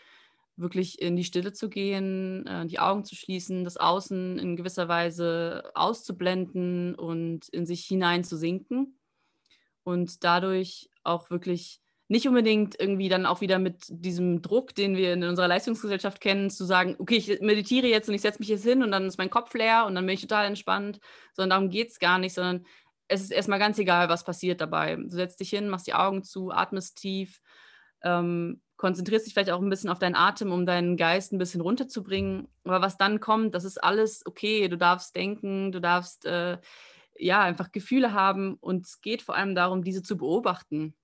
wirklich 0.55 1.01
in 1.01 1.15
die 1.15 1.23
Stille 1.23 1.53
zu 1.53 1.69
gehen, 1.69 2.45
äh, 2.47 2.65
die 2.67 2.79
Augen 2.79 3.05
zu 3.05 3.15
schließen, 3.15 3.63
das 3.63 3.77
Außen 3.77 4.39
in 4.39 4.55
gewisser 4.55 4.87
Weise 4.87 5.71
auszublenden 5.73 6.95
und 6.95 7.49
in 7.49 7.65
sich 7.65 7.85
hinein 7.85 8.23
zu 8.23 8.37
sinken 8.37 8.99
und 9.83 10.23
dadurch 10.23 10.89
auch 11.03 11.29
wirklich 11.29 11.79
nicht 12.07 12.27
unbedingt 12.27 12.79
irgendwie 12.79 13.09
dann 13.09 13.25
auch 13.25 13.41
wieder 13.41 13.59
mit 13.59 13.85
diesem 13.89 14.41
Druck, 14.41 14.75
den 14.75 14.95
wir 14.95 15.13
in 15.13 15.23
unserer 15.23 15.47
Leistungsgesellschaft 15.47 16.21
kennen, 16.21 16.49
zu 16.49 16.65
sagen, 16.65 16.95
okay, 16.99 17.15
ich 17.15 17.41
meditiere 17.41 17.87
jetzt 17.87 18.09
und 18.09 18.15
ich 18.15 18.21
setze 18.21 18.39
mich 18.39 18.49
jetzt 18.49 18.63
hin 18.63 18.83
und 18.83 18.91
dann 18.91 19.07
ist 19.07 19.17
mein 19.17 19.29
Kopf 19.29 19.53
leer 19.53 19.85
und 19.87 19.95
dann 19.95 20.05
bin 20.05 20.13
ich 20.13 20.21
total 20.21 20.45
entspannt, 20.45 20.99
sondern 21.33 21.49
darum 21.51 21.69
geht 21.69 21.89
es 21.89 21.99
gar 21.99 22.19
nicht, 22.19 22.33
sondern 22.33 22.65
es 23.07 23.21
ist 23.21 23.31
erstmal 23.31 23.59
ganz 23.59 23.79
egal, 23.79 24.09
was 24.09 24.23
passiert 24.23 24.61
dabei. 24.61 24.95
Du 24.95 25.09
setzt 25.09 25.39
dich 25.39 25.49
hin, 25.49 25.69
machst 25.69 25.87
die 25.87 25.93
Augen 25.93 26.23
zu, 26.23 26.51
atmest 26.51 26.97
tief, 26.97 27.41
ähm, 28.03 28.61
konzentrierst 28.83 29.25
dich 29.25 29.33
vielleicht 29.33 29.49
auch 29.49 29.61
ein 29.61 29.69
bisschen 29.69 29.89
auf 29.89 29.99
deinen 29.99 30.13
Atem, 30.15 30.51
um 30.51 30.65
deinen 30.65 30.97
Geist 30.97 31.31
ein 31.31 31.37
bisschen 31.37 31.61
runterzubringen. 31.61 32.49
Aber 32.65 32.81
was 32.81 32.97
dann 32.97 33.21
kommt, 33.21 33.55
das 33.55 33.63
ist 33.63 33.81
alles 33.81 34.25
okay. 34.25 34.67
Du 34.67 34.77
darfst 34.77 35.15
denken, 35.15 35.71
du 35.71 35.79
darfst 35.79 36.25
äh, 36.25 36.57
ja 37.17 37.41
einfach 37.41 37.71
Gefühle 37.71 38.11
haben 38.11 38.55
und 38.55 38.85
es 38.85 38.99
geht 38.99 39.21
vor 39.21 39.37
allem 39.37 39.55
darum, 39.55 39.85
diese 39.85 40.03
zu 40.03 40.17
beobachten 40.17 40.95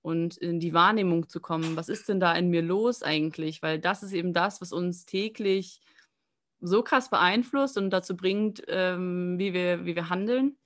und 0.00 0.36
in 0.36 0.60
die 0.60 0.74
Wahrnehmung 0.74 1.28
zu 1.28 1.40
kommen. 1.40 1.74
Was 1.74 1.88
ist 1.88 2.08
denn 2.08 2.20
da 2.20 2.36
in 2.36 2.50
mir 2.50 2.62
los 2.62 3.02
eigentlich? 3.02 3.62
Weil 3.62 3.80
das 3.80 4.04
ist 4.04 4.12
eben 4.12 4.32
das, 4.32 4.60
was 4.60 4.70
uns 4.70 5.04
täglich 5.04 5.80
so 6.60 6.84
krass 6.84 7.10
beeinflusst 7.10 7.76
und 7.76 7.90
dazu 7.90 8.16
bringt, 8.16 8.62
ähm, 8.68 9.40
wie, 9.40 9.52
wir, 9.52 9.84
wie 9.84 9.96
wir 9.96 10.08
handeln. 10.08 10.56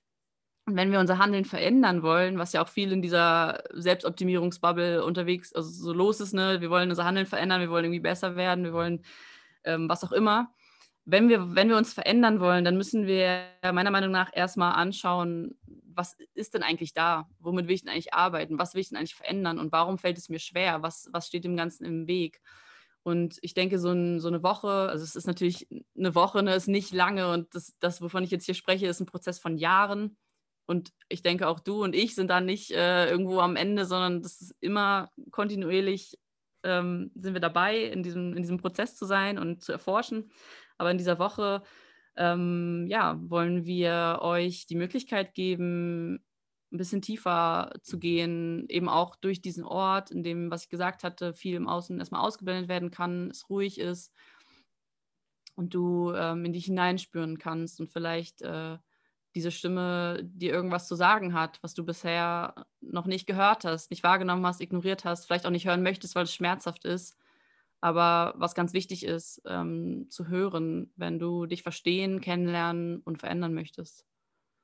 Und 0.69 0.77
wenn 0.77 0.93
wir 0.93 1.01
unser 1.01 1.17
Handeln 1.17 1.47
verändern 1.47 2.03
wollen, 2.03 2.39
was 2.39 2.53
ja 2.53 2.63
auch 2.63 2.69
viel 2.69 2.93
in 2.93 3.01
dieser 3.01 3.65
Selbstoptimierungsbubble 3.73 5.03
unterwegs, 5.03 5.55
also 5.55 5.71
so 5.71 5.95
los 5.95 6.21
ist, 6.21 6.35
ne, 6.35 6.61
wir 6.61 6.69
wollen 6.69 6.91
unser 6.91 7.07
Handeln 7.07 7.25
verändern, 7.25 7.63
wir 7.63 7.71
wollen 7.71 7.87
irgendwie 7.87 8.01
besser 8.01 8.37
werden, 8.37 8.65
wir 8.65 8.75
wollen 8.75 9.03
ähm, 9.65 9.89
was 9.89 10.05
auch 10.05 10.13
immer. 10.13 10.53
Wenn 11.07 11.31
wir, 11.31 11.55
wenn 11.55 11.71
wir 11.71 11.79
uns 11.79 11.95
verändern 11.95 12.41
wollen, 12.41 12.67
dann 12.67 12.77
müssen 12.77 13.07
wir 13.07 13.47
meiner 13.63 13.91
Meinung 13.91 14.11
nach 14.11 14.31
erstmal 14.35 14.75
anschauen, 14.75 15.59
was 15.95 16.19
ist 16.35 16.53
denn 16.53 16.63
eigentlich 16.63 16.93
da? 16.93 17.27
Womit 17.39 17.67
will 17.67 17.75
ich 17.75 17.85
denn 17.85 17.91
eigentlich 17.95 18.13
arbeiten? 18.13 18.59
Was 18.59 18.75
will 18.75 18.83
ich 18.83 18.91
denn 18.91 18.99
eigentlich 18.99 19.15
verändern? 19.15 19.59
Und 19.59 19.73
warum 19.73 19.97
fällt 19.97 20.19
es 20.19 20.29
mir 20.29 20.39
schwer? 20.39 20.83
Was, 20.83 21.09
was 21.13 21.29
steht 21.29 21.45
dem 21.45 21.57
Ganzen 21.57 21.87
im 21.87 22.07
Weg? 22.07 22.43
Und 23.05 23.39
ich 23.41 23.55
denke, 23.55 23.79
so, 23.79 23.91
ein, 23.91 24.21
so, 24.21 24.29
eine 24.29 24.43
Woche, 24.43 24.69
also 24.69 25.03
es 25.03 25.17
ist 25.17 25.27
natürlich 25.27 25.67
eine 25.97 26.15
Woche, 26.15 26.43
ne, 26.43 26.55
ist 26.55 26.69
nicht 26.69 26.93
lange 26.93 27.33
und 27.33 27.55
das, 27.55 27.75
das, 27.81 28.03
wovon 28.03 28.23
ich 28.23 28.31
jetzt 28.31 28.45
hier 28.45 28.55
spreche, 28.55 28.87
ist 28.87 29.01
ein 29.01 29.07
Prozess 29.07 29.39
von 29.39 29.57
Jahren 29.57 30.19
und 30.69 30.93
ich 31.09 31.23
denke, 31.23 31.49
auch 31.49 31.61
du 31.61 31.83
und 31.83 31.95
ich 31.97 32.15
sind 32.15 32.29
da 32.29 32.43
nicht 32.43 32.73
äh, 32.73 33.09
irgendwo 33.09 33.41
am 33.41 33.57
Ende, 33.57 33.87
sondern 33.87 34.23
das 34.23 34.43
ist 34.43 34.55
immer 34.61 35.11
kontinuierlich, 35.31 36.19
ähm, 36.63 37.11
sind 37.15 37.33
wir 37.33 37.41
dabei, 37.41 37.85
in 37.85 38.03
diesem, 38.03 38.37
in 38.37 38.43
diesem 38.43 38.59
Prozess 38.59 38.95
zu 38.95 39.07
sein 39.07 39.39
und 39.39 39.63
zu 39.63 39.73
erforschen. 39.73 40.31
Aber 40.77 40.91
in 40.91 40.99
dieser 40.99 41.19
Woche, 41.19 41.63
ähm, 42.17 42.85
ja, 42.87 43.19
wollen 43.19 43.65
wir 43.65 44.19
euch 44.21 44.67
die 44.67 44.77
Möglichkeit 44.77 45.33
geben, 45.33 46.17
ein 46.71 46.77
bisschen 46.77 47.01
tiefer 47.01 47.73
zu 47.83 47.99
gehen, 47.99 48.67
eben 48.69 48.91
auch 48.91 49.17
durch 49.17 49.41
diesen 49.41 49.65
Ort, 49.65 50.11
in 50.11 50.23
dem, 50.23 50.51
was 50.51 50.65
ich 50.65 50.69
gesagt 50.69 51.03
hatte, 51.03 51.33
viel 51.33 51.55
im 51.55 51.67
Außen 51.67 51.99
erstmal 51.99 52.21
ausgeblendet 52.21 52.69
werden 52.69 52.91
kann, 52.91 53.31
es 53.31 53.49
ruhig 53.49 53.81
ist 53.81 54.13
und 55.55 55.73
du 55.73 56.13
ähm, 56.13 56.45
in 56.45 56.53
dich 56.53 56.67
hineinspüren 56.67 57.39
kannst 57.39 57.81
und 57.81 57.91
vielleicht 57.91 58.43
äh, 58.43 58.77
diese 59.39 59.53
Stimme 59.53 60.19
dir 60.25 60.53
irgendwas 60.53 60.89
zu 60.89 60.97
sagen 60.97 61.33
hat, 61.33 61.63
was 61.63 61.73
du 61.73 61.85
bisher 61.85 62.67
noch 62.81 63.07
nicht 63.07 63.25
gehört 63.25 63.65
hast, 63.65 63.89
nicht 63.93 64.03
wahrgenommen 64.03 64.45
hast, 64.45 64.61
ignoriert 64.61 65.05
hast, 65.05 65.27
vielleicht 65.27 65.47
auch 65.47 65.53
nicht 65.53 65.69
hören 65.69 65.85
möchtest, 65.85 66.17
weil 66.17 66.25
es 66.25 66.35
schmerzhaft 66.35 66.85
ist. 66.85 67.17
Aber 67.81 68.35
was 68.37 68.57
ganz 68.57 68.73
wichtig 68.73 69.07
ist, 69.07 69.41
ähm, 69.47 70.07
zu 70.11 70.27
hören, 70.27 70.93
wenn 70.97 71.21
du 71.21 71.47
dich 71.47 71.63
verstehen, 71.63 72.21
kennenlernen 72.21 72.99
und 73.05 73.19
verändern 73.19 73.55
möchtest. 73.55 74.05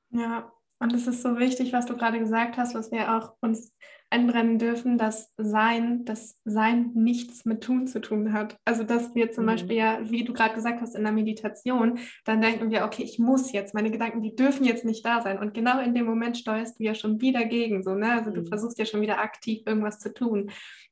Ja, 0.09 0.51
und 0.79 0.91
es 0.91 1.07
ist 1.07 1.21
so 1.21 1.39
wichtig, 1.39 1.71
was 1.71 1.85
du 1.85 1.95
gerade 1.95 2.19
gesagt 2.19 2.57
hast, 2.57 2.75
was 2.75 2.91
wir 2.91 3.15
auch 3.15 3.31
uns 3.39 3.73
einbrennen 4.15 4.57
dürfen, 4.59 4.97
dass 4.97 5.33
Sein, 5.37 6.05
das 6.05 6.39
Sein 6.45 6.91
nichts 6.93 7.43
mit 7.43 7.63
Tun 7.63 7.85
zu 7.87 7.99
tun 7.99 8.31
hat. 8.31 8.57
Also 8.63 8.83
dass 8.83 9.13
wir 9.13 9.31
zum 9.31 9.43
mhm. 9.43 9.49
Beispiel 9.49 9.75
ja, 9.75 9.99
wie 10.09 10.23
du 10.23 10.33
gerade 10.33 10.55
gesagt 10.55 10.81
hast, 10.81 10.95
in 10.95 11.03
der 11.03 11.11
Meditation, 11.11 11.99
dann 12.23 12.41
denken 12.41 12.71
wir, 12.71 12.85
okay, 12.85 13.03
ich 13.03 13.19
muss 13.19 13.51
jetzt, 13.51 13.73
meine 13.73 13.91
Gedanken, 13.91 14.21
die 14.21 14.35
dürfen 14.35 14.63
jetzt 14.63 14.85
nicht 14.85 15.05
da 15.05 15.21
sein. 15.21 15.37
Und 15.39 15.53
genau 15.53 15.79
in 15.79 15.93
dem 15.93 16.05
Moment 16.05 16.37
steuerst 16.37 16.79
du 16.79 16.83
ja 16.83 16.95
schon 16.95 17.19
wieder 17.19 17.45
gegen, 17.45 17.83
so, 17.83 17.93
ne? 17.93 18.13
Also 18.13 18.29
mhm. 18.29 18.35
du 18.35 18.45
versuchst 18.45 18.79
ja 18.79 18.85
schon 18.85 19.01
wieder 19.01 19.19
aktiv 19.19 19.63
irgendwas 19.65 19.99
zu 19.99 20.13
tun. 20.13 20.51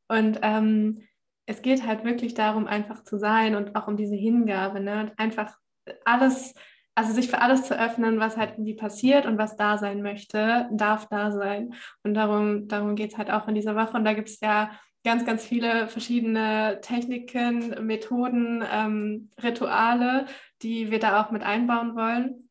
Und 0.10 0.40
ähm, 0.42 1.04
es 1.46 1.62
geht 1.62 1.86
halt 1.86 2.04
wirklich 2.04 2.34
darum, 2.34 2.68
einfach 2.68 3.04
zu 3.04 3.18
sein 3.18 3.56
und 3.56 3.76
auch 3.76 3.88
um 3.88 3.96
diese 3.96 4.16
Hingabe, 4.16 4.82
ne? 4.82 5.02
Und 5.02 5.20
einfach 5.20 5.58
alles 6.04 6.54
also 6.96 7.14
sich 7.14 7.30
für 7.30 7.42
alles 7.42 7.64
zu 7.64 7.80
öffnen, 7.80 8.20
was 8.20 8.38
halt 8.38 8.52
irgendwie 8.52 8.76
passiert 8.76 9.26
und 9.26 9.38
was 9.38 9.56
da 9.56 9.78
sein 9.78 10.02
möchte, 10.02 10.70
darf 10.72 11.08
da 11.08 11.32
sein. 11.32 11.74
Und 12.04 12.14
darum, 12.14 12.68
darum 12.68 12.96
geht 12.96 13.12
es 13.12 13.18
halt 13.18 13.32
auch 13.32 13.48
in 13.48 13.56
dieser 13.56 13.76
Woche. 13.76 13.98
Und 13.98 14.06
da 14.06 14.14
gibt 14.14 14.30
es 14.30 14.40
ja 14.40 14.72
ganz, 15.04 15.26
ganz 15.26 15.44
viele 15.44 15.88
verschiedene 15.88 16.80
Techniken, 16.82 17.86
Methoden, 17.86 18.64
ähm, 18.72 19.30
Rituale, 19.42 20.28
die 20.62 20.92
wir 20.92 21.00
da 21.00 21.22
auch 21.22 21.32
mit 21.32 21.44
einbauen 21.44 21.96
wollen 21.96 22.43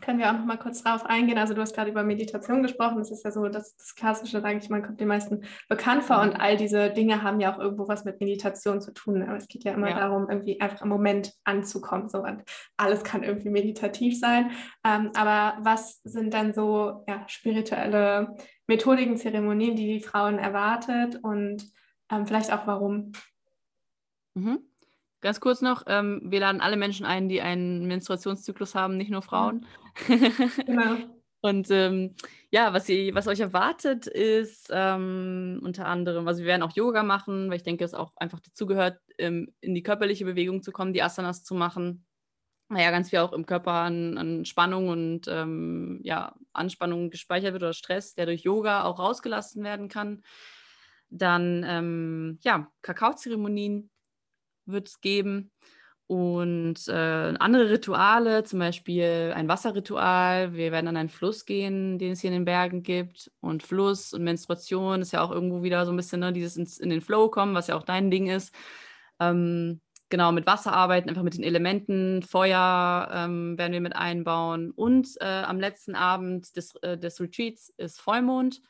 können 0.00 0.18
wir 0.18 0.28
auch 0.28 0.34
noch 0.34 0.44
mal 0.44 0.58
kurz 0.58 0.82
drauf 0.82 1.04
eingehen. 1.06 1.38
Also 1.38 1.54
du 1.54 1.60
hast 1.60 1.74
gerade 1.74 1.90
über 1.90 2.02
Meditation 2.02 2.62
gesprochen. 2.62 2.98
Das 2.98 3.10
ist 3.10 3.24
ja 3.24 3.30
so 3.30 3.48
das, 3.48 3.76
das 3.76 3.94
Klassische, 3.94 4.40
sage 4.40 4.58
ich 4.58 4.68
mal, 4.68 4.82
kommt 4.82 5.00
den 5.00 5.08
meisten 5.08 5.42
bekannt 5.68 6.04
vor. 6.04 6.20
Und 6.20 6.34
all 6.34 6.56
diese 6.56 6.90
Dinge 6.90 7.22
haben 7.22 7.40
ja 7.40 7.54
auch 7.54 7.58
irgendwo 7.58 7.88
was 7.88 8.04
mit 8.04 8.20
Meditation 8.20 8.80
zu 8.80 8.92
tun. 8.92 9.22
Aber 9.22 9.36
es 9.36 9.48
geht 9.48 9.64
ja 9.64 9.72
immer 9.72 9.90
ja. 9.90 9.98
darum, 9.98 10.28
irgendwie 10.28 10.60
einfach 10.60 10.82
im 10.82 10.88
Moment 10.88 11.32
anzukommen. 11.44 12.08
So. 12.08 12.22
Und 12.22 12.42
alles 12.76 13.04
kann 13.04 13.22
irgendwie 13.22 13.50
meditativ 13.50 14.18
sein. 14.18 14.50
Ähm, 14.84 15.10
aber 15.14 15.58
was 15.60 16.00
sind 16.04 16.34
dann 16.34 16.54
so 16.54 17.04
ja, 17.08 17.24
spirituelle 17.26 18.36
Methodiken, 18.66 19.16
Zeremonien, 19.16 19.76
die 19.76 19.86
die 19.86 20.04
Frauen 20.04 20.38
erwartet 20.38 21.18
und 21.22 21.64
ähm, 22.10 22.26
vielleicht 22.26 22.52
auch 22.52 22.66
warum? 22.66 23.12
Mhm. 24.34 24.67
Ganz 25.20 25.40
kurz 25.40 25.62
noch, 25.62 25.82
ähm, 25.86 26.20
wir 26.24 26.40
laden 26.40 26.60
alle 26.60 26.76
Menschen 26.76 27.04
ein, 27.04 27.28
die 27.28 27.40
einen 27.40 27.86
Menstruationszyklus 27.86 28.74
haben, 28.74 28.96
nicht 28.96 29.10
nur 29.10 29.22
Frauen. 29.22 29.66
Genau. 30.66 30.96
Und 31.40 31.70
ähm, 31.70 32.16
ja, 32.50 32.72
was, 32.72 32.88
ihr, 32.88 33.14
was 33.14 33.28
euch 33.28 33.40
erwartet, 33.40 34.06
ist 34.08 34.70
ähm, 34.72 35.60
unter 35.62 35.86
anderem, 35.86 36.26
also 36.26 36.40
wir 36.40 36.48
werden 36.48 36.62
auch 36.62 36.74
Yoga 36.74 37.04
machen, 37.04 37.48
weil 37.48 37.58
ich 37.58 37.62
denke, 37.62 37.84
es 37.84 37.94
auch 37.94 38.12
einfach 38.16 38.40
dazugehört, 38.40 38.98
ähm, 39.18 39.54
in 39.60 39.74
die 39.74 39.84
körperliche 39.84 40.24
Bewegung 40.24 40.62
zu 40.62 40.72
kommen, 40.72 40.92
die 40.92 41.02
Asanas 41.02 41.44
zu 41.44 41.54
machen. 41.54 42.04
Naja, 42.68 42.90
ganz 42.90 43.10
viel 43.10 43.20
auch 43.20 43.32
im 43.32 43.46
Körper 43.46 43.72
an, 43.72 44.18
an 44.18 44.44
Spannung 44.44 44.88
und 44.88 45.28
ähm, 45.28 46.00
ja, 46.02 46.34
Anspannung 46.52 47.08
gespeichert 47.08 47.52
wird 47.52 47.62
oder 47.62 47.72
Stress, 47.72 48.14
der 48.14 48.26
durch 48.26 48.42
Yoga 48.42 48.84
auch 48.84 48.98
rausgelassen 48.98 49.62
werden 49.62 49.88
kann. 49.88 50.22
Dann 51.08 51.64
ähm, 51.66 52.38
ja, 52.42 52.70
Kakaozeremonien, 52.82 53.90
wird 54.68 54.88
es 54.88 55.00
geben. 55.00 55.50
Und 56.08 56.88
äh, 56.88 57.34
andere 57.38 57.68
Rituale, 57.68 58.42
zum 58.42 58.60
Beispiel 58.60 59.30
ein 59.36 59.46
Wasserritual. 59.46 60.54
Wir 60.54 60.72
werden 60.72 60.88
an 60.88 60.96
einen 60.96 61.10
Fluss 61.10 61.44
gehen, 61.44 61.98
den 61.98 62.12
es 62.12 62.20
hier 62.22 62.28
in 62.28 62.36
den 62.36 62.44
Bergen 62.46 62.82
gibt. 62.82 63.30
Und 63.40 63.62
Fluss 63.62 64.14
und 64.14 64.24
Menstruation 64.24 65.02
ist 65.02 65.12
ja 65.12 65.20
auch 65.22 65.30
irgendwo 65.30 65.62
wieder 65.62 65.84
so 65.84 65.92
ein 65.92 65.96
bisschen 65.98 66.20
ne, 66.20 66.32
dieses 66.32 66.56
ins, 66.56 66.78
in 66.78 66.88
den 66.88 67.02
Flow 67.02 67.28
kommen, 67.28 67.54
was 67.54 67.66
ja 67.66 67.76
auch 67.76 67.82
dein 67.82 68.10
Ding 68.10 68.26
ist. 68.26 68.54
Ähm, 69.20 69.82
genau, 70.08 70.32
mit 70.32 70.46
Wasser 70.46 70.72
arbeiten, 70.72 71.10
einfach 71.10 71.22
mit 71.22 71.34
den 71.34 71.44
Elementen. 71.44 72.22
Feuer 72.22 73.10
ähm, 73.12 73.58
werden 73.58 73.74
wir 73.74 73.82
mit 73.82 73.94
einbauen. 73.94 74.70
Und 74.70 75.08
äh, 75.20 75.26
am 75.26 75.60
letzten 75.60 75.94
Abend 75.94 76.56
des, 76.56 76.74
äh, 76.76 76.96
des 76.96 77.20
Retreats 77.20 77.74
ist 77.76 78.00
Vollmond 78.00 78.62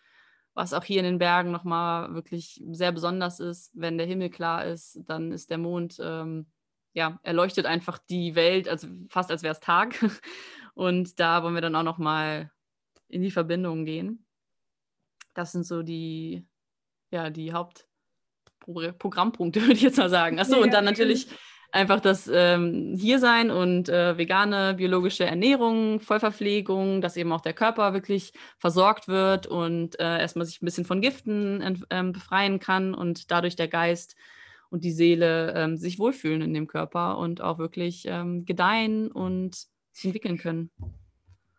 was 0.58 0.72
auch 0.72 0.82
hier 0.82 0.98
in 0.98 1.04
den 1.04 1.18
Bergen 1.18 1.52
nochmal 1.52 2.12
wirklich 2.14 2.60
sehr 2.72 2.90
besonders 2.90 3.38
ist. 3.38 3.70
Wenn 3.74 3.96
der 3.96 4.08
Himmel 4.08 4.28
klar 4.28 4.64
ist, 4.64 4.98
dann 5.06 5.30
ist 5.30 5.50
der 5.50 5.58
Mond, 5.58 6.00
ähm, 6.02 6.46
ja, 6.94 7.20
erleuchtet 7.22 7.64
einfach 7.64 7.98
die 8.10 8.34
Welt, 8.34 8.68
also 8.68 8.88
fast 9.08 9.30
als 9.30 9.44
wäre 9.44 9.52
es 9.52 9.60
Tag. 9.60 9.94
Und 10.74 11.20
da 11.20 11.44
wollen 11.44 11.54
wir 11.54 11.60
dann 11.60 11.76
auch 11.76 11.84
nochmal 11.84 12.50
in 13.06 13.22
die 13.22 13.30
Verbindung 13.30 13.84
gehen. 13.84 14.26
Das 15.32 15.52
sind 15.52 15.64
so 15.64 15.84
die, 15.84 16.44
ja, 17.12 17.30
die 17.30 17.52
Hauptprogrammpunkte, 17.52 19.62
würde 19.62 19.74
ich 19.74 19.82
jetzt 19.82 19.98
mal 19.98 20.10
sagen. 20.10 20.40
Achso, 20.40 20.60
und 20.60 20.74
dann 20.74 20.84
natürlich 20.84 21.28
einfach 21.70 22.00
das 22.00 22.30
ähm, 22.32 22.94
Hiersein 22.98 23.50
und 23.50 23.88
äh, 23.88 24.16
vegane, 24.16 24.74
biologische 24.74 25.24
Ernährung, 25.24 26.00
Vollverpflegung, 26.00 27.00
dass 27.00 27.16
eben 27.16 27.32
auch 27.32 27.40
der 27.40 27.52
Körper 27.52 27.92
wirklich 27.92 28.32
versorgt 28.58 29.08
wird 29.08 29.46
und 29.46 29.98
äh, 30.00 30.20
erstmal 30.20 30.46
sich 30.46 30.62
ein 30.62 30.64
bisschen 30.64 30.84
von 30.84 31.00
Giften 31.00 31.84
ähm, 31.90 32.12
befreien 32.12 32.58
kann 32.58 32.94
und 32.94 33.30
dadurch 33.30 33.56
der 33.56 33.68
Geist 33.68 34.16
und 34.70 34.84
die 34.84 34.92
Seele 34.92 35.54
ähm, 35.54 35.76
sich 35.76 35.98
wohlfühlen 35.98 36.42
in 36.42 36.54
dem 36.54 36.66
Körper 36.66 37.18
und 37.18 37.40
auch 37.40 37.58
wirklich 37.58 38.04
ähm, 38.06 38.44
gedeihen 38.44 39.10
und 39.10 39.66
sich 39.92 40.04
entwickeln 40.04 40.38
können. 40.38 40.70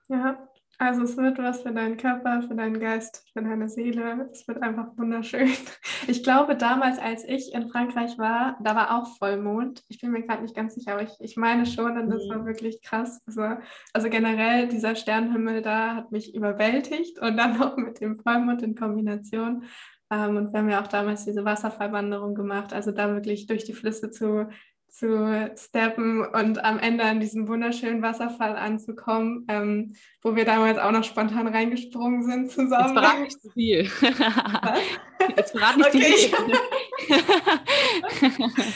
Ja, 0.07 0.49
also 0.79 1.03
es 1.03 1.17
wird 1.17 1.37
was 1.39 1.61
für 1.61 1.73
deinen 1.73 1.97
Körper, 1.97 2.41
für 2.41 2.55
deinen 2.55 2.79
Geist, 2.79 3.25
für 3.33 3.43
deine 3.43 3.67
Seele. 3.67 4.29
Es 4.31 4.47
wird 4.47 4.63
einfach 4.63 4.97
wunderschön. 4.97 5.49
Ich 6.07 6.23
glaube, 6.23 6.55
damals, 6.55 6.97
als 6.97 7.23
ich 7.25 7.53
in 7.53 7.69
Frankreich 7.69 8.17
war, 8.17 8.57
da 8.63 8.73
war 8.73 8.97
auch 8.97 9.17
Vollmond. 9.17 9.83
Ich 9.89 9.99
bin 9.99 10.11
mir 10.11 10.23
gerade 10.23 10.41
nicht 10.41 10.55
ganz 10.55 10.73
sicher, 10.73 10.93
aber 10.93 11.03
ich, 11.03 11.11
ich 11.19 11.35
meine 11.35 11.65
schon, 11.65 11.97
und 11.97 12.09
das 12.09 12.25
mhm. 12.25 12.29
war 12.29 12.45
wirklich 12.45 12.81
krass. 12.81 13.21
Also, 13.27 13.57
also 13.93 14.09
generell, 14.09 14.69
dieser 14.69 14.95
Sternenhimmel 14.95 15.61
da 15.61 15.95
hat 15.95 16.11
mich 16.11 16.33
überwältigt 16.33 17.19
und 17.19 17.37
dann 17.37 17.57
noch 17.59 17.75
mit 17.77 17.99
dem 17.99 18.17
Vollmond 18.17 18.63
in 18.63 18.75
Kombination. 18.75 19.65
Ähm, 20.09 20.37
und 20.37 20.53
wir 20.53 20.59
haben 20.59 20.69
ja 20.69 20.81
auch 20.81 20.87
damals 20.87 21.25
diese 21.25 21.45
Wasserfallwanderung 21.45 22.33
gemacht, 22.33 22.73
also 22.73 22.91
da 22.91 23.13
wirklich 23.13 23.45
durch 23.45 23.65
die 23.65 23.73
Flüsse 23.73 24.09
zu 24.09 24.47
zu 24.91 25.51
steppen 25.55 26.25
und 26.25 26.63
am 26.63 26.79
Ende 26.79 27.03
an 27.03 27.19
diesem 27.19 27.47
wunderschönen 27.47 28.01
Wasserfall 28.01 28.55
anzukommen, 28.55 29.45
ähm, 29.47 29.95
wo 30.21 30.35
wir 30.35 30.45
damals 30.45 30.77
auch 30.77 30.91
noch 30.91 31.03
spontan 31.03 31.47
reingesprungen 31.47 32.23
sind 32.23 32.51
zusammen. 32.51 32.95
Jetzt 32.95 33.05
verrat 33.05 33.19
nicht 33.21 33.41
zu 33.41 33.49
viel. 33.51 33.85
Was? 33.85 34.79
Jetzt 35.35 35.51
verrat 35.51 35.77
nicht 35.77 35.89
okay. 35.89 35.99
zu 36.01 36.35
viel. 36.45 36.59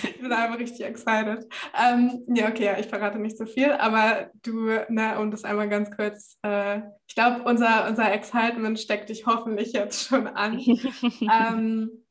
ich 0.04 0.22
bin 0.22 0.32
einfach 0.32 0.60
richtig 0.60 0.86
excited. 0.86 1.48
Ähm, 1.80 2.24
ja, 2.28 2.50
okay, 2.50 2.76
ich 2.80 2.88
verrate 2.88 3.20
nicht 3.20 3.38
so 3.38 3.46
viel, 3.46 3.72
aber 3.72 4.30
du, 4.44 4.70
ne, 4.90 5.20
um 5.20 5.32
das 5.32 5.44
einmal 5.44 5.70
ganz 5.70 5.90
kurz, 5.96 6.38
äh, 6.44 6.82
ich 7.08 7.16
glaube, 7.16 7.44
unser, 7.44 7.88
unser 7.88 8.12
Excitement 8.14 8.80
steckt 8.80 9.10
dich 9.10 9.26
hoffentlich 9.26 9.74
jetzt 9.74 10.08
schon 10.08 10.28
an. 10.28 10.60
ähm, 11.22 12.03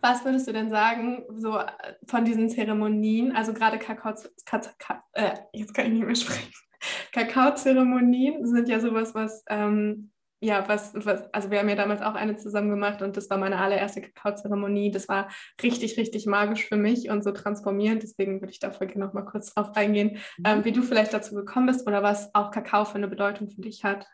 was 0.00 0.24
würdest 0.24 0.46
du 0.46 0.52
denn 0.52 0.70
sagen, 0.70 1.24
so 1.34 1.58
äh, 1.58 1.66
von 2.06 2.24
diesen 2.24 2.48
Zeremonien, 2.48 3.34
also 3.34 3.52
gerade 3.52 3.78
Kakao, 3.78 4.14
Kakao 4.44 4.98
äh, 5.12 5.34
jetzt 5.52 5.74
kann 5.74 5.86
ich 5.86 5.92
nicht 5.92 6.06
mehr 6.06 6.14
sprechen. 6.14 6.52
Kakaozeremonien 7.12 8.46
sind 8.46 8.68
ja 8.68 8.80
sowas, 8.80 9.14
was, 9.14 9.42
ähm, 9.48 10.12
ja, 10.40 10.68
was, 10.68 10.92
was, 10.94 11.32
also 11.32 11.50
wir 11.50 11.58
haben 11.58 11.68
ja 11.68 11.76
damals 11.76 12.02
auch 12.02 12.14
eine 12.14 12.36
zusammen 12.36 12.68
gemacht 12.68 13.00
und 13.00 13.16
das 13.16 13.30
war 13.30 13.38
meine 13.38 13.58
allererste 13.58 14.02
Kakaozeremonie. 14.02 14.90
Das 14.90 15.08
war 15.08 15.28
richtig, 15.62 15.96
richtig 15.96 16.26
magisch 16.26 16.66
für 16.66 16.76
mich 16.76 17.08
und 17.08 17.24
so 17.24 17.32
transformierend. 17.32 18.02
Deswegen 18.02 18.40
würde 18.40 18.52
ich 18.52 18.60
da 18.60 18.68
gerne 18.68 18.98
noch 18.98 19.14
mal 19.14 19.24
kurz 19.24 19.54
drauf 19.54 19.74
eingehen, 19.74 20.18
mhm. 20.38 20.44
ähm, 20.44 20.64
wie 20.64 20.72
du 20.72 20.82
vielleicht 20.82 21.14
dazu 21.14 21.34
gekommen 21.34 21.66
bist 21.66 21.86
oder 21.86 22.02
was 22.02 22.34
auch 22.34 22.50
Kakao 22.50 22.84
für 22.84 22.96
eine 22.96 23.08
Bedeutung 23.08 23.48
für 23.48 23.62
dich 23.62 23.82
hat. 23.82 24.06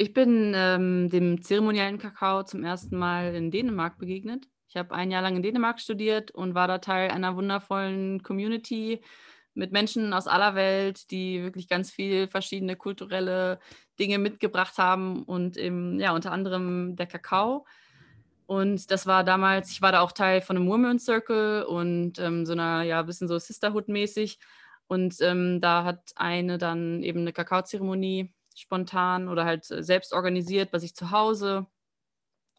Ich 0.00 0.12
bin 0.14 0.52
ähm, 0.54 1.08
dem 1.10 1.42
zeremoniellen 1.42 1.98
Kakao 1.98 2.44
zum 2.44 2.62
ersten 2.62 2.96
Mal 2.96 3.34
in 3.34 3.50
Dänemark 3.50 3.98
begegnet. 3.98 4.46
Ich 4.68 4.76
habe 4.76 4.94
ein 4.94 5.10
Jahr 5.10 5.22
lang 5.22 5.34
in 5.34 5.42
Dänemark 5.42 5.80
studiert 5.80 6.30
und 6.30 6.54
war 6.54 6.68
da 6.68 6.78
Teil 6.78 7.10
einer 7.10 7.34
wundervollen 7.34 8.22
Community 8.22 9.00
mit 9.54 9.72
Menschen 9.72 10.12
aus 10.12 10.28
aller 10.28 10.54
Welt, 10.54 11.10
die 11.10 11.42
wirklich 11.42 11.68
ganz 11.68 11.90
viel 11.90 12.28
verschiedene 12.28 12.76
kulturelle 12.76 13.58
Dinge 13.98 14.18
mitgebracht 14.18 14.78
haben 14.78 15.24
und 15.24 15.56
eben, 15.56 15.98
ja, 15.98 16.14
unter 16.14 16.30
anderem 16.30 16.94
der 16.94 17.06
Kakao. 17.06 17.66
Und 18.46 18.92
das 18.92 19.04
war 19.08 19.24
damals, 19.24 19.72
ich 19.72 19.82
war 19.82 19.90
da 19.90 20.00
auch 20.02 20.12
Teil 20.12 20.42
von 20.42 20.56
einem 20.56 20.68
Women 20.68 21.00
Circle 21.00 21.64
und 21.64 22.20
ähm, 22.20 22.46
so 22.46 22.52
einer, 22.52 22.82
ja, 22.82 23.00
ein 23.00 23.06
bisschen 23.06 23.26
so 23.26 23.36
Sisterhood-mäßig. 23.36 24.38
Und 24.86 25.16
ähm, 25.22 25.60
da 25.60 25.82
hat 25.82 26.12
eine 26.14 26.56
dann 26.56 27.02
eben 27.02 27.20
eine 27.22 27.32
Kakaozeremonie 27.32 28.32
spontan 28.58 29.28
oder 29.28 29.44
halt 29.44 29.70
äh, 29.70 29.82
selbst 29.82 30.12
organisiert 30.12 30.70
bei 30.70 30.78
sich 30.78 30.94
zu 30.94 31.10
Hause. 31.10 31.66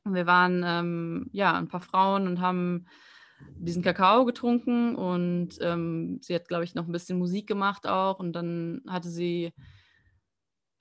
Und 0.03 0.15
wir 0.15 0.25
waren 0.25 0.63
ähm, 0.65 1.29
ja 1.31 1.53
ein 1.53 1.67
paar 1.67 1.81
Frauen 1.81 2.27
und 2.27 2.39
haben 2.41 2.87
diesen 3.55 3.83
Kakao 3.83 4.25
getrunken 4.25 4.95
und 4.95 5.51
ähm, 5.61 6.19
sie 6.21 6.35
hat, 6.35 6.47
glaube 6.47 6.63
ich, 6.63 6.75
noch 6.75 6.87
ein 6.87 6.91
bisschen 6.91 7.17
Musik 7.17 7.47
gemacht 7.47 7.87
auch 7.87 8.19
und 8.19 8.33
dann 8.33 8.81
hatte 8.87 9.09
sie 9.09 9.53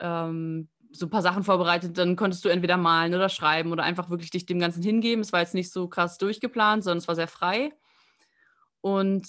ähm, 0.00 0.68
so 0.92 1.06
ein 1.06 1.10
paar 1.10 1.22
Sachen 1.22 1.44
vorbereitet, 1.44 1.98
dann 1.98 2.16
konntest 2.16 2.44
du 2.44 2.48
entweder 2.48 2.76
malen 2.76 3.14
oder 3.14 3.28
schreiben 3.28 3.72
oder 3.72 3.82
einfach 3.82 4.10
wirklich 4.10 4.30
dich 4.30 4.46
dem 4.46 4.58
Ganzen 4.58 4.82
hingeben. 4.82 5.20
Es 5.20 5.32
war 5.32 5.40
jetzt 5.40 5.54
nicht 5.54 5.70
so 5.70 5.88
krass 5.88 6.18
durchgeplant, 6.18 6.84
sondern 6.84 6.98
es 6.98 7.08
war 7.08 7.14
sehr 7.14 7.28
frei. 7.28 7.72
Und 8.80 9.26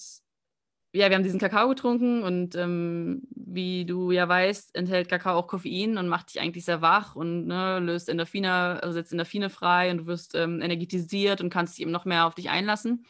ja, 0.92 1.10
wir 1.10 1.16
haben 1.16 1.24
diesen 1.24 1.40
Kakao 1.40 1.70
getrunken 1.70 2.24
und 2.24 2.56
ähm, 2.56 3.22
wie 3.36 3.86
du 3.86 4.12
ja 4.12 4.28
weißt, 4.28 4.76
enthält 4.76 5.08
Kakao 5.08 5.38
auch 5.38 5.48
Koffein 5.48 5.98
und 5.98 6.08
macht 6.08 6.30
dich 6.30 6.42
eigentlich 6.42 6.66
sehr 6.66 6.82
wach 6.82 7.16
und 7.16 7.46
ne, 7.46 7.80
löst 7.80 8.10
Endorphine, 8.10 8.80
also 8.82 8.94
setzt 8.94 9.12
Endorphine 9.12 9.52
frei 9.52 9.92
und 9.92 10.00
du 10.00 10.06
wirst 10.08 10.34
ähm, 10.34 10.62
energetisiert 10.62 11.42
und 11.42 11.52
kannst 11.52 11.78
dich 11.78 11.84
eben 11.84 11.92
noch 11.92 12.06
mehr 12.06 12.26
auf 12.26 12.34
dich 12.34 12.50
einlassen. 12.50 13.06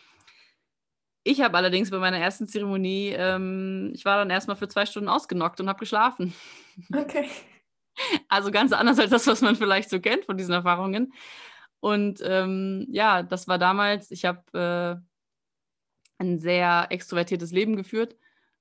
Ich 1.24 1.42
habe 1.42 1.56
allerdings 1.58 1.92
bei 1.92 2.00
meiner 2.00 2.18
ersten 2.18 2.48
Zeremonie, 2.48 3.14
ähm, 3.16 3.92
ich 3.94 4.04
war 4.04 4.18
dann 4.18 4.30
erstmal 4.30 4.58
für 4.58 4.68
zwei 4.68 4.86
Stunden 4.86 5.10
ausgenockt 5.10 5.62
und 5.62 5.70
habe 5.70 5.80
geschlafen. 5.80 6.34
Okay. 6.96 7.30
Also 8.30 8.50
ganz 8.50 8.72
anders 8.72 8.98
als 8.98 9.10
das, 9.10 9.28
was 9.28 9.42
man 9.42 9.58
vielleicht 9.58 9.90
so 9.90 10.00
kennt 10.00 10.24
von 10.24 10.38
diesen 10.38 10.54
Erfahrungen. 10.54 11.12
Und 11.82 12.22
ähm, 12.24 12.88
ja, 12.90 13.24
das 13.24 13.50
war 13.50 13.58
damals, 13.58 14.10
ich 14.12 14.24
habe 14.24 15.02
äh, 15.04 15.09
ein 16.20 16.40
sehr 16.40 16.88
extrovertiertes 16.92 17.52
Leben 17.52 17.76
geführt, 17.76 18.16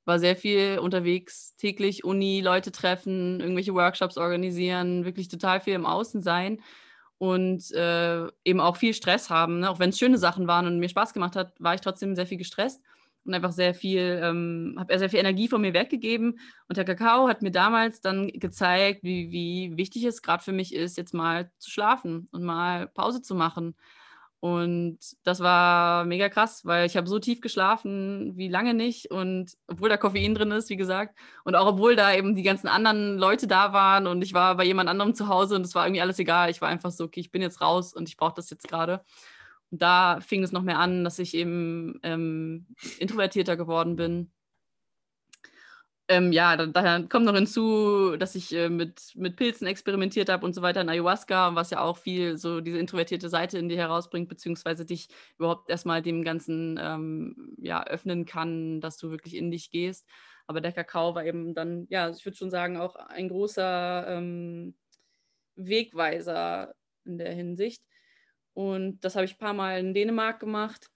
war 0.07 0.19
sehr 0.19 0.37
viel 0.37 0.79
unterwegs, 0.81 1.55
täglich 1.57 2.05
Uni, 2.05 2.41
Leute 2.41 2.73
treffen, 2.73 3.41
irgendwelche 3.41 3.75
Workshops 3.75 4.17
organisieren, 4.17 5.05
wirklich 5.05 5.29
total 5.29 5.61
viel 5.61 5.75
im 5.75 5.87
Außen 5.87 6.23
sein. 6.23 6.61
und 7.19 7.73
äh, 7.73 8.27
eben 8.45 8.61
auch 8.61 8.77
viel 8.77 8.95
Stress 8.95 9.29
haben. 9.31 9.61
Ne? 9.61 9.71
Auch 9.71 9.81
wenn 9.81 9.91
es 9.91 9.99
schöne 9.99 10.19
Sachen 10.19 10.47
waren 10.47 10.67
und 10.67 10.79
mir 10.79 10.89
Spaß 10.89 11.13
gemacht 11.13 11.37
hat, 11.37 11.53
war 11.61 11.75
ich 11.75 11.81
trotzdem 11.81 12.15
sehr 12.15 12.27
viel 12.27 12.39
gestresst 12.39 12.81
und 13.25 13.35
einfach 13.35 13.53
sehr 13.53 13.75
viel, 13.75 14.21
ähm, 14.23 14.77
habe 14.79 14.99
sehr 14.99 15.11
viel 15.11 15.19
Energie 15.19 15.49
von 15.49 15.61
mir 15.61 15.75
weggegeben. 15.75 16.39
Und 16.69 16.77
der 16.77 16.85
Kakao 16.85 17.29
hat 17.29 17.43
mir 17.43 17.51
damals 17.51 18.01
dann 18.01 18.29
gezeigt, 18.29 19.03
wie, 19.03 19.31
wie 19.33 19.77
wichtig 19.77 20.05
es 20.05 20.23
gerade 20.23 20.43
für 20.43 20.53
mich 20.53 20.75
ist, 20.75 20.97
jetzt 20.97 21.13
mal 21.15 21.51
zu 21.59 21.71
schlafen 21.71 22.29
und 22.33 22.45
mal 22.45 22.87
Pause 22.89 23.21
zu 23.21 23.35
machen. 23.35 23.75
Und 24.41 24.99
das 25.25 25.41
war 25.41 26.05
mega 26.05 26.29
krass, 26.29 26.65
weil 26.65 26.87
ich 26.87 26.97
habe 26.97 27.09
so 27.09 27.19
tief 27.19 27.41
geschlafen 27.41 28.37
wie 28.37 28.49
lange 28.49 28.73
nicht. 28.73 29.11
Und 29.11 29.53
obwohl 29.67 29.89
da 29.89 29.97
Koffein 29.97 30.35
drin 30.35 30.53
ist, 30.53 30.71
wie 30.71 30.77
gesagt, 30.77 31.19
und 31.45 31.57
auch 31.57 31.67
obwohl 31.67 31.97
da 31.97 32.15
eben 32.15 32.37
die 32.37 32.45
ganzen 32.45 32.69
anderen 32.69 33.19
Leute 33.19 33.49
da 33.49 33.73
waren 33.73 34.07
und 34.07 34.23
ich 34.23 34.35
war 34.35 34.57
bei 34.57 34.65
jemand 34.65 34.89
anderem 34.89 35.15
zu 35.15 35.29
Hause 35.29 35.57
und 35.57 35.63
es 35.63 35.75
war 35.75 35.87
irgendwie 35.87 36.03
alles 36.03 36.21
egal. 36.21 36.51
Ich 36.51 36.61
war 36.61 36.69
einfach 36.69 36.93
so, 36.93 37.05
okay, 37.05 37.21
ich 37.21 37.33
bin 37.33 37.43
jetzt 37.43 37.61
raus 37.61 37.93
und 37.93 38.09
ich 38.09 38.17
brauche 38.17 38.35
das 38.35 38.51
jetzt 38.51 38.69
gerade. 38.69 39.05
Und 39.71 39.83
da 39.83 40.21
fing 40.21 40.43
es 40.45 40.53
noch 40.53 40.63
mehr 40.63 40.79
an, 40.79 41.05
dass 41.05 41.19
ich 41.19 41.35
eben 41.35 41.99
ähm, 42.05 42.67
introvertierter 43.01 43.57
geworden 43.57 43.97
bin 43.97 44.31
ähm, 46.09 46.33
ja, 46.33 46.57
da, 46.57 46.67
da, 46.67 47.03
kommt 47.03 47.27
noch 47.27 47.35
hinzu, 47.35 48.17
dass 48.17 48.35
ich 48.35 48.55
äh, 48.55 48.71
mit, 48.71 49.13
mit 49.15 49.37
Pilzen 49.37 49.67
experimentiert 49.67 50.31
habe 50.31 50.45
und 50.47 50.55
so 50.55 50.63
weiter 50.63 50.81
in 50.81 50.89
Ayahuasca, 50.89 51.55
was 51.55 51.71
ja 51.71 51.81
auch 51.81 51.99
viel 51.99 52.39
so 52.39 52.61
diese 52.61 52.79
introvertierte 52.79 53.29
Seite 53.29 53.59
in 53.59 53.69
dir 53.69 53.77
herausbringt, 53.77 54.29
beziehungsweise 54.29 54.87
dich 54.87 55.09
überhaupt 55.39 55.69
erstmal 55.69 56.01
dem 56.01 56.25
Ganzen 56.25 56.79
ähm, 56.83 57.55
ja, 57.59 57.85
öffnen 57.87 58.25
kann, 58.25 58.81
dass 58.81 58.97
du 58.97 59.11
wirklich 59.11 59.37
in 59.37 59.51
dich 59.51 59.71
gehst. 59.71 60.07
Aber 60.47 60.63
der 60.63 60.73
Kakao 60.73 61.15
war 61.15 61.25
eben 61.27 61.55
dann, 61.55 61.87
ja, 61.91 62.09
ich 62.09 62.25
würde 62.25 62.37
schon 62.39 62.51
sagen, 62.51 62.79
auch 62.79 62.97
ein 62.97 63.29
großer 63.29 64.07
ähm, 64.09 64.75
Wegweiser 65.57 66.75
in 67.05 67.19
der 67.19 67.33
Hinsicht. 67.33 67.83
Und 68.55 69.01
das 69.01 69.15
habe 69.15 69.27
ich 69.27 69.35
ein 69.35 69.39
paar 69.39 69.55
Mal 69.55 69.81
in 69.81 69.95
Dänemark 69.95 70.41
gemacht 70.41 70.91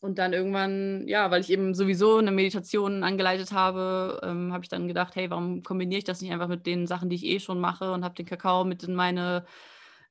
und 0.00 0.18
dann 0.18 0.32
irgendwann, 0.32 1.06
ja, 1.08 1.30
weil 1.30 1.40
ich 1.40 1.50
eben 1.50 1.74
sowieso 1.74 2.16
eine 2.18 2.30
Meditation 2.30 3.02
angeleitet 3.02 3.52
habe, 3.52 4.20
ähm, 4.22 4.52
habe 4.52 4.64
ich 4.64 4.68
dann 4.68 4.88
gedacht, 4.88 5.16
hey, 5.16 5.30
warum 5.30 5.62
kombiniere 5.62 5.98
ich 5.98 6.04
das 6.04 6.22
nicht 6.22 6.32
einfach 6.32 6.48
mit 6.48 6.66
den 6.66 6.86
Sachen, 6.86 7.10
die 7.10 7.16
ich 7.16 7.24
eh 7.26 7.40
schon 7.40 7.60
mache 7.60 7.92
und 7.92 8.04
habe 8.04 8.14
den 8.14 8.26
Kakao 8.26 8.64
mit 8.64 8.82
in 8.84 8.94
meine 8.94 9.44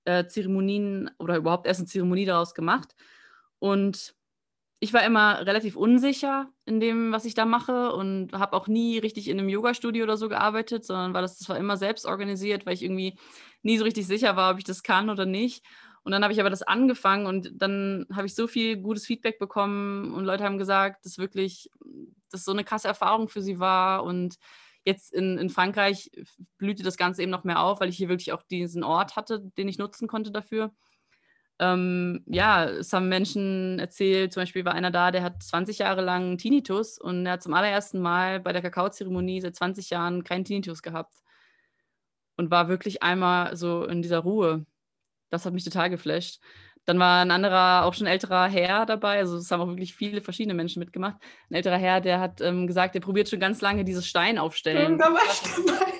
äh, 0.05 0.25
Zeremonien 0.27 1.09
oder 1.19 1.37
überhaupt 1.37 1.67
erst 1.67 1.79
eine 1.79 1.87
Zeremonie 1.87 2.25
daraus 2.25 2.53
gemacht. 2.53 2.95
Und 3.59 4.15
ich 4.79 4.93
war 4.93 5.03
immer 5.03 5.45
relativ 5.45 5.75
unsicher 5.75 6.49
in 6.65 6.79
dem, 6.79 7.11
was 7.11 7.25
ich 7.25 7.33
da 7.33 7.45
mache 7.45 7.91
und 7.93 8.31
habe 8.33 8.55
auch 8.55 8.67
nie 8.67 8.97
richtig 8.97 9.27
in 9.27 9.37
einem 9.37 9.49
Yoga-Studio 9.49 10.03
oder 10.03 10.15
so 10.15 10.29
gearbeitet, 10.29 10.85
sondern 10.85 11.13
war 11.13 11.21
das, 11.21 11.37
das 11.37 11.49
war 11.49 11.57
immer 11.57 11.75
selbst 11.75 12.05
organisiert, 12.05 12.65
weil 12.65 12.75
ich 12.75 12.83
irgendwie 12.83 13.17
nie 13.61 13.77
so 13.77 13.83
richtig 13.83 14.07
sicher 14.07 14.35
war, 14.37 14.53
ob 14.53 14.57
ich 14.59 14.63
das 14.63 14.83
kann 14.83 15.09
oder 15.09 15.25
nicht. 15.25 15.65
Und 16.03 16.11
dann 16.11 16.23
habe 16.23 16.33
ich 16.33 16.39
aber 16.39 16.49
das 16.49 16.63
angefangen 16.63 17.25
und 17.25 17.51
dann 17.53 18.05
habe 18.13 18.27
ich 18.27 18.35
so 18.35 18.47
viel 18.47 18.77
gutes 18.77 19.05
Feedback 19.05 19.39
bekommen 19.39 20.13
und 20.13 20.25
Leute 20.25 20.43
haben 20.43 20.57
gesagt, 20.57 21.05
dass 21.05 21.17
wirklich 21.17 21.69
das 22.31 22.45
so 22.45 22.51
eine 22.51 22.63
krasse 22.63 22.87
Erfahrung 22.87 23.27
für 23.29 23.41
sie 23.41 23.59
war. 23.59 24.03
Und 24.03 24.37
jetzt 24.85 25.13
in, 25.13 25.37
in 25.37 25.49
Frankreich 25.49 26.11
blühte 26.57 26.83
das 26.83 26.97
Ganze 26.97 27.21
eben 27.21 27.31
noch 27.31 27.43
mehr 27.43 27.61
auf, 27.61 27.79
weil 27.79 27.89
ich 27.89 27.97
hier 27.97 28.09
wirklich 28.09 28.31
auch 28.31 28.43
diesen 28.43 28.83
Ort 28.83 29.15
hatte, 29.15 29.51
den 29.57 29.67
ich 29.67 29.77
nutzen 29.77 30.07
konnte 30.07 30.31
dafür. 30.31 30.71
Ähm, 31.61 32.23
ja, 32.25 32.65
es 32.65 32.93
haben 32.93 33.09
Menschen 33.09 33.79
erzählt, 33.79 34.31
zum 34.31 34.41
Beispiel 34.43 34.63
war 34.63 34.73
einer 34.73 34.91
da, 34.91 35.11
der 35.11 35.23
hat 35.23 35.43
20 35.43 35.79
Jahre 35.79 36.01
lang 36.01 36.37
Tinnitus 36.37 36.97
und 36.97 37.25
er 37.25 37.33
hat 37.33 37.43
zum 37.43 37.53
allerersten 37.53 37.99
Mal 37.99 38.39
bei 38.39 38.53
der 38.53 38.61
Kakaozeremonie 38.61 39.41
seit 39.41 39.57
20 39.57 39.89
Jahren 39.89 40.23
keinen 40.23 40.45
Tinnitus 40.45 40.81
gehabt 40.81 41.17
und 42.37 42.49
war 42.49 42.69
wirklich 42.69 43.03
einmal 43.03 43.57
so 43.57 43.83
in 43.83 44.01
dieser 44.01 44.19
Ruhe. 44.19 44.65
Das 45.29 45.45
hat 45.45 45.53
mich 45.53 45.63
total 45.63 45.89
geflasht. 45.89 46.39
Dann 46.85 46.97
war 46.97 47.21
ein 47.21 47.31
anderer, 47.31 47.85
auch 47.85 47.93
schon 47.93 48.07
älterer 48.07 48.47
Herr 48.47 48.85
dabei. 48.85 49.19
Also 49.19 49.37
es 49.37 49.51
haben 49.51 49.61
auch 49.61 49.67
wirklich 49.67 49.93
viele 49.93 50.21
verschiedene 50.21 50.55
Menschen 50.55 50.79
mitgemacht. 50.79 51.17
Ein 51.49 51.55
älterer 51.55 51.77
Herr, 51.77 52.01
der 52.01 52.19
hat 52.19 52.41
ähm, 52.41 52.65
gesagt, 52.67 52.95
der 52.95 52.99
probiert 52.99 53.29
schon 53.29 53.39
ganz 53.39 53.61
lange 53.61 53.83
dieses 53.83 54.07
Stein 54.07 54.37
aufstellen. 54.37 54.97
Da 54.97 55.13
war 55.13 55.21
ich 55.23 55.65
dabei. 55.65 55.93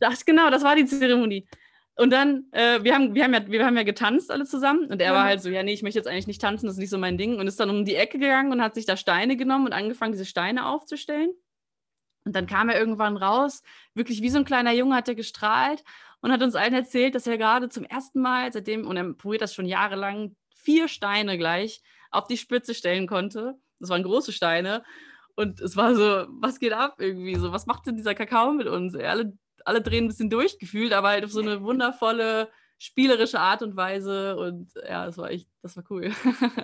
Das, 0.00 0.24
genau, 0.24 0.50
das 0.50 0.62
war 0.62 0.76
die 0.76 0.84
Zeremonie. 0.84 1.46
Und 1.96 2.12
dann, 2.12 2.46
äh, 2.50 2.82
wir, 2.82 2.94
haben, 2.94 3.14
wir, 3.14 3.24
haben 3.24 3.34
ja, 3.34 3.46
wir 3.46 3.64
haben 3.64 3.76
ja 3.76 3.84
getanzt 3.84 4.30
alle 4.30 4.44
zusammen. 4.44 4.90
Und 4.90 5.00
er 5.00 5.12
ja. 5.12 5.14
war 5.14 5.24
halt 5.24 5.40
so, 5.40 5.48
ja, 5.48 5.62
nee, 5.62 5.72
ich 5.72 5.82
möchte 5.82 5.98
jetzt 5.98 6.08
eigentlich 6.08 6.26
nicht 6.26 6.40
tanzen, 6.40 6.66
das 6.66 6.74
ist 6.74 6.80
nicht 6.80 6.90
so 6.90 6.98
mein 6.98 7.16
Ding. 7.16 7.38
Und 7.38 7.46
ist 7.46 7.60
dann 7.60 7.70
um 7.70 7.84
die 7.84 7.94
Ecke 7.94 8.18
gegangen 8.18 8.52
und 8.52 8.60
hat 8.60 8.74
sich 8.74 8.84
da 8.84 8.96
Steine 8.96 9.36
genommen 9.36 9.66
und 9.66 9.72
angefangen, 9.72 10.12
diese 10.12 10.26
Steine 10.26 10.66
aufzustellen. 10.66 11.30
Und 12.24 12.34
dann 12.34 12.46
kam 12.46 12.68
er 12.68 12.78
irgendwann 12.78 13.16
raus, 13.16 13.62
wirklich 13.94 14.22
wie 14.22 14.30
so 14.30 14.38
ein 14.38 14.44
kleiner 14.44 14.72
Junge 14.72 14.96
hat 14.96 15.08
er 15.08 15.14
gestrahlt 15.14 15.84
und 16.20 16.32
hat 16.32 16.42
uns 16.42 16.54
allen 16.54 16.72
erzählt, 16.72 17.14
dass 17.14 17.26
er 17.26 17.36
gerade 17.36 17.68
zum 17.68 17.84
ersten 17.84 18.20
Mal, 18.20 18.52
seitdem, 18.52 18.86
und 18.86 18.96
er 18.96 19.12
probiert 19.12 19.42
das 19.42 19.54
schon 19.54 19.66
jahrelang, 19.66 20.34
vier 20.54 20.88
Steine 20.88 21.36
gleich 21.36 21.82
auf 22.10 22.26
die 22.26 22.38
Spitze 22.38 22.74
stellen 22.74 23.06
konnte. 23.06 23.58
Das 23.78 23.90
waren 23.90 24.02
große 24.02 24.32
Steine. 24.32 24.82
Und 25.36 25.60
es 25.60 25.76
war 25.76 25.94
so, 25.94 26.26
was 26.40 26.60
geht 26.60 26.72
ab 26.72 26.96
irgendwie? 26.98 27.34
So, 27.34 27.52
was 27.52 27.66
macht 27.66 27.86
denn 27.86 27.96
dieser 27.96 28.14
Kakao 28.14 28.52
mit 28.52 28.68
uns? 28.68 28.94
Alle, 28.96 29.36
alle 29.64 29.82
drehen 29.82 30.04
ein 30.04 30.08
bisschen 30.08 30.30
durchgefühlt, 30.30 30.92
aber 30.92 31.08
halt 31.08 31.24
auf 31.24 31.32
so 31.32 31.40
eine 31.40 31.62
wundervolle, 31.62 32.48
spielerische 32.78 33.40
Art 33.40 33.62
und 33.62 33.76
Weise. 33.76 34.36
Und 34.36 34.72
ja, 34.88 35.06
das 35.06 35.18
war 35.18 35.30
echt, 35.30 35.48
das 35.62 35.76
war 35.76 35.84
cool. 35.90 36.12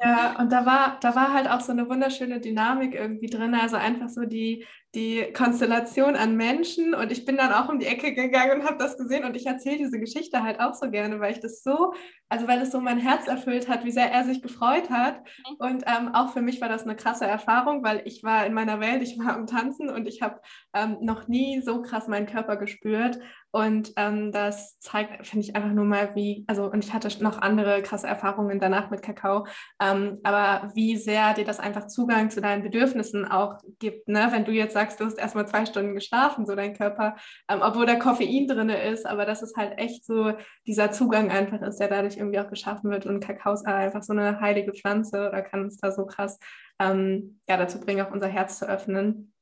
Ja, 0.03 0.39
und 0.39 0.51
da 0.53 0.65
war, 0.65 0.99
da 1.01 1.15
war 1.15 1.33
halt 1.33 1.49
auch 1.49 1.61
so 1.61 1.73
eine 1.73 1.89
wunderschöne 1.89 2.41
Dynamik 2.41 2.95
irgendwie 2.95 3.29
drin. 3.29 3.55
Also 3.55 3.77
einfach 3.77 4.09
so 4.09 4.25
die, 4.25 4.67
die 4.95 5.33
Konstellation 5.33 6.17
an 6.17 6.37
Menschen. 6.37 6.95
Und 6.95 7.13
ich 7.13 7.25
bin 7.25 7.37
dann 7.37 7.53
auch 7.53 7.69
um 7.69 7.79
die 7.79 7.87
Ecke 7.87 8.13
gegangen 8.13 8.61
und 8.61 8.67
habe 8.67 8.79
das 8.79 8.97
gesehen. 8.97 9.25
Und 9.25 9.37
ich 9.37 9.47
erzähle 9.47 9.79
diese 9.79 10.01
Geschichte 10.01 10.43
halt 10.43 10.61
auch 10.61 10.75
so 10.75 10.91
gerne, 10.91 11.21
weil 11.21 11.33
ich 11.33 11.41
das 11.41 11.63
so, 11.63 11.93
also 12.29 12.49
weil 12.49 12.61
es 12.61 12.71
so 12.73 12.81
mein 12.81 12.99
Herz 12.99 13.27
erfüllt 13.29 13.69
hat, 13.69 13.85
wie 13.85 13.91
sehr 13.91 14.11
er 14.11 14.25
sich 14.25 14.43
gefreut 14.43 14.91
hat. 14.91 15.21
Mhm. 15.21 15.57
und 15.59 15.85
ähm, 15.87 16.15
auch 16.15 16.33
für 16.33 16.43
mich 16.43 16.61
war 16.61 16.69
das 16.69 16.85
eine 16.85 16.97
krasse 16.97 17.27
Erfahrung, 17.27 17.83
weil 17.85 18.03
ich 18.05 18.23
war 18.23 18.47
in 18.47 18.55
meiner 18.55 18.81
Welt, 18.81 19.03
ich 19.03 19.19
war 19.19 19.35
am 19.35 19.47
Tanzen 19.47 19.91
und 19.91 20.07
ich 20.07 20.23
habe 20.23 20.41
ähm, 20.75 20.99
noch 21.01 21.29
nie 21.29 21.61
so 21.63 21.83
krass 21.83 22.09
meinen 22.09 22.27
Körper 22.27 22.57
gespürt. 22.57 23.19
Und 23.53 23.93
ähm, 23.97 24.31
das 24.31 24.79
zeigt, 24.79 25.27
finde 25.27 25.45
ich 25.45 25.57
einfach 25.57 25.73
nur 25.73 25.85
mal 25.85 26.15
wie, 26.15 26.45
also 26.47 26.71
und 26.71 26.85
ich 26.85 26.93
hatte 26.93 27.09
noch 27.23 27.39
andere 27.39 27.83
krasse 27.83 28.07
Erfahrungen 28.07 28.61
danach 28.61 28.91
mit 28.91 29.03
Kakao, 29.03 29.45
ähm, 29.83 30.21
aber 30.23 30.71
wie 30.75 30.97
sehr 30.97 31.35
dir 31.35 31.45
das 31.45 31.59
einfach 31.59 31.89
Zugang 31.89 32.31
zu 32.31 32.41
deinen 32.41 32.63
Bedürfnissen 32.63 33.25
auch 33.25 33.59
gibt, 33.81 34.07
ne, 34.07 34.29
wenn 34.31 34.45
du 34.45 34.53
jetzt 34.53 34.75
sagst, 34.81 35.01
du 35.01 35.05
hast 35.05 35.19
erstmal 35.19 35.47
zwei 35.47 35.67
Stunden 35.67 35.95
geschlafen, 35.95 36.47
so 36.47 36.55
dein 36.55 36.75
Körper, 36.75 37.17
ähm, 37.49 37.61
obwohl 37.63 37.87
da 37.87 37.97
Koffein 37.97 38.49
drin 38.49 38.71
ist, 38.71 39.07
aber 39.07 39.27
dass 39.27 39.43
es 39.43 39.55
halt 39.57 39.79
echt 39.79 40.05
so 40.07 40.33
dieser 40.67 40.91
Zugang 40.91 41.31
einfach 41.31 41.61
ist, 41.61 41.79
der 41.79 41.89
dadurch 41.89 42.17
irgendwie 42.17 42.39
auch 42.41 42.49
geschaffen 42.49 42.91
wird 42.91 43.07
und 43.07 43.21
Kakao 43.21 43.53
ist 43.53 43.67
einfach 43.67 44.03
so 44.03 44.13
eine 44.13 44.41
heilige 44.41 44.73
Pflanze 44.73 45.29
oder 45.29 45.43
kann 45.43 45.65
uns 45.65 45.77
da 45.77 45.93
so 45.93 46.07
krass 46.07 46.39
ähm, 46.79 47.41
ja, 47.49 47.57
dazu 47.57 47.79
bringen, 47.79 48.05
auch 48.07 48.13
unser 48.13 48.29
Herz 48.29 48.59
zu 48.59 48.67
öffnen. 48.67 49.33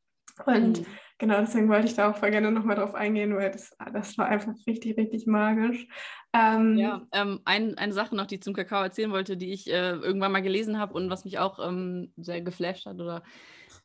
Und 0.47 0.81
mhm. 0.81 0.87
genau 1.19 1.41
deswegen 1.41 1.69
wollte 1.69 1.87
ich 1.87 1.95
da 1.95 2.11
auch 2.11 2.17
voll 2.17 2.31
gerne 2.31 2.51
nochmal 2.51 2.77
drauf 2.77 2.95
eingehen, 2.95 3.37
weil 3.37 3.51
das, 3.51 3.77
das 3.93 4.19
war 4.19 4.27
einfach 4.27 4.55
richtig, 4.67 4.97
richtig 4.97 5.27
magisch. 5.27 5.87
Ähm, 6.33 6.77
ja, 6.77 7.03
ähm, 7.13 7.41
ein, 7.45 7.79
eine 7.79 7.93
Sache 7.93 8.15
noch, 8.15 8.27
die 8.27 8.37
ich 8.37 8.43
zum 8.43 8.55
Kakao 8.55 8.83
erzählen 8.83 9.11
wollte, 9.11 9.37
die 9.37 9.53
ich 9.53 9.69
äh, 9.69 9.93
irgendwann 9.93 10.33
mal 10.33 10.43
gelesen 10.43 10.79
habe 10.79 10.95
und 10.95 11.11
was 11.11 11.25
mich 11.25 11.39
auch 11.39 11.59
ähm, 11.65 12.13
sehr 12.17 12.41
geflasht 12.41 12.87
hat 12.87 13.01
oder 13.01 13.23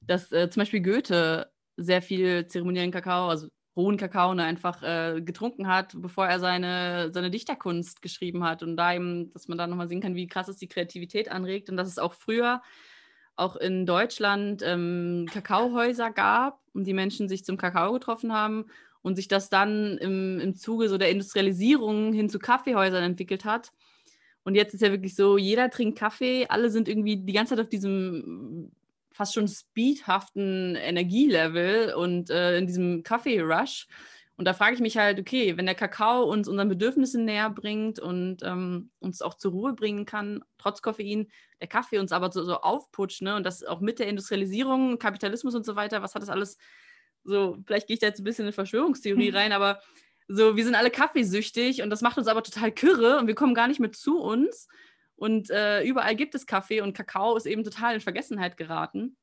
dass 0.07 0.31
äh, 0.31 0.49
zum 0.49 0.61
Beispiel 0.61 0.81
Goethe 0.81 1.51
sehr 1.77 2.01
viel 2.01 2.47
zeremoniellen 2.47 2.91
Kakao, 2.91 3.29
also 3.29 3.47
rohen 3.75 3.97
Kakao, 3.97 4.33
ne, 4.33 4.43
einfach 4.43 4.83
äh, 4.83 5.21
getrunken 5.21 5.67
hat, 5.67 5.93
bevor 5.99 6.27
er 6.27 6.39
seine, 6.39 7.11
seine 7.11 7.31
Dichterkunst 7.31 8.01
geschrieben 8.01 8.43
hat. 8.43 8.61
Und 8.61 8.77
da 8.77 8.93
eben, 8.93 9.31
dass 9.31 9.47
man 9.47 9.57
da 9.57 9.67
nochmal 9.67 9.87
sehen 9.87 10.01
kann, 10.01 10.15
wie 10.15 10.27
krass 10.27 10.47
es 10.47 10.57
die 10.57 10.67
Kreativität 10.67 11.31
anregt 11.31 11.69
und 11.69 11.77
dass 11.77 11.87
es 11.87 11.97
auch 11.97 12.13
früher 12.13 12.61
auch 13.35 13.55
in 13.55 13.85
Deutschland 13.87 14.61
ähm, 14.63 15.27
Kakaohäuser 15.31 16.11
gab 16.11 16.59
und 16.73 16.85
die 16.85 16.93
Menschen 16.93 17.27
sich 17.27 17.43
zum 17.43 17.57
Kakao 17.57 17.93
getroffen 17.93 18.31
haben 18.31 18.65
und 19.01 19.15
sich 19.15 19.27
das 19.27 19.49
dann 19.49 19.97
im, 19.97 20.39
im 20.39 20.55
Zuge 20.55 20.87
so 20.87 20.99
der 20.99 21.09
Industrialisierung 21.09 22.13
hin 22.13 22.29
zu 22.29 22.37
Kaffeehäusern 22.37 23.03
entwickelt 23.03 23.43
hat. 23.43 23.71
Und 24.43 24.55
jetzt 24.55 24.73
ist 24.73 24.81
ja 24.81 24.91
wirklich 24.91 25.15
so, 25.15 25.37
jeder 25.37 25.69
trinkt 25.69 25.97
Kaffee, 25.97 26.45
alle 26.47 26.69
sind 26.69 26.87
irgendwie 26.87 27.17
die 27.17 27.33
ganze 27.33 27.55
Zeit 27.55 27.63
auf 27.63 27.69
diesem 27.69 28.71
fast 29.13 29.33
schon 29.33 29.47
speedhaften 29.47 30.75
Energielevel 30.75 31.93
und 31.93 32.29
äh, 32.29 32.57
in 32.57 32.67
diesem 32.67 33.03
Kaffee-Rush. 33.03 33.87
Und 34.35 34.45
da 34.45 34.53
frage 34.53 34.73
ich 34.73 34.81
mich 34.81 34.97
halt, 34.97 35.19
okay, 35.19 35.57
wenn 35.57 35.67
der 35.67 35.75
Kakao 35.75 36.23
uns 36.23 36.47
unseren 36.47 36.67
Bedürfnissen 36.67 37.23
näher 37.23 37.51
bringt 37.51 37.99
und 37.99 38.37
ähm, 38.43 38.89
uns 38.99 39.21
auch 39.21 39.35
zur 39.35 39.51
Ruhe 39.51 39.73
bringen 39.73 40.05
kann, 40.05 40.43
trotz 40.57 40.81
Koffein, 40.81 41.27
der 41.61 41.67
Kaffee 41.67 41.99
uns 41.99 42.11
aber 42.11 42.31
so, 42.31 42.43
so 42.43 42.55
aufputscht, 42.55 43.21
ne? 43.21 43.35
Und 43.35 43.45
das 43.45 43.63
auch 43.63 43.79
mit 43.79 43.99
der 43.99 44.07
Industrialisierung, 44.07 44.97
Kapitalismus 44.97 45.53
und 45.53 45.65
so 45.65 45.75
weiter, 45.75 46.01
was 46.01 46.15
hat 46.15 46.23
das 46.23 46.29
alles 46.29 46.57
so, 47.23 47.57
vielleicht 47.65 47.87
gehe 47.87 47.95
ich 47.95 47.99
da 47.99 48.07
jetzt 48.07 48.19
ein 48.19 48.25
bisschen 48.25 48.47
in 48.47 48.53
Verschwörungstheorie 48.53 49.29
rein, 49.29 49.51
aber 49.51 49.79
so, 50.27 50.55
wir 50.55 50.63
sind 50.63 50.75
alle 50.75 50.91
kaffeesüchtig 50.91 51.81
und 51.81 51.89
das 51.89 52.01
macht 52.01 52.17
uns 52.17 52.27
aber 52.27 52.43
total 52.43 52.71
kürre 52.71 53.17
und 53.19 53.27
wir 53.27 53.35
kommen 53.35 53.53
gar 53.53 53.67
nicht 53.67 53.79
mehr 53.79 53.91
zu 53.91 54.19
uns. 54.19 54.67
Und 55.23 55.49
äh, 55.51 55.85
überall 55.85 56.17
gibt 56.17 56.35
es 56.35 56.45
Kaffee 56.45 56.81
und 56.81 56.97
Kakao 56.97 57.37
ist 57.37 57.45
eben 57.45 57.63
total 57.63 57.93
in 57.93 58.01
Vergessenheit 58.01 58.57
geraten. 58.57 59.15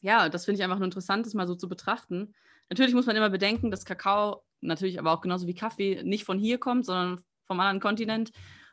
Ja, 0.00 0.28
das 0.28 0.44
finde 0.44 0.60
ich 0.60 0.62
einfach 0.62 0.78
nur 0.78 0.84
interessant, 0.84 1.26
das 1.26 1.34
mal 1.34 1.48
so 1.48 1.56
zu 1.56 1.68
betrachten. 1.68 2.36
Natürlich 2.70 2.94
muss 2.94 3.06
man 3.06 3.16
immer 3.16 3.28
bedenken, 3.28 3.72
dass 3.72 3.84
Kakao, 3.84 4.44
natürlich 4.60 5.00
aber 5.00 5.10
auch 5.10 5.20
genauso 5.20 5.48
wie 5.48 5.56
Kaffee, 5.56 6.04
nicht 6.04 6.22
von 6.22 6.38
hier 6.38 6.58
kommt, 6.58 6.86
sondern 6.86 7.20
vom 7.48 7.58
anderen 7.58 7.80
Kontinent 7.80 8.30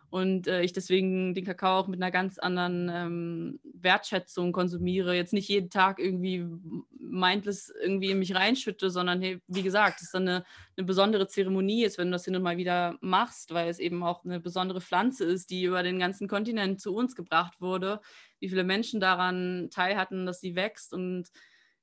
und 0.10 0.48
äh, 0.48 0.62
ich 0.62 0.74
deswegen 0.74 1.34
den 1.34 1.46
Kakao 1.46 1.80
auch 1.80 1.88
mit 1.88 2.02
einer 2.02 2.12
ganz 2.12 2.38
anderen 2.38 2.90
ähm, 2.94 3.60
Wertschätzung 3.64 4.52
konsumiere. 4.52 5.16
Jetzt 5.16 5.34
nicht 5.34 5.50
jeden 5.50 5.70
Tag 5.70 6.00
irgendwie 6.00 6.46
mindless 6.98 7.74
irgendwie 7.82 8.12
in 8.12 8.20
mich 8.20 8.36
reinschütte, 8.36 8.90
sondern 8.90 9.22
hey, 9.22 9.42
wie 9.48 9.64
gesagt, 9.64 9.98
es 9.98 10.08
ist 10.08 10.14
dann 10.14 10.28
eine, 10.28 10.46
eine 10.78 10.86
besondere 10.86 11.28
Zeremonie 11.28 11.84
ist, 11.84 11.98
wenn 11.98 12.08
du 12.08 12.14
das 12.14 12.26
hin 12.26 12.36
und 12.36 12.44
mal 12.44 12.58
wieder 12.58 12.98
machst, 13.02 13.54
weil 13.54 13.70
es 13.70 13.80
eben 13.80 14.04
auch 14.04 14.24
eine 14.26 14.40
besondere 14.40 14.82
Pflanze 14.82 15.26
ist, 15.26 15.50
die 15.50 15.64
über 15.64 15.84
den 15.84 16.00
ganzen 16.00 16.28
Kontinent 16.28 16.82
zu 16.82 16.94
uns 16.94 17.16
gebracht 17.16 17.60
wurde. 17.60 18.00
Wie 18.40 18.50
viele 18.50 18.64
Menschen 18.64 19.00
daran 19.00 19.70
teil 19.72 19.98
hatten, 19.98 20.26
dass 20.26 20.40
sie 20.40 20.56
wächst 20.56 20.94
und 20.94 21.30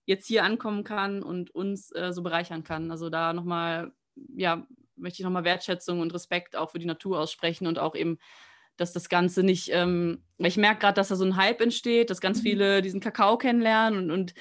jetzt 0.04 0.26
hier 0.26 0.44
ankommen 0.44 0.84
kann 0.84 1.22
und 1.22 1.54
uns 1.54 1.92
äh, 1.92 2.12
so 2.12 2.22
bereichern 2.22 2.64
kann. 2.64 2.90
Also 2.90 3.08
da 3.10 3.32
nochmal, 3.32 3.92
ja, 4.34 4.66
möchte 4.96 5.20
ich 5.20 5.24
nochmal 5.24 5.44
Wertschätzung 5.44 6.00
und 6.00 6.14
Respekt 6.14 6.56
auch 6.56 6.70
für 6.70 6.78
die 6.78 6.86
Natur 6.86 7.20
aussprechen 7.20 7.66
und 7.66 7.78
auch 7.78 7.94
eben, 7.94 8.18
dass 8.76 8.92
das 8.92 9.08
Ganze 9.08 9.42
nicht, 9.42 9.70
ähm, 9.72 10.22
ich 10.38 10.56
merke 10.56 10.80
gerade, 10.80 10.94
dass 10.94 11.08
da 11.08 11.16
so 11.16 11.24
ein 11.24 11.36
Hype 11.36 11.60
entsteht, 11.60 12.10
dass 12.10 12.20
ganz 12.20 12.38
mhm. 12.38 12.42
viele 12.42 12.82
diesen 12.82 13.00
Kakao 13.00 13.38
kennenlernen 13.38 13.98
und, 14.04 14.10
und 14.10 14.34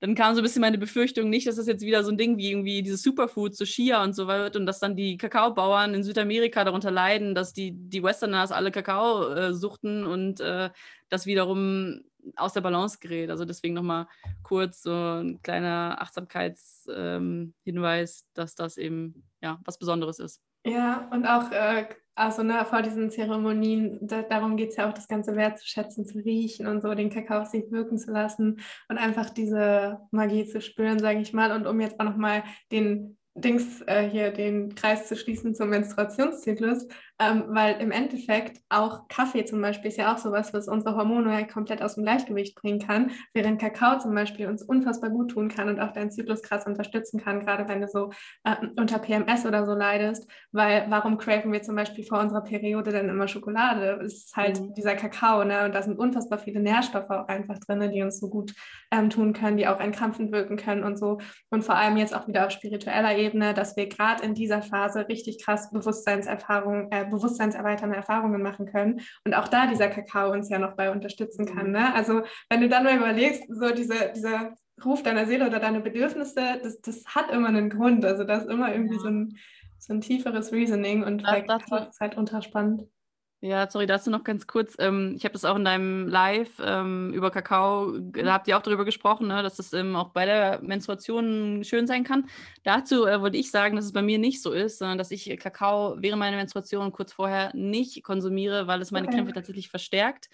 dann 0.00 0.14
kam 0.14 0.34
so 0.34 0.40
ein 0.40 0.44
bisschen 0.44 0.60
meine 0.60 0.76
Befürchtung 0.76 1.30
nicht, 1.30 1.46
dass 1.46 1.56
das 1.56 1.66
jetzt 1.66 1.84
wieder 1.84 2.04
so 2.04 2.10
ein 2.10 2.18
Ding 2.18 2.36
wie 2.36 2.50
irgendwie 2.50 2.82
dieses 2.82 3.02
Superfood, 3.02 3.56
so 3.56 3.64
Chia 3.64 4.02
und 4.04 4.14
so 4.14 4.28
wird 4.28 4.54
und 4.54 4.66
dass 4.66 4.78
dann 4.78 4.94
die 4.94 5.16
Kakaobauern 5.16 5.94
in 5.94 6.02
Südamerika 6.02 6.64
darunter 6.64 6.90
leiden, 6.90 7.34
dass 7.34 7.54
die, 7.54 7.72
die 7.72 8.02
Westerners 8.02 8.52
alle 8.52 8.70
Kakao 8.70 9.32
äh, 9.32 9.54
suchten 9.54 10.04
und 10.04 10.40
äh, 10.40 10.68
das 11.08 11.24
wiederum 11.24 12.02
aus 12.36 12.52
der 12.52 12.60
Balance 12.60 12.98
gerät. 13.00 13.30
Also 13.30 13.44
deswegen 13.44 13.74
nochmal 13.74 14.06
kurz 14.42 14.82
so 14.82 14.92
ein 14.92 15.40
kleiner 15.42 15.96
Achtsamkeitshinweis, 16.00 18.20
ähm, 18.20 18.26
dass 18.34 18.54
das 18.54 18.76
eben 18.76 19.24
ja 19.40 19.58
was 19.64 19.78
Besonderes 19.78 20.18
ist. 20.18 20.42
Ja, 20.64 21.08
und 21.12 21.26
auch 21.26 21.50
äh, 21.52 21.86
also 22.18 22.42
ne, 22.42 22.64
vor 22.64 22.80
diesen 22.80 23.10
Zeremonien, 23.10 23.98
da, 24.00 24.22
darum 24.22 24.56
geht 24.56 24.70
es 24.70 24.76
ja 24.76 24.88
auch, 24.88 24.94
das 24.94 25.06
Ganze 25.06 25.36
wertzuschätzen, 25.36 26.06
zu 26.06 26.18
riechen 26.18 26.66
und 26.66 26.80
so, 26.80 26.94
den 26.94 27.10
Kakao 27.10 27.42
auf 27.42 27.48
sich 27.48 27.70
wirken 27.70 27.98
zu 27.98 28.10
lassen 28.10 28.58
und 28.88 28.96
einfach 28.96 29.28
diese 29.28 30.00
Magie 30.12 30.46
zu 30.46 30.62
spüren, 30.62 30.98
sage 30.98 31.20
ich 31.20 31.34
mal. 31.34 31.52
Und 31.52 31.66
um 31.66 31.78
jetzt 31.78 32.00
auch 32.00 32.04
nochmal 32.04 32.42
den 32.72 33.18
Dings 33.34 33.82
äh, 33.82 34.08
hier 34.08 34.30
den 34.30 34.74
Kreis 34.74 35.08
zu 35.08 35.14
schließen 35.14 35.54
zum 35.54 35.68
Menstruationszyklus, 35.68 36.88
ähm, 37.18 37.44
weil 37.48 37.80
im 37.80 37.90
Endeffekt 37.90 38.60
auch 38.68 39.08
Kaffee 39.08 39.44
zum 39.44 39.60
Beispiel 39.62 39.88
ist 39.88 39.96
ja 39.96 40.12
auch 40.12 40.18
sowas, 40.18 40.52
was 40.52 40.68
unsere 40.68 40.96
Hormone 40.96 41.32
ja 41.32 41.46
komplett 41.46 41.82
aus 41.82 41.94
dem 41.94 42.04
Gleichgewicht 42.04 42.54
bringen 42.54 42.78
kann, 42.78 43.10
während 43.32 43.60
Kakao 43.60 43.98
zum 43.98 44.14
Beispiel 44.14 44.46
uns 44.46 44.62
unfassbar 44.62 45.10
gut 45.10 45.30
tun 45.30 45.48
kann 45.48 45.68
und 45.68 45.80
auch 45.80 45.92
deinen 45.92 46.10
Zyklus 46.10 46.42
krass 46.42 46.66
unterstützen 46.66 47.20
kann, 47.20 47.40
gerade 47.40 47.68
wenn 47.68 47.80
du 47.80 47.88
so 47.88 48.10
äh, 48.44 48.54
unter 48.76 48.98
PMS 48.98 49.46
oder 49.46 49.64
so 49.64 49.72
leidest, 49.72 50.30
weil 50.52 50.86
warum 50.90 51.16
craven 51.16 51.52
wir 51.52 51.62
zum 51.62 51.76
Beispiel 51.76 52.04
vor 52.04 52.20
unserer 52.20 52.42
Periode 52.42 52.92
dann 52.92 53.08
immer 53.08 53.28
Schokolade? 53.28 54.00
Es 54.04 54.26
ist 54.26 54.36
halt 54.36 54.60
mhm. 54.60 54.74
dieser 54.74 54.94
Kakao, 54.94 55.44
ne? 55.44 55.64
Und 55.64 55.74
da 55.74 55.82
sind 55.82 55.98
unfassbar 55.98 56.38
viele 56.38 56.60
Nährstoffe 56.60 57.10
auch 57.10 57.28
einfach 57.28 57.58
drin, 57.58 57.90
die 57.90 58.02
uns 58.02 58.20
so 58.20 58.28
gut 58.28 58.54
ähm, 58.90 59.10
tun 59.10 59.32
können, 59.32 59.56
die 59.56 59.66
auch 59.66 59.80
entkrampfend 59.80 60.32
wirken 60.32 60.56
können 60.56 60.84
und 60.84 60.98
so. 60.98 61.18
Und 61.50 61.64
vor 61.64 61.76
allem 61.76 61.96
jetzt 61.96 62.14
auch 62.14 62.28
wieder 62.28 62.46
auf 62.46 62.52
spiritueller 62.52 63.16
Ebene, 63.16 63.54
dass 63.54 63.76
wir 63.76 63.88
gerade 63.88 64.22
in 64.22 64.34
dieser 64.34 64.62
Phase 64.62 65.08
richtig 65.08 65.42
krass 65.42 65.70
Bewusstseinserfahrungen 65.70 66.90
äh, 66.92 67.05
bewusstseinserweiternde 67.06 67.96
Erfahrungen 67.96 68.42
machen 68.42 68.66
können. 68.66 69.00
Und 69.24 69.34
auch 69.34 69.48
da 69.48 69.66
dieser 69.66 69.88
Kakao 69.88 70.32
uns 70.32 70.48
ja 70.48 70.58
noch 70.58 70.74
bei 70.74 70.90
unterstützen 70.90 71.46
kann. 71.46 71.70
Ne? 71.70 71.94
Also 71.94 72.22
wenn 72.48 72.60
du 72.60 72.68
dann 72.68 72.84
mal 72.84 72.96
überlegst, 72.96 73.44
so 73.48 73.70
diese, 73.70 74.12
dieser 74.14 74.54
Ruf 74.84 75.02
deiner 75.02 75.26
Seele 75.26 75.46
oder 75.46 75.58
deine 75.58 75.80
Bedürfnisse, 75.80 76.60
das, 76.62 76.80
das 76.80 77.04
hat 77.06 77.30
immer 77.30 77.48
einen 77.48 77.70
Grund. 77.70 78.04
Also 78.04 78.24
das 78.24 78.44
ist 78.44 78.50
immer 78.50 78.72
irgendwie 78.72 78.96
ja. 78.96 79.00
so, 79.00 79.08
ein, 79.08 79.36
so 79.78 79.94
ein 79.94 80.00
tieferes 80.00 80.52
Reasoning 80.52 81.02
und 81.02 81.22
das, 81.22 81.64
das 81.68 81.88
ist 81.88 82.00
halt 82.00 82.16
ultra 82.16 82.42
spannend. 82.42 82.84
Ja, 83.40 83.70
sorry, 83.70 83.86
dazu 83.86 84.10
noch 84.10 84.24
ganz 84.24 84.46
kurz. 84.46 84.76
Ähm, 84.78 85.14
ich 85.16 85.24
habe 85.24 85.34
das 85.34 85.44
auch 85.44 85.56
in 85.56 85.64
deinem 85.64 86.08
Live 86.08 86.60
ähm, 86.64 87.12
über 87.12 87.30
Kakao, 87.30 87.98
da 87.98 88.32
habt 88.32 88.48
ihr 88.48 88.56
auch 88.56 88.62
darüber 88.62 88.86
gesprochen, 88.86 89.28
ne, 89.28 89.42
dass 89.42 89.56
das 89.56 89.74
ähm, 89.74 89.94
auch 89.94 90.08
bei 90.08 90.24
der 90.24 90.62
Menstruation 90.62 91.62
schön 91.62 91.86
sein 91.86 92.02
kann. 92.02 92.28
Dazu 92.64 93.06
äh, 93.06 93.20
wollte 93.20 93.36
ich 93.36 93.50
sagen, 93.50 93.76
dass 93.76 93.84
es 93.84 93.92
bei 93.92 94.00
mir 94.00 94.18
nicht 94.18 94.40
so 94.40 94.52
ist, 94.52 94.78
sondern 94.78 94.96
dass 94.96 95.10
ich 95.10 95.38
Kakao 95.38 95.96
während 95.98 96.18
meiner 96.18 96.38
Menstruation 96.38 96.92
kurz 96.92 97.12
vorher 97.12 97.54
nicht 97.54 98.02
konsumiere, 98.02 98.66
weil 98.66 98.80
es 98.80 98.90
meine 98.90 99.06
okay. 99.06 99.16
Krämpfe 99.16 99.34
tatsächlich 99.34 99.68
verstärkt. 99.68 100.30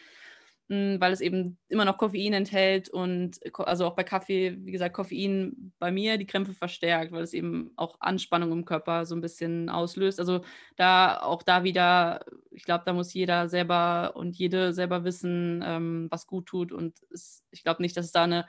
Weil 1.00 1.12
es 1.12 1.20
eben 1.20 1.58
immer 1.68 1.84
noch 1.84 1.98
Koffein 1.98 2.32
enthält 2.32 2.88
und 2.88 3.38
also 3.58 3.86
auch 3.86 3.94
bei 3.94 4.04
Kaffee, 4.04 4.56
wie 4.64 4.72
gesagt, 4.72 4.94
Koffein 4.94 5.72
bei 5.78 5.90
mir 5.90 6.18
die 6.18 6.26
Krämpfe 6.26 6.54
verstärkt, 6.54 7.12
weil 7.12 7.22
es 7.22 7.34
eben 7.34 7.72
auch 7.76 7.96
Anspannung 8.00 8.52
im 8.52 8.64
Körper 8.64 9.04
so 9.06 9.14
ein 9.14 9.20
bisschen 9.20 9.68
auslöst. 9.68 10.18
Also 10.18 10.42
da 10.76 11.20
auch 11.20 11.42
da 11.42 11.64
wieder, 11.64 12.24
ich 12.50 12.64
glaube, 12.64 12.84
da 12.86 12.92
muss 12.92 13.12
jeder 13.14 13.48
selber 13.48 14.12
und 14.16 14.36
jede 14.36 14.72
selber 14.72 15.04
wissen, 15.04 15.62
ähm, 15.64 16.08
was 16.10 16.26
gut 16.26 16.46
tut 16.46 16.72
und 16.72 16.98
es, 17.10 17.44
ich 17.50 17.62
glaube 17.62 17.82
nicht, 17.82 17.96
dass 17.96 18.06
es 18.06 18.12
da 18.12 18.24
eine 18.24 18.46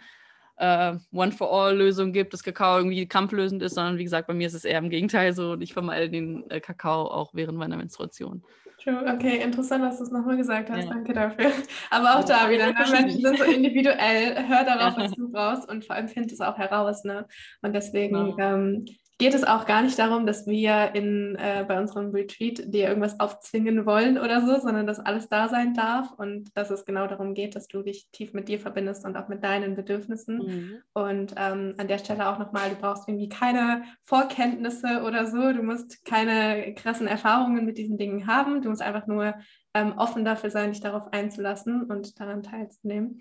äh, 0.58 0.96
One-for-All-Lösung 1.12 2.14
gibt, 2.14 2.34
dass 2.34 2.44
Kakao 2.44 2.78
irgendwie 2.78 3.08
kampflösend 3.08 3.62
ist, 3.62 3.76
sondern 3.76 3.98
wie 3.98 4.04
gesagt, 4.04 4.28
bei 4.28 4.34
mir 4.34 4.48
ist 4.48 4.54
es 4.54 4.66
eher 4.66 4.80
im 4.80 4.90
Gegenteil 4.90 5.34
so 5.34 5.52
und 5.52 5.62
ich 5.62 5.74
vermeide 5.74 6.10
den 6.10 6.50
äh, 6.50 6.60
Kakao 6.60 7.08
auch 7.08 7.34
während 7.34 7.58
meiner 7.58 7.78
Menstruation. 7.78 8.44
True, 8.84 9.06
okay, 9.08 9.42
interessant, 9.42 9.84
dass 9.84 9.98
du 9.98 10.04
es 10.04 10.12
nochmal 10.12 10.36
gesagt 10.36 10.70
hast. 10.70 10.84
Ja. 10.86 10.90
Danke 10.90 11.14
dafür. 11.14 11.52
Aber 11.90 12.20
auch 12.20 12.24
da 12.26 12.50
wieder, 12.50 12.68
ne? 12.68 12.74
Menschen 12.74 13.22
sind 13.22 13.38
so 13.38 13.44
individuell. 13.46 14.46
Hör 14.48 14.66
darauf, 14.66 14.98
was 14.98 15.12
du 15.12 15.32
brauchst 15.32 15.70
und 15.70 15.86
vor 15.86 15.96
allem 15.96 16.10
find 16.10 16.32
es 16.32 16.42
auch 16.42 16.58
heraus. 16.58 17.06
Ne? 17.06 17.26
Und 17.62 17.74
deswegen 17.74 18.36
ja. 18.38 18.56
ähm, 18.56 18.86
geht 19.18 19.34
es 19.34 19.44
auch 19.44 19.66
gar 19.66 19.82
nicht 19.82 19.98
darum, 20.00 20.26
dass 20.26 20.48
wir 20.48 20.96
in, 20.96 21.36
äh, 21.36 21.64
bei 21.68 21.80
unserem 21.80 22.12
Retreat 22.12 22.74
dir 22.74 22.88
irgendwas 22.88 23.20
aufzwingen 23.20 23.86
wollen 23.86 24.18
oder 24.18 24.42
so, 24.42 24.60
sondern 24.60 24.88
dass 24.88 25.00
alles 25.00 25.30
da 25.30 25.50
sein 25.50 25.74
darf 25.74 26.12
und 26.18 26.56
dass 26.58 26.72
es 26.72 26.86
genau 26.86 27.08
darum 27.08 27.34
geht, 27.34 27.56
dass 27.56 27.68
du 27.68 27.84
dich 27.84 28.08
tief 28.12 28.34
mit 28.34 28.48
dir 28.48 28.60
verbindest 28.60 29.06
und 29.06 29.16
auch 29.16 29.28
mit 29.28 29.44
deinen 29.44 29.76
Bedürfnissen. 29.76 30.38
Mhm. 30.38 30.78
Und 30.94 31.36
ähm, 31.38 31.76
an 31.78 31.88
der 31.88 32.00
Stelle 32.00 32.28
auch 32.28 32.40
nochmal, 32.40 32.70
du 32.70 32.76
brauchst 32.76 33.08
irgendwie 33.08 33.30
keine 33.30 33.84
Vorkenntnisse 34.04 35.04
oder 35.04 35.28
so, 35.28 35.54
du 35.54 35.62
musst 35.62 36.04
keine 36.06 36.74
krassen 36.74 37.08
Erfahrungen 37.08 37.66
mit 37.66 37.78
diesen 37.78 37.98
Dingen 37.98 38.28
haben, 38.28 38.62
du 38.62 38.70
musst 38.70 38.82
einfach 38.82 39.08
nur 39.08 39.36
ähm, 39.74 39.94
offen 39.98 40.26
dafür 40.26 40.50
sein, 40.50 40.72
dich 40.72 40.82
darauf 40.82 41.14
einzulassen 41.14 41.84
und 41.84 42.20
daran 42.20 42.44
teilzunehmen. 42.44 43.20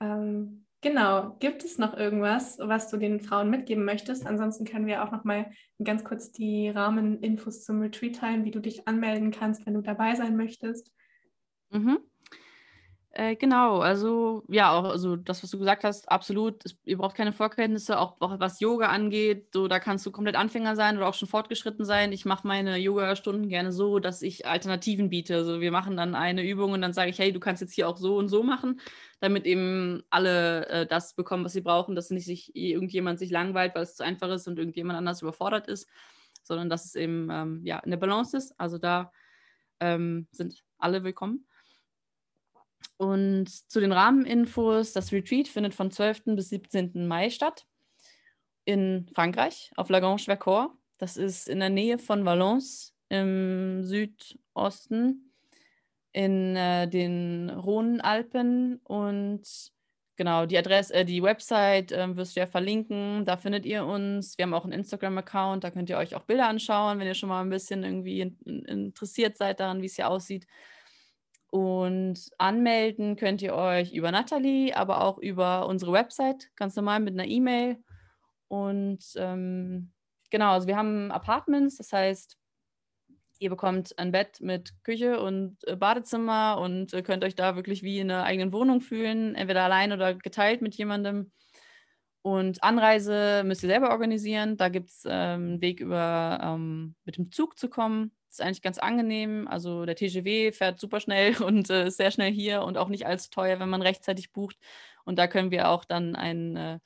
Ähm, 0.00 0.63
Genau. 0.84 1.34
Gibt 1.40 1.64
es 1.64 1.78
noch 1.78 1.96
irgendwas, 1.96 2.58
was 2.58 2.90
du 2.90 2.98
den 2.98 3.18
Frauen 3.18 3.48
mitgeben 3.48 3.86
möchtest? 3.86 4.26
Ansonsten 4.26 4.66
können 4.66 4.86
wir 4.86 5.02
auch 5.02 5.12
noch 5.12 5.24
mal 5.24 5.50
ganz 5.82 6.04
kurz 6.04 6.30
die 6.30 6.68
Rahmeninfos 6.68 7.64
zum 7.64 7.80
Retreat 7.80 8.16
teilen, 8.16 8.44
wie 8.44 8.50
du 8.50 8.60
dich 8.60 8.86
anmelden 8.86 9.30
kannst, 9.30 9.64
wenn 9.64 9.72
du 9.72 9.80
dabei 9.80 10.14
sein 10.14 10.36
möchtest. 10.36 10.92
Mhm. 11.70 12.00
Äh, 13.16 13.36
genau, 13.36 13.78
also 13.78 14.42
ja, 14.48 14.72
auch 14.72 14.86
also 14.86 15.14
das, 15.14 15.40
was 15.44 15.50
du 15.50 15.58
gesagt 15.60 15.84
hast, 15.84 16.10
absolut. 16.10 16.64
Es, 16.64 16.76
ihr 16.84 16.98
braucht 16.98 17.14
keine 17.16 17.32
Vorkenntnisse, 17.32 17.96
auch, 17.96 18.20
auch, 18.20 18.40
was 18.40 18.58
Yoga 18.58 18.88
angeht. 18.88 19.50
So, 19.52 19.68
da 19.68 19.78
kannst 19.78 20.04
du 20.04 20.10
komplett 20.10 20.34
Anfänger 20.34 20.74
sein 20.74 20.96
oder 20.96 21.06
auch 21.06 21.14
schon 21.14 21.28
fortgeschritten 21.28 21.84
sein. 21.84 22.10
Ich 22.10 22.24
mache 22.24 22.44
meine 22.44 22.76
Yoga-Stunden 22.76 23.48
gerne 23.48 23.70
so, 23.70 24.00
dass 24.00 24.20
ich 24.20 24.46
Alternativen 24.48 25.10
biete. 25.10 25.36
Also 25.36 25.60
wir 25.60 25.70
machen 25.70 25.96
dann 25.96 26.16
eine 26.16 26.42
Übung 26.44 26.72
und 26.72 26.82
dann 26.82 26.92
sage 26.92 27.08
ich, 27.10 27.20
hey, 27.20 27.32
du 27.32 27.38
kannst 27.38 27.62
jetzt 27.62 27.72
hier 27.72 27.88
auch 27.88 27.98
so 27.98 28.16
und 28.16 28.28
so 28.28 28.42
machen, 28.42 28.80
damit 29.20 29.46
eben 29.46 30.02
alle 30.10 30.66
äh, 30.66 30.86
das 30.86 31.14
bekommen, 31.14 31.44
was 31.44 31.52
sie 31.52 31.60
brauchen, 31.60 31.94
dass 31.94 32.10
nicht 32.10 32.24
sich 32.26 32.56
irgendjemand 32.56 33.20
sich 33.20 33.30
langweilt, 33.30 33.76
weil 33.76 33.84
es 33.84 33.94
zu 33.94 34.02
einfach 34.02 34.28
ist 34.30 34.48
und 34.48 34.58
irgendjemand 34.58 34.98
anders 34.98 35.22
überfordert 35.22 35.68
ist, 35.68 35.88
sondern 36.42 36.68
dass 36.68 36.84
es 36.84 36.96
eben 36.96 37.28
ähm, 37.30 37.60
ja 37.64 37.78
in 37.78 37.92
der 37.92 37.98
Balance 37.98 38.36
ist. 38.36 38.58
Also 38.58 38.76
da 38.78 39.12
ähm, 39.78 40.26
sind 40.32 40.64
alle 40.78 41.04
willkommen. 41.04 41.46
Und 42.96 43.48
zu 43.48 43.80
den 43.80 43.92
Rahmeninfos, 43.92 44.92
das 44.92 45.12
Retreat 45.12 45.48
findet 45.48 45.74
von 45.74 45.90
12. 45.90 46.22
bis 46.36 46.48
17. 46.50 47.06
Mai 47.06 47.30
statt 47.30 47.66
in 48.64 49.06
Frankreich 49.14 49.70
auf 49.76 49.88
Lagrange-Vercors. 49.88 50.70
Das 50.98 51.16
ist 51.16 51.48
in 51.48 51.60
der 51.60 51.70
Nähe 51.70 51.98
von 51.98 52.24
Valence 52.24 52.94
im 53.08 53.84
Südosten 53.84 55.30
in 56.12 56.54
äh, 56.54 56.88
den 56.88 57.50
Rhonalpen 57.50 58.80
und 58.84 59.42
genau 60.16 60.46
die 60.46 60.56
Adresse, 60.56 60.94
äh, 60.94 61.04
die 61.04 61.22
Website 61.22 61.90
äh, 61.90 62.16
wirst 62.16 62.36
du 62.36 62.40
ja 62.40 62.46
verlinken. 62.46 63.24
Da 63.24 63.36
findet 63.36 63.66
ihr 63.66 63.84
uns. 63.84 64.38
Wir 64.38 64.44
haben 64.44 64.54
auch 64.54 64.64
einen 64.64 64.72
Instagram-Account, 64.72 65.64
da 65.64 65.70
könnt 65.70 65.90
ihr 65.90 65.98
euch 65.98 66.14
auch 66.14 66.22
Bilder 66.22 66.48
anschauen, 66.48 66.98
wenn 66.98 67.08
ihr 67.08 67.14
schon 67.14 67.28
mal 67.28 67.40
ein 67.40 67.50
bisschen 67.50 67.82
irgendwie 67.82 68.20
in, 68.20 68.38
in, 68.44 68.64
interessiert 68.64 69.36
seid 69.36 69.58
daran, 69.58 69.82
wie 69.82 69.86
es 69.86 69.96
hier 69.96 70.08
aussieht. 70.08 70.46
Und 71.54 72.18
anmelden 72.36 73.14
könnt 73.14 73.40
ihr 73.40 73.54
euch 73.54 73.92
über 73.92 74.10
Natalie, 74.10 74.74
aber 74.74 75.02
auch 75.02 75.18
über 75.18 75.68
unsere 75.68 75.92
Website, 75.92 76.50
ganz 76.56 76.74
normal 76.74 76.98
mit 76.98 77.14
einer 77.14 77.28
E-Mail. 77.28 77.78
Und 78.48 79.04
ähm, 79.14 79.92
genau, 80.32 80.50
also 80.50 80.66
wir 80.66 80.76
haben 80.76 81.12
Apartments, 81.12 81.76
das 81.76 81.92
heißt, 81.92 82.36
ihr 83.38 83.50
bekommt 83.50 83.96
ein 84.00 84.10
Bett 84.10 84.40
mit 84.40 84.72
Küche 84.82 85.20
und 85.20 85.56
äh, 85.68 85.76
Badezimmer 85.76 86.58
und 86.60 86.92
äh, 86.92 87.02
könnt 87.02 87.22
euch 87.22 87.36
da 87.36 87.54
wirklich 87.54 87.84
wie 87.84 88.00
in 88.00 88.10
einer 88.10 88.24
eigenen 88.24 88.52
Wohnung 88.52 88.80
fühlen, 88.80 89.36
entweder 89.36 89.62
allein 89.62 89.92
oder 89.92 90.12
geteilt 90.12 90.60
mit 90.60 90.74
jemandem. 90.74 91.30
Und 92.22 92.64
Anreise 92.64 93.44
müsst 93.44 93.62
ihr 93.62 93.68
selber 93.68 93.90
organisieren. 93.90 94.56
Da 94.56 94.70
gibt 94.70 94.90
es 94.90 95.04
ähm, 95.06 95.12
einen 95.50 95.60
Weg 95.60 95.78
über 95.78 96.40
ähm, 96.42 96.96
mit 97.04 97.16
dem 97.16 97.30
Zug 97.30 97.56
zu 97.60 97.68
kommen. 97.68 98.10
Ist 98.34 98.40
eigentlich 98.44 98.62
ganz 98.62 98.78
angenehm. 98.78 99.46
Also 99.48 99.84
der 99.84 99.96
TGW 99.96 100.52
fährt 100.52 100.80
super 100.80 101.00
schnell 101.00 101.36
und 101.42 101.70
äh, 101.70 101.86
ist 101.88 101.96
sehr 101.96 102.10
schnell 102.10 102.32
hier 102.32 102.62
und 102.62 102.78
auch 102.78 102.88
nicht 102.88 103.06
allzu 103.06 103.30
teuer, 103.30 103.60
wenn 103.60 103.68
man 103.68 103.82
rechtzeitig 103.82 104.32
bucht. 104.32 104.56
Und 105.04 105.18
da 105.18 105.26
können 105.26 105.50
wir 105.50 105.68
auch 105.68 105.84
dann 105.84 106.16
einen 106.16 106.56
äh, 106.56 106.78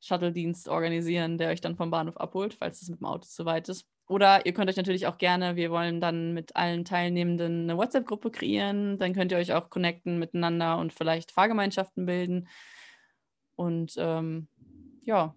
Shuttle-Dienst 0.00 0.68
organisieren, 0.68 1.38
der 1.38 1.50
euch 1.50 1.60
dann 1.60 1.76
vom 1.76 1.90
Bahnhof 1.90 2.16
abholt, 2.16 2.54
falls 2.54 2.82
es 2.82 2.88
mit 2.88 3.00
dem 3.00 3.06
Auto 3.06 3.26
zu 3.26 3.44
weit 3.44 3.68
ist. 3.68 3.86
Oder 4.08 4.46
ihr 4.46 4.52
könnt 4.52 4.70
euch 4.70 4.76
natürlich 4.76 5.06
auch 5.06 5.18
gerne, 5.18 5.56
wir 5.56 5.70
wollen 5.70 6.00
dann 6.00 6.32
mit 6.32 6.54
allen 6.54 6.84
Teilnehmenden 6.84 7.62
eine 7.62 7.76
WhatsApp-Gruppe 7.76 8.30
kreieren. 8.30 8.98
Dann 8.98 9.14
könnt 9.14 9.32
ihr 9.32 9.38
euch 9.38 9.52
auch 9.52 9.68
connecten 9.68 10.18
miteinander 10.18 10.78
und 10.78 10.92
vielleicht 10.92 11.32
Fahrgemeinschaften 11.32 12.06
bilden. 12.06 12.48
Und 13.56 13.94
ähm, 13.98 14.48
ja. 15.02 15.34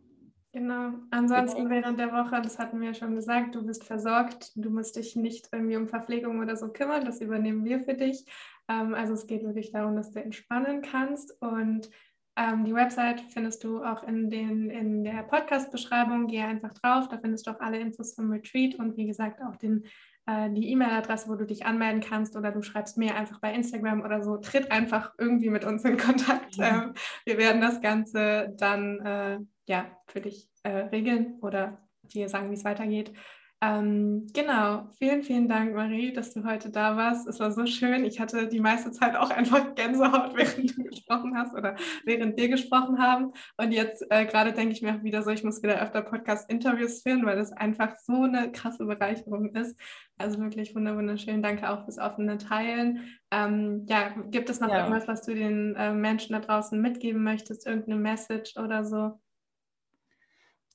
Genau. 0.52 0.93
Ansonsten 1.12 1.66
genau. 1.66 1.70
während 1.70 2.00
der 2.00 2.12
Woche, 2.12 2.41
das 2.41 2.58
hatten 2.58 2.80
wir 2.80 2.88
ja 2.88 2.93
schon 2.95 3.14
gesagt, 3.16 3.54
du 3.54 3.66
bist 3.66 3.84
versorgt. 3.84 4.52
Du 4.56 4.72
musst 4.72 4.95
dich 4.95 5.16
nicht 5.16 5.50
irgendwie 5.52 5.78
um 5.78 5.88
Verpflegung 5.88 6.39
oder 6.39 6.56
so 6.56 6.70
kümmern. 6.70 7.06
Das 7.06 7.22
übernehmen 7.22 7.64
wir 7.66 7.82
für 7.82 7.93
dich. 7.93 8.26
Ähm, 8.68 8.95
also 8.95 9.14
es 9.14 9.28
geht 9.28 9.43
wirklich 9.43 9.72
darum, 9.72 9.95
dass 9.95 10.12
du 10.12 10.22
entspannen 10.22 10.82
kannst. 10.82 11.39
Und 11.41 11.89
ähm, 12.36 12.66
die 12.66 12.74
Website 12.74 13.22
findest 13.30 13.64
du 13.64 13.84
auch 13.84 14.04
in, 14.04 14.30
den, 14.30 14.70
in 14.70 15.04
der 15.04 15.24
Podcast-Beschreibung. 15.24 16.28
Geh 16.28 16.42
einfach 16.42 16.74
drauf, 16.74 17.08
da 17.10 17.18
findest 17.18 17.48
du 17.48 17.52
auch 17.52 17.60
alle 17.60 17.80
Infos 17.80 18.16
zum 18.16 18.32
Retreat 18.32 18.76
und 18.76 18.98
wie 18.98 19.08
gesagt 19.08 19.42
auch 19.42 19.56
den, 19.56 19.86
äh, 20.26 20.50
die 20.52 20.72
E-Mail-Adresse, 20.72 21.28
wo 21.28 21.36
du 21.36 21.46
dich 21.46 21.66
anmelden 21.66 22.02
kannst 22.02 22.36
oder 22.36 22.52
du 22.52 22.62
schreibst 22.62 22.98
mir 22.98 23.16
einfach 23.16 23.40
bei 23.40 23.54
Instagram 23.54 24.02
oder 24.02 24.24
so. 24.24 24.38
Tritt 24.38 24.72
einfach 24.72 25.14
irgendwie 25.18 25.50
mit 25.50 25.66
uns 25.66 25.84
in 25.84 25.98
Kontakt. 25.98 26.58
Mhm. 26.58 26.64
Ähm, 26.64 26.94
wir 27.26 27.38
werden 27.38 27.62
das 27.62 27.82
Ganze 27.82 28.54
dann 28.58 29.00
äh, 29.00 29.40
ja, 29.68 29.86
für 30.08 30.22
dich 30.22 30.50
äh, 30.64 30.70
regeln 30.70 31.40
oder 31.42 31.88
dir 32.04 32.30
sagen, 32.30 32.50
wie 32.50 32.56
es 32.56 32.64
weitergeht. 32.64 33.14
Ähm, 33.62 34.28
genau, 34.34 34.88
vielen, 34.97 35.22
vielen 35.22 35.49
Dank, 35.49 35.76
Marie, 35.76 36.14
dass 36.14 36.34
du 36.34 36.45
heute 36.45 36.70
da 36.70 36.95
warst. 36.95 37.28
Es 37.28 37.41
war 37.41 37.51
so 37.51 37.66
schön. 37.66 38.05
Ich 38.05 38.22
hatte 38.22 38.47
die 38.47 38.62
meiste 38.62 38.91
Zeit 38.91 39.18
auch 39.18 39.32
einfach 39.32 39.76
Gänsehaut, 39.76 40.34
während 40.36 40.78
du 40.78 40.84
gesprochen 40.84 41.38
hast 41.38 41.53
oder 41.53 41.76
während 42.05 42.38
wir 42.38 42.47
gesprochen 42.47 42.99
haben. 42.99 43.34
Und 43.57 43.74
jetzt 43.74 44.05
äh, 44.12 44.26
gerade 44.26 44.53
denke 44.53 44.72
ich 44.72 44.82
mir 44.82 44.95
auch 44.95 45.03
wieder 45.03 45.24
so, 45.24 45.32
ich 45.32 45.43
muss 45.43 45.62
wieder 45.62 45.82
öfter 45.82 46.01
Podcast-Interviews 46.01 47.01
führen, 47.01 47.26
weil 47.26 47.36
das 47.36 47.51
einfach 47.51 47.97
so 47.97 48.24
eine 48.24 48.49
krasse 48.53 48.86
Bereicherung 48.86 49.53
ist. 49.53 49.78
Also 50.18 50.39
wirklich 50.39 50.74
wunderschön. 50.74 51.43
Danke 51.43 51.70
auch 51.70 51.84
fürs 51.84 51.99
offene 51.99 52.38
Teilen. 52.38 53.10
Ähm, 53.30 53.86
ja, 53.89 54.14
gibt 54.32 54.49
es 54.49 54.62
noch 54.62 54.70
ja. 54.70 54.86
irgendwas, 54.86 55.10
was 55.10 55.24
du 55.24 55.36
den 55.36 55.76
äh, 55.76 55.91
Menschen 55.91 56.32
da 56.32 56.39
draußen 56.39 56.80
mitgeben 56.80 57.24
möchtest? 57.24 57.68
Irgendeine 57.68 57.99
Message 57.99 58.55
oder 58.55 58.86
so? 58.86 59.20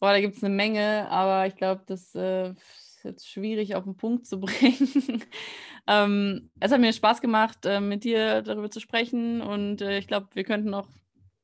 Boah, 0.04 0.12
da 0.12 0.20
gibt 0.20 0.36
es 0.36 0.44
eine 0.44 0.54
Menge, 0.54 1.08
aber 1.08 1.46
ich 1.46 1.56
glaube, 1.56 1.82
das 1.86 2.14
äh, 2.14 2.50
ist 2.50 3.04
jetzt 3.04 3.26
schwierig 3.26 3.74
auf 3.74 3.84
den 3.84 3.96
Punkt 3.96 4.26
zu 4.26 4.38
bringen. 4.38 5.24
ähm, 5.86 6.50
es 6.60 6.72
hat 6.72 6.80
mir 6.82 6.92
Spaß 6.92 7.22
gemacht, 7.22 7.64
äh, 7.64 7.80
mit 7.80 8.04
dir 8.04 8.42
darüber 8.42 8.70
zu 8.70 8.80
sprechen 8.80 9.40
und 9.40 9.80
äh, 9.80 9.96
ich 9.96 10.06
glaube, 10.06 10.28
wir 10.34 10.44
könnten 10.44 10.68
noch 10.68 10.90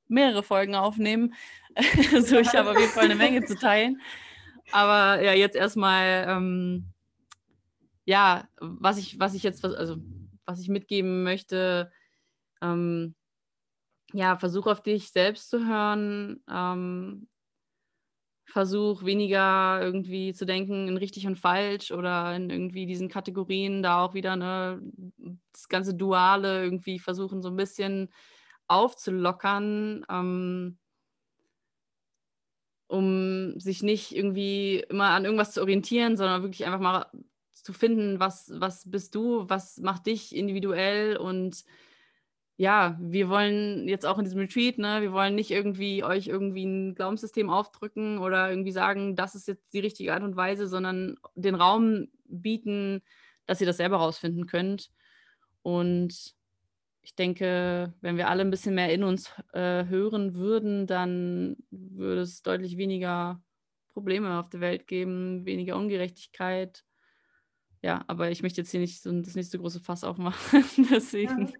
mehrere 0.09 0.43
Folgen 0.43 0.75
aufnehmen. 0.75 1.33
also 2.13 2.39
ich 2.39 2.53
habe 2.53 2.73
auf 2.73 2.79
jeden 2.79 2.93
Fall 2.93 3.07
eine 3.07 3.15
Menge 3.15 3.47
zu 3.47 3.57
teilen. 3.57 3.99
Aber 4.73 5.23
ja, 5.23 5.33
jetzt 5.33 5.57
erstmal, 5.57 6.27
ähm, 6.29 6.85
ja, 8.05 8.47
was 8.61 8.99
ich, 8.99 9.19
was 9.19 9.33
ich 9.33 9.43
jetzt, 9.43 9.65
also 9.65 9.97
was 10.45 10.61
ich 10.61 10.69
mitgeben 10.69 11.23
möchte, 11.23 11.91
ähm, 12.61 13.15
ja, 14.13 14.37
versuch 14.37 14.67
auf 14.67 14.83
dich 14.83 15.13
selbst 15.13 15.49
zu 15.49 15.67
hören. 15.67 16.43
Ähm, 16.47 17.27
versuche 18.51 19.07
weniger 19.07 19.80
irgendwie 19.82 20.32
zu 20.34 20.44
denken 20.44 20.88
in 20.88 20.96
richtig 20.96 21.26
und 21.26 21.36
falsch 21.36 21.92
oder 21.92 22.34
in 22.34 22.51
irgendwie 22.51 22.86
diesen 22.86 23.09
Kategorien 23.09 23.82
da 23.82 24.05
auch 24.05 24.14
wieder 24.14 24.36
ne, 24.36 24.80
das 25.53 25.68
ganze 25.68 25.94
Duale 25.94 26.64
irgendwie 26.64 26.98
versuchen 26.98 27.42
so 27.42 27.48
ein 27.48 27.57
bisschen 27.57 28.11
aufzulockern, 28.66 30.05
ähm, 30.11 30.78
um 32.88 33.59
sich 33.61 33.82
nicht 33.82 34.14
irgendwie 34.14 34.84
immer 34.88 35.11
an 35.11 35.24
irgendwas 35.24 35.53
zu 35.53 35.61
orientieren, 35.61 36.16
sondern 36.16 36.42
wirklich 36.42 36.66
einfach 36.66 36.80
mal 36.80 37.07
zu 37.53 37.72
finden, 37.72 38.20
was, 38.20 38.51
was 38.55 38.90
bist 38.90 39.14
du, 39.14 39.48
was 39.48 39.78
macht 39.78 40.07
dich 40.07 40.34
individuell 40.34 41.16
und 41.16 41.64
ja, 42.61 42.99
wir 43.01 43.31
wollen 43.31 43.89
jetzt 43.89 44.05
auch 44.05 44.19
in 44.19 44.25
diesem 44.25 44.41
Retreat, 44.41 44.77
ne, 44.77 45.01
wir 45.01 45.13
wollen 45.13 45.35
nicht 45.35 45.51
irgendwie 45.51 46.05
euch 46.05 46.27
irgendwie 46.27 46.67
ein 46.67 46.95
Glaubenssystem 46.95 47.49
aufdrücken 47.49 48.19
oder 48.19 48.51
irgendwie 48.51 48.71
sagen, 48.71 49.17
das 49.17 49.35
ist 49.35 49.49
jetzt 49.49 49.73
die 49.73 49.79
richtige 49.81 50.13
Art 50.13 50.23
und 50.23 50.37
Weise, 50.37 50.69
sondern 50.69 51.17
den 51.35 51.55
Raum 51.55 52.09
bieten, 52.27 53.01
dass 53.47 53.63
ihr 53.63 53.67
das 53.67 53.79
selber 53.79 53.97
rausfinden 53.97 54.47
könnt. 54.47 54.91
Und 55.63 56.35
ich 57.01 57.15
denke, 57.15 57.95
wenn 58.03 58.19
wir 58.19 58.29
alle 58.29 58.43
ein 58.43 58.51
bisschen 58.51 58.75
mehr 58.75 58.93
in 58.93 59.05
uns 59.05 59.33
äh, 59.55 59.87
hören 59.87 60.35
würden, 60.35 60.87
dann 60.87 61.57
würde 61.71 62.21
es 62.21 62.43
deutlich 62.43 62.77
weniger 62.77 63.43
Probleme 63.89 64.39
auf 64.39 64.51
der 64.51 64.61
Welt 64.61 64.87
geben, 64.87 65.47
weniger 65.47 65.77
Ungerechtigkeit. 65.77 66.85
Ja, 67.81 68.05
aber 68.07 68.31
ich 68.31 68.43
möchte 68.43 68.61
jetzt 68.61 68.71
hier 68.71 68.81
nicht 68.81 69.01
so 69.01 69.11
das 69.23 69.35
nächste 69.35 69.59
große 69.59 69.81
Fass 69.81 70.05
aufmachen. 70.05 70.63
Deswegen. 70.91 71.47
Ja. 71.47 71.55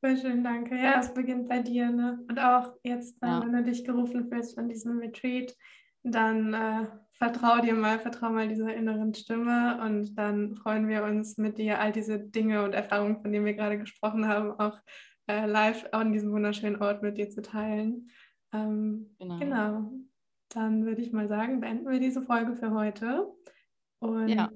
Voll 0.00 0.16
schön, 0.16 0.42
danke. 0.42 0.76
Ja, 0.76 0.98
es 0.98 1.12
beginnt 1.12 1.48
bei 1.48 1.60
dir, 1.60 1.90
ne? 1.90 2.24
Und 2.28 2.38
auch 2.38 2.72
jetzt, 2.82 3.18
ja. 3.22 3.42
wenn 3.42 3.52
du 3.52 3.62
dich 3.62 3.84
gerufen 3.84 4.28
fühlst 4.28 4.54
von 4.54 4.68
diesem 4.68 4.98
Retreat, 4.98 5.54
dann 6.02 6.54
äh, 6.54 6.86
vertrau 7.12 7.60
dir 7.60 7.74
mal, 7.74 7.98
vertrau 7.98 8.30
mal 8.30 8.48
dieser 8.48 8.74
inneren 8.74 9.12
Stimme 9.14 9.78
und 9.84 10.14
dann 10.16 10.54
freuen 10.56 10.88
wir 10.88 11.04
uns 11.04 11.36
mit 11.36 11.58
dir, 11.58 11.80
all 11.80 11.92
diese 11.92 12.18
Dinge 12.18 12.64
und 12.64 12.72
Erfahrungen, 12.72 13.20
von 13.20 13.30
denen 13.30 13.44
wir 13.44 13.52
gerade 13.52 13.78
gesprochen 13.78 14.26
haben, 14.26 14.52
auch 14.58 14.78
äh, 15.26 15.44
live 15.46 15.86
an 15.92 16.12
diesem 16.12 16.32
wunderschönen 16.32 16.80
Ort 16.80 17.02
mit 17.02 17.18
dir 17.18 17.28
zu 17.28 17.42
teilen. 17.42 18.10
Ähm, 18.52 19.14
genau. 19.18 19.38
genau. 19.38 19.92
Dann 20.48 20.86
würde 20.86 21.02
ich 21.02 21.12
mal 21.12 21.28
sagen, 21.28 21.60
beenden 21.60 21.88
wir 21.88 22.00
diese 22.00 22.22
Folge 22.22 22.56
für 22.56 22.72
heute. 22.72 23.30
Und 24.00 24.28
ja. 24.28 24.50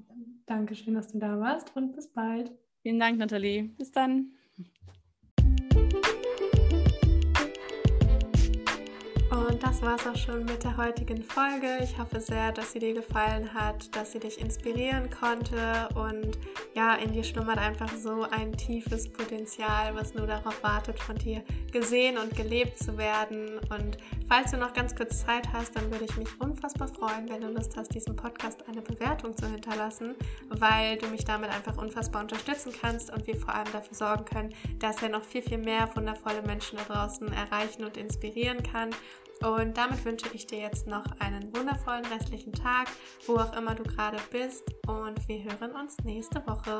danke 0.47 0.75
schön, 0.75 0.95
dass 0.95 1.09
du 1.09 1.19
da 1.19 1.39
warst 1.39 1.75
und 1.75 1.95
bis 1.95 2.11
bald. 2.11 2.51
Vielen 2.81 2.99
Dank, 2.99 3.19
Nathalie. 3.19 3.69
Bis 3.77 3.91
dann. 3.91 4.31
Und 9.55 9.63
das 9.63 9.81
war 9.81 9.95
es 9.95 10.05
auch 10.05 10.17
schon 10.17 10.43
mit 10.43 10.65
der 10.65 10.75
heutigen 10.75 11.23
Folge. 11.23 11.77
Ich 11.81 11.97
hoffe 11.97 12.19
sehr, 12.19 12.51
dass 12.51 12.73
sie 12.73 12.79
dir 12.79 12.93
gefallen 12.93 13.53
hat, 13.53 13.95
dass 13.95 14.11
sie 14.11 14.19
dich 14.19 14.41
inspirieren 14.41 15.09
konnte 15.09 15.87
und 15.95 16.37
ja, 16.73 16.95
in 16.95 17.13
dir 17.13 17.23
schlummert 17.23 17.57
einfach 17.57 17.89
so 17.95 18.23
ein 18.23 18.51
tiefes 18.51 19.09
Potenzial, 19.09 19.95
was 19.95 20.13
nur 20.13 20.27
darauf 20.27 20.61
wartet, 20.61 20.99
von 20.99 21.15
dir 21.15 21.41
gesehen 21.71 22.17
und 22.17 22.35
gelebt 22.35 22.77
zu 22.79 22.97
werden. 22.97 23.59
Und 23.69 23.97
falls 24.27 24.51
du 24.51 24.57
noch 24.57 24.73
ganz 24.73 24.93
kurz 24.93 25.25
Zeit 25.25 25.47
hast, 25.53 25.73
dann 25.77 25.89
würde 25.89 26.03
ich 26.03 26.17
mich 26.17 26.27
unfassbar 26.41 26.89
freuen, 26.89 27.29
wenn 27.29 27.39
du 27.39 27.47
Lust 27.47 27.77
hast, 27.77 27.95
diesem 27.95 28.17
Podcast 28.17 28.67
eine 28.67 28.81
Bewertung 28.81 29.37
zu 29.37 29.47
hinterlassen, 29.49 30.15
weil 30.49 30.97
du 30.97 31.07
mich 31.07 31.23
damit 31.23 31.49
einfach 31.49 31.77
unfassbar 31.77 32.23
unterstützen 32.23 32.73
kannst 32.81 33.09
und 33.09 33.25
wir 33.25 33.37
vor 33.37 33.55
allem 33.55 33.71
dafür 33.71 33.95
sorgen 33.95 34.25
können, 34.25 34.53
dass 34.79 35.01
er 35.01 35.07
noch 35.07 35.23
viel, 35.23 35.43
viel 35.43 35.59
mehr 35.59 35.89
wundervolle 35.95 36.41
Menschen 36.41 36.77
da 36.77 36.93
draußen 36.93 37.31
erreichen 37.31 37.85
und 37.85 37.95
inspirieren 37.95 38.61
kann. 38.61 38.89
Und 39.41 39.77
damit 39.77 40.03
wünsche 40.05 40.27
ich 40.33 40.47
dir 40.47 40.59
jetzt 40.59 40.87
noch 40.87 41.05
einen 41.19 41.55
wundervollen 41.55 42.05
restlichen 42.05 42.53
Tag, 42.53 42.87
wo 43.27 43.35
auch 43.35 43.55
immer 43.55 43.75
du 43.75 43.83
gerade 43.83 44.17
bist. 44.31 44.63
Und 44.87 45.27
wir 45.27 45.43
hören 45.43 45.71
uns 45.71 45.97
nächste 46.03 46.45
Woche. 46.47 46.79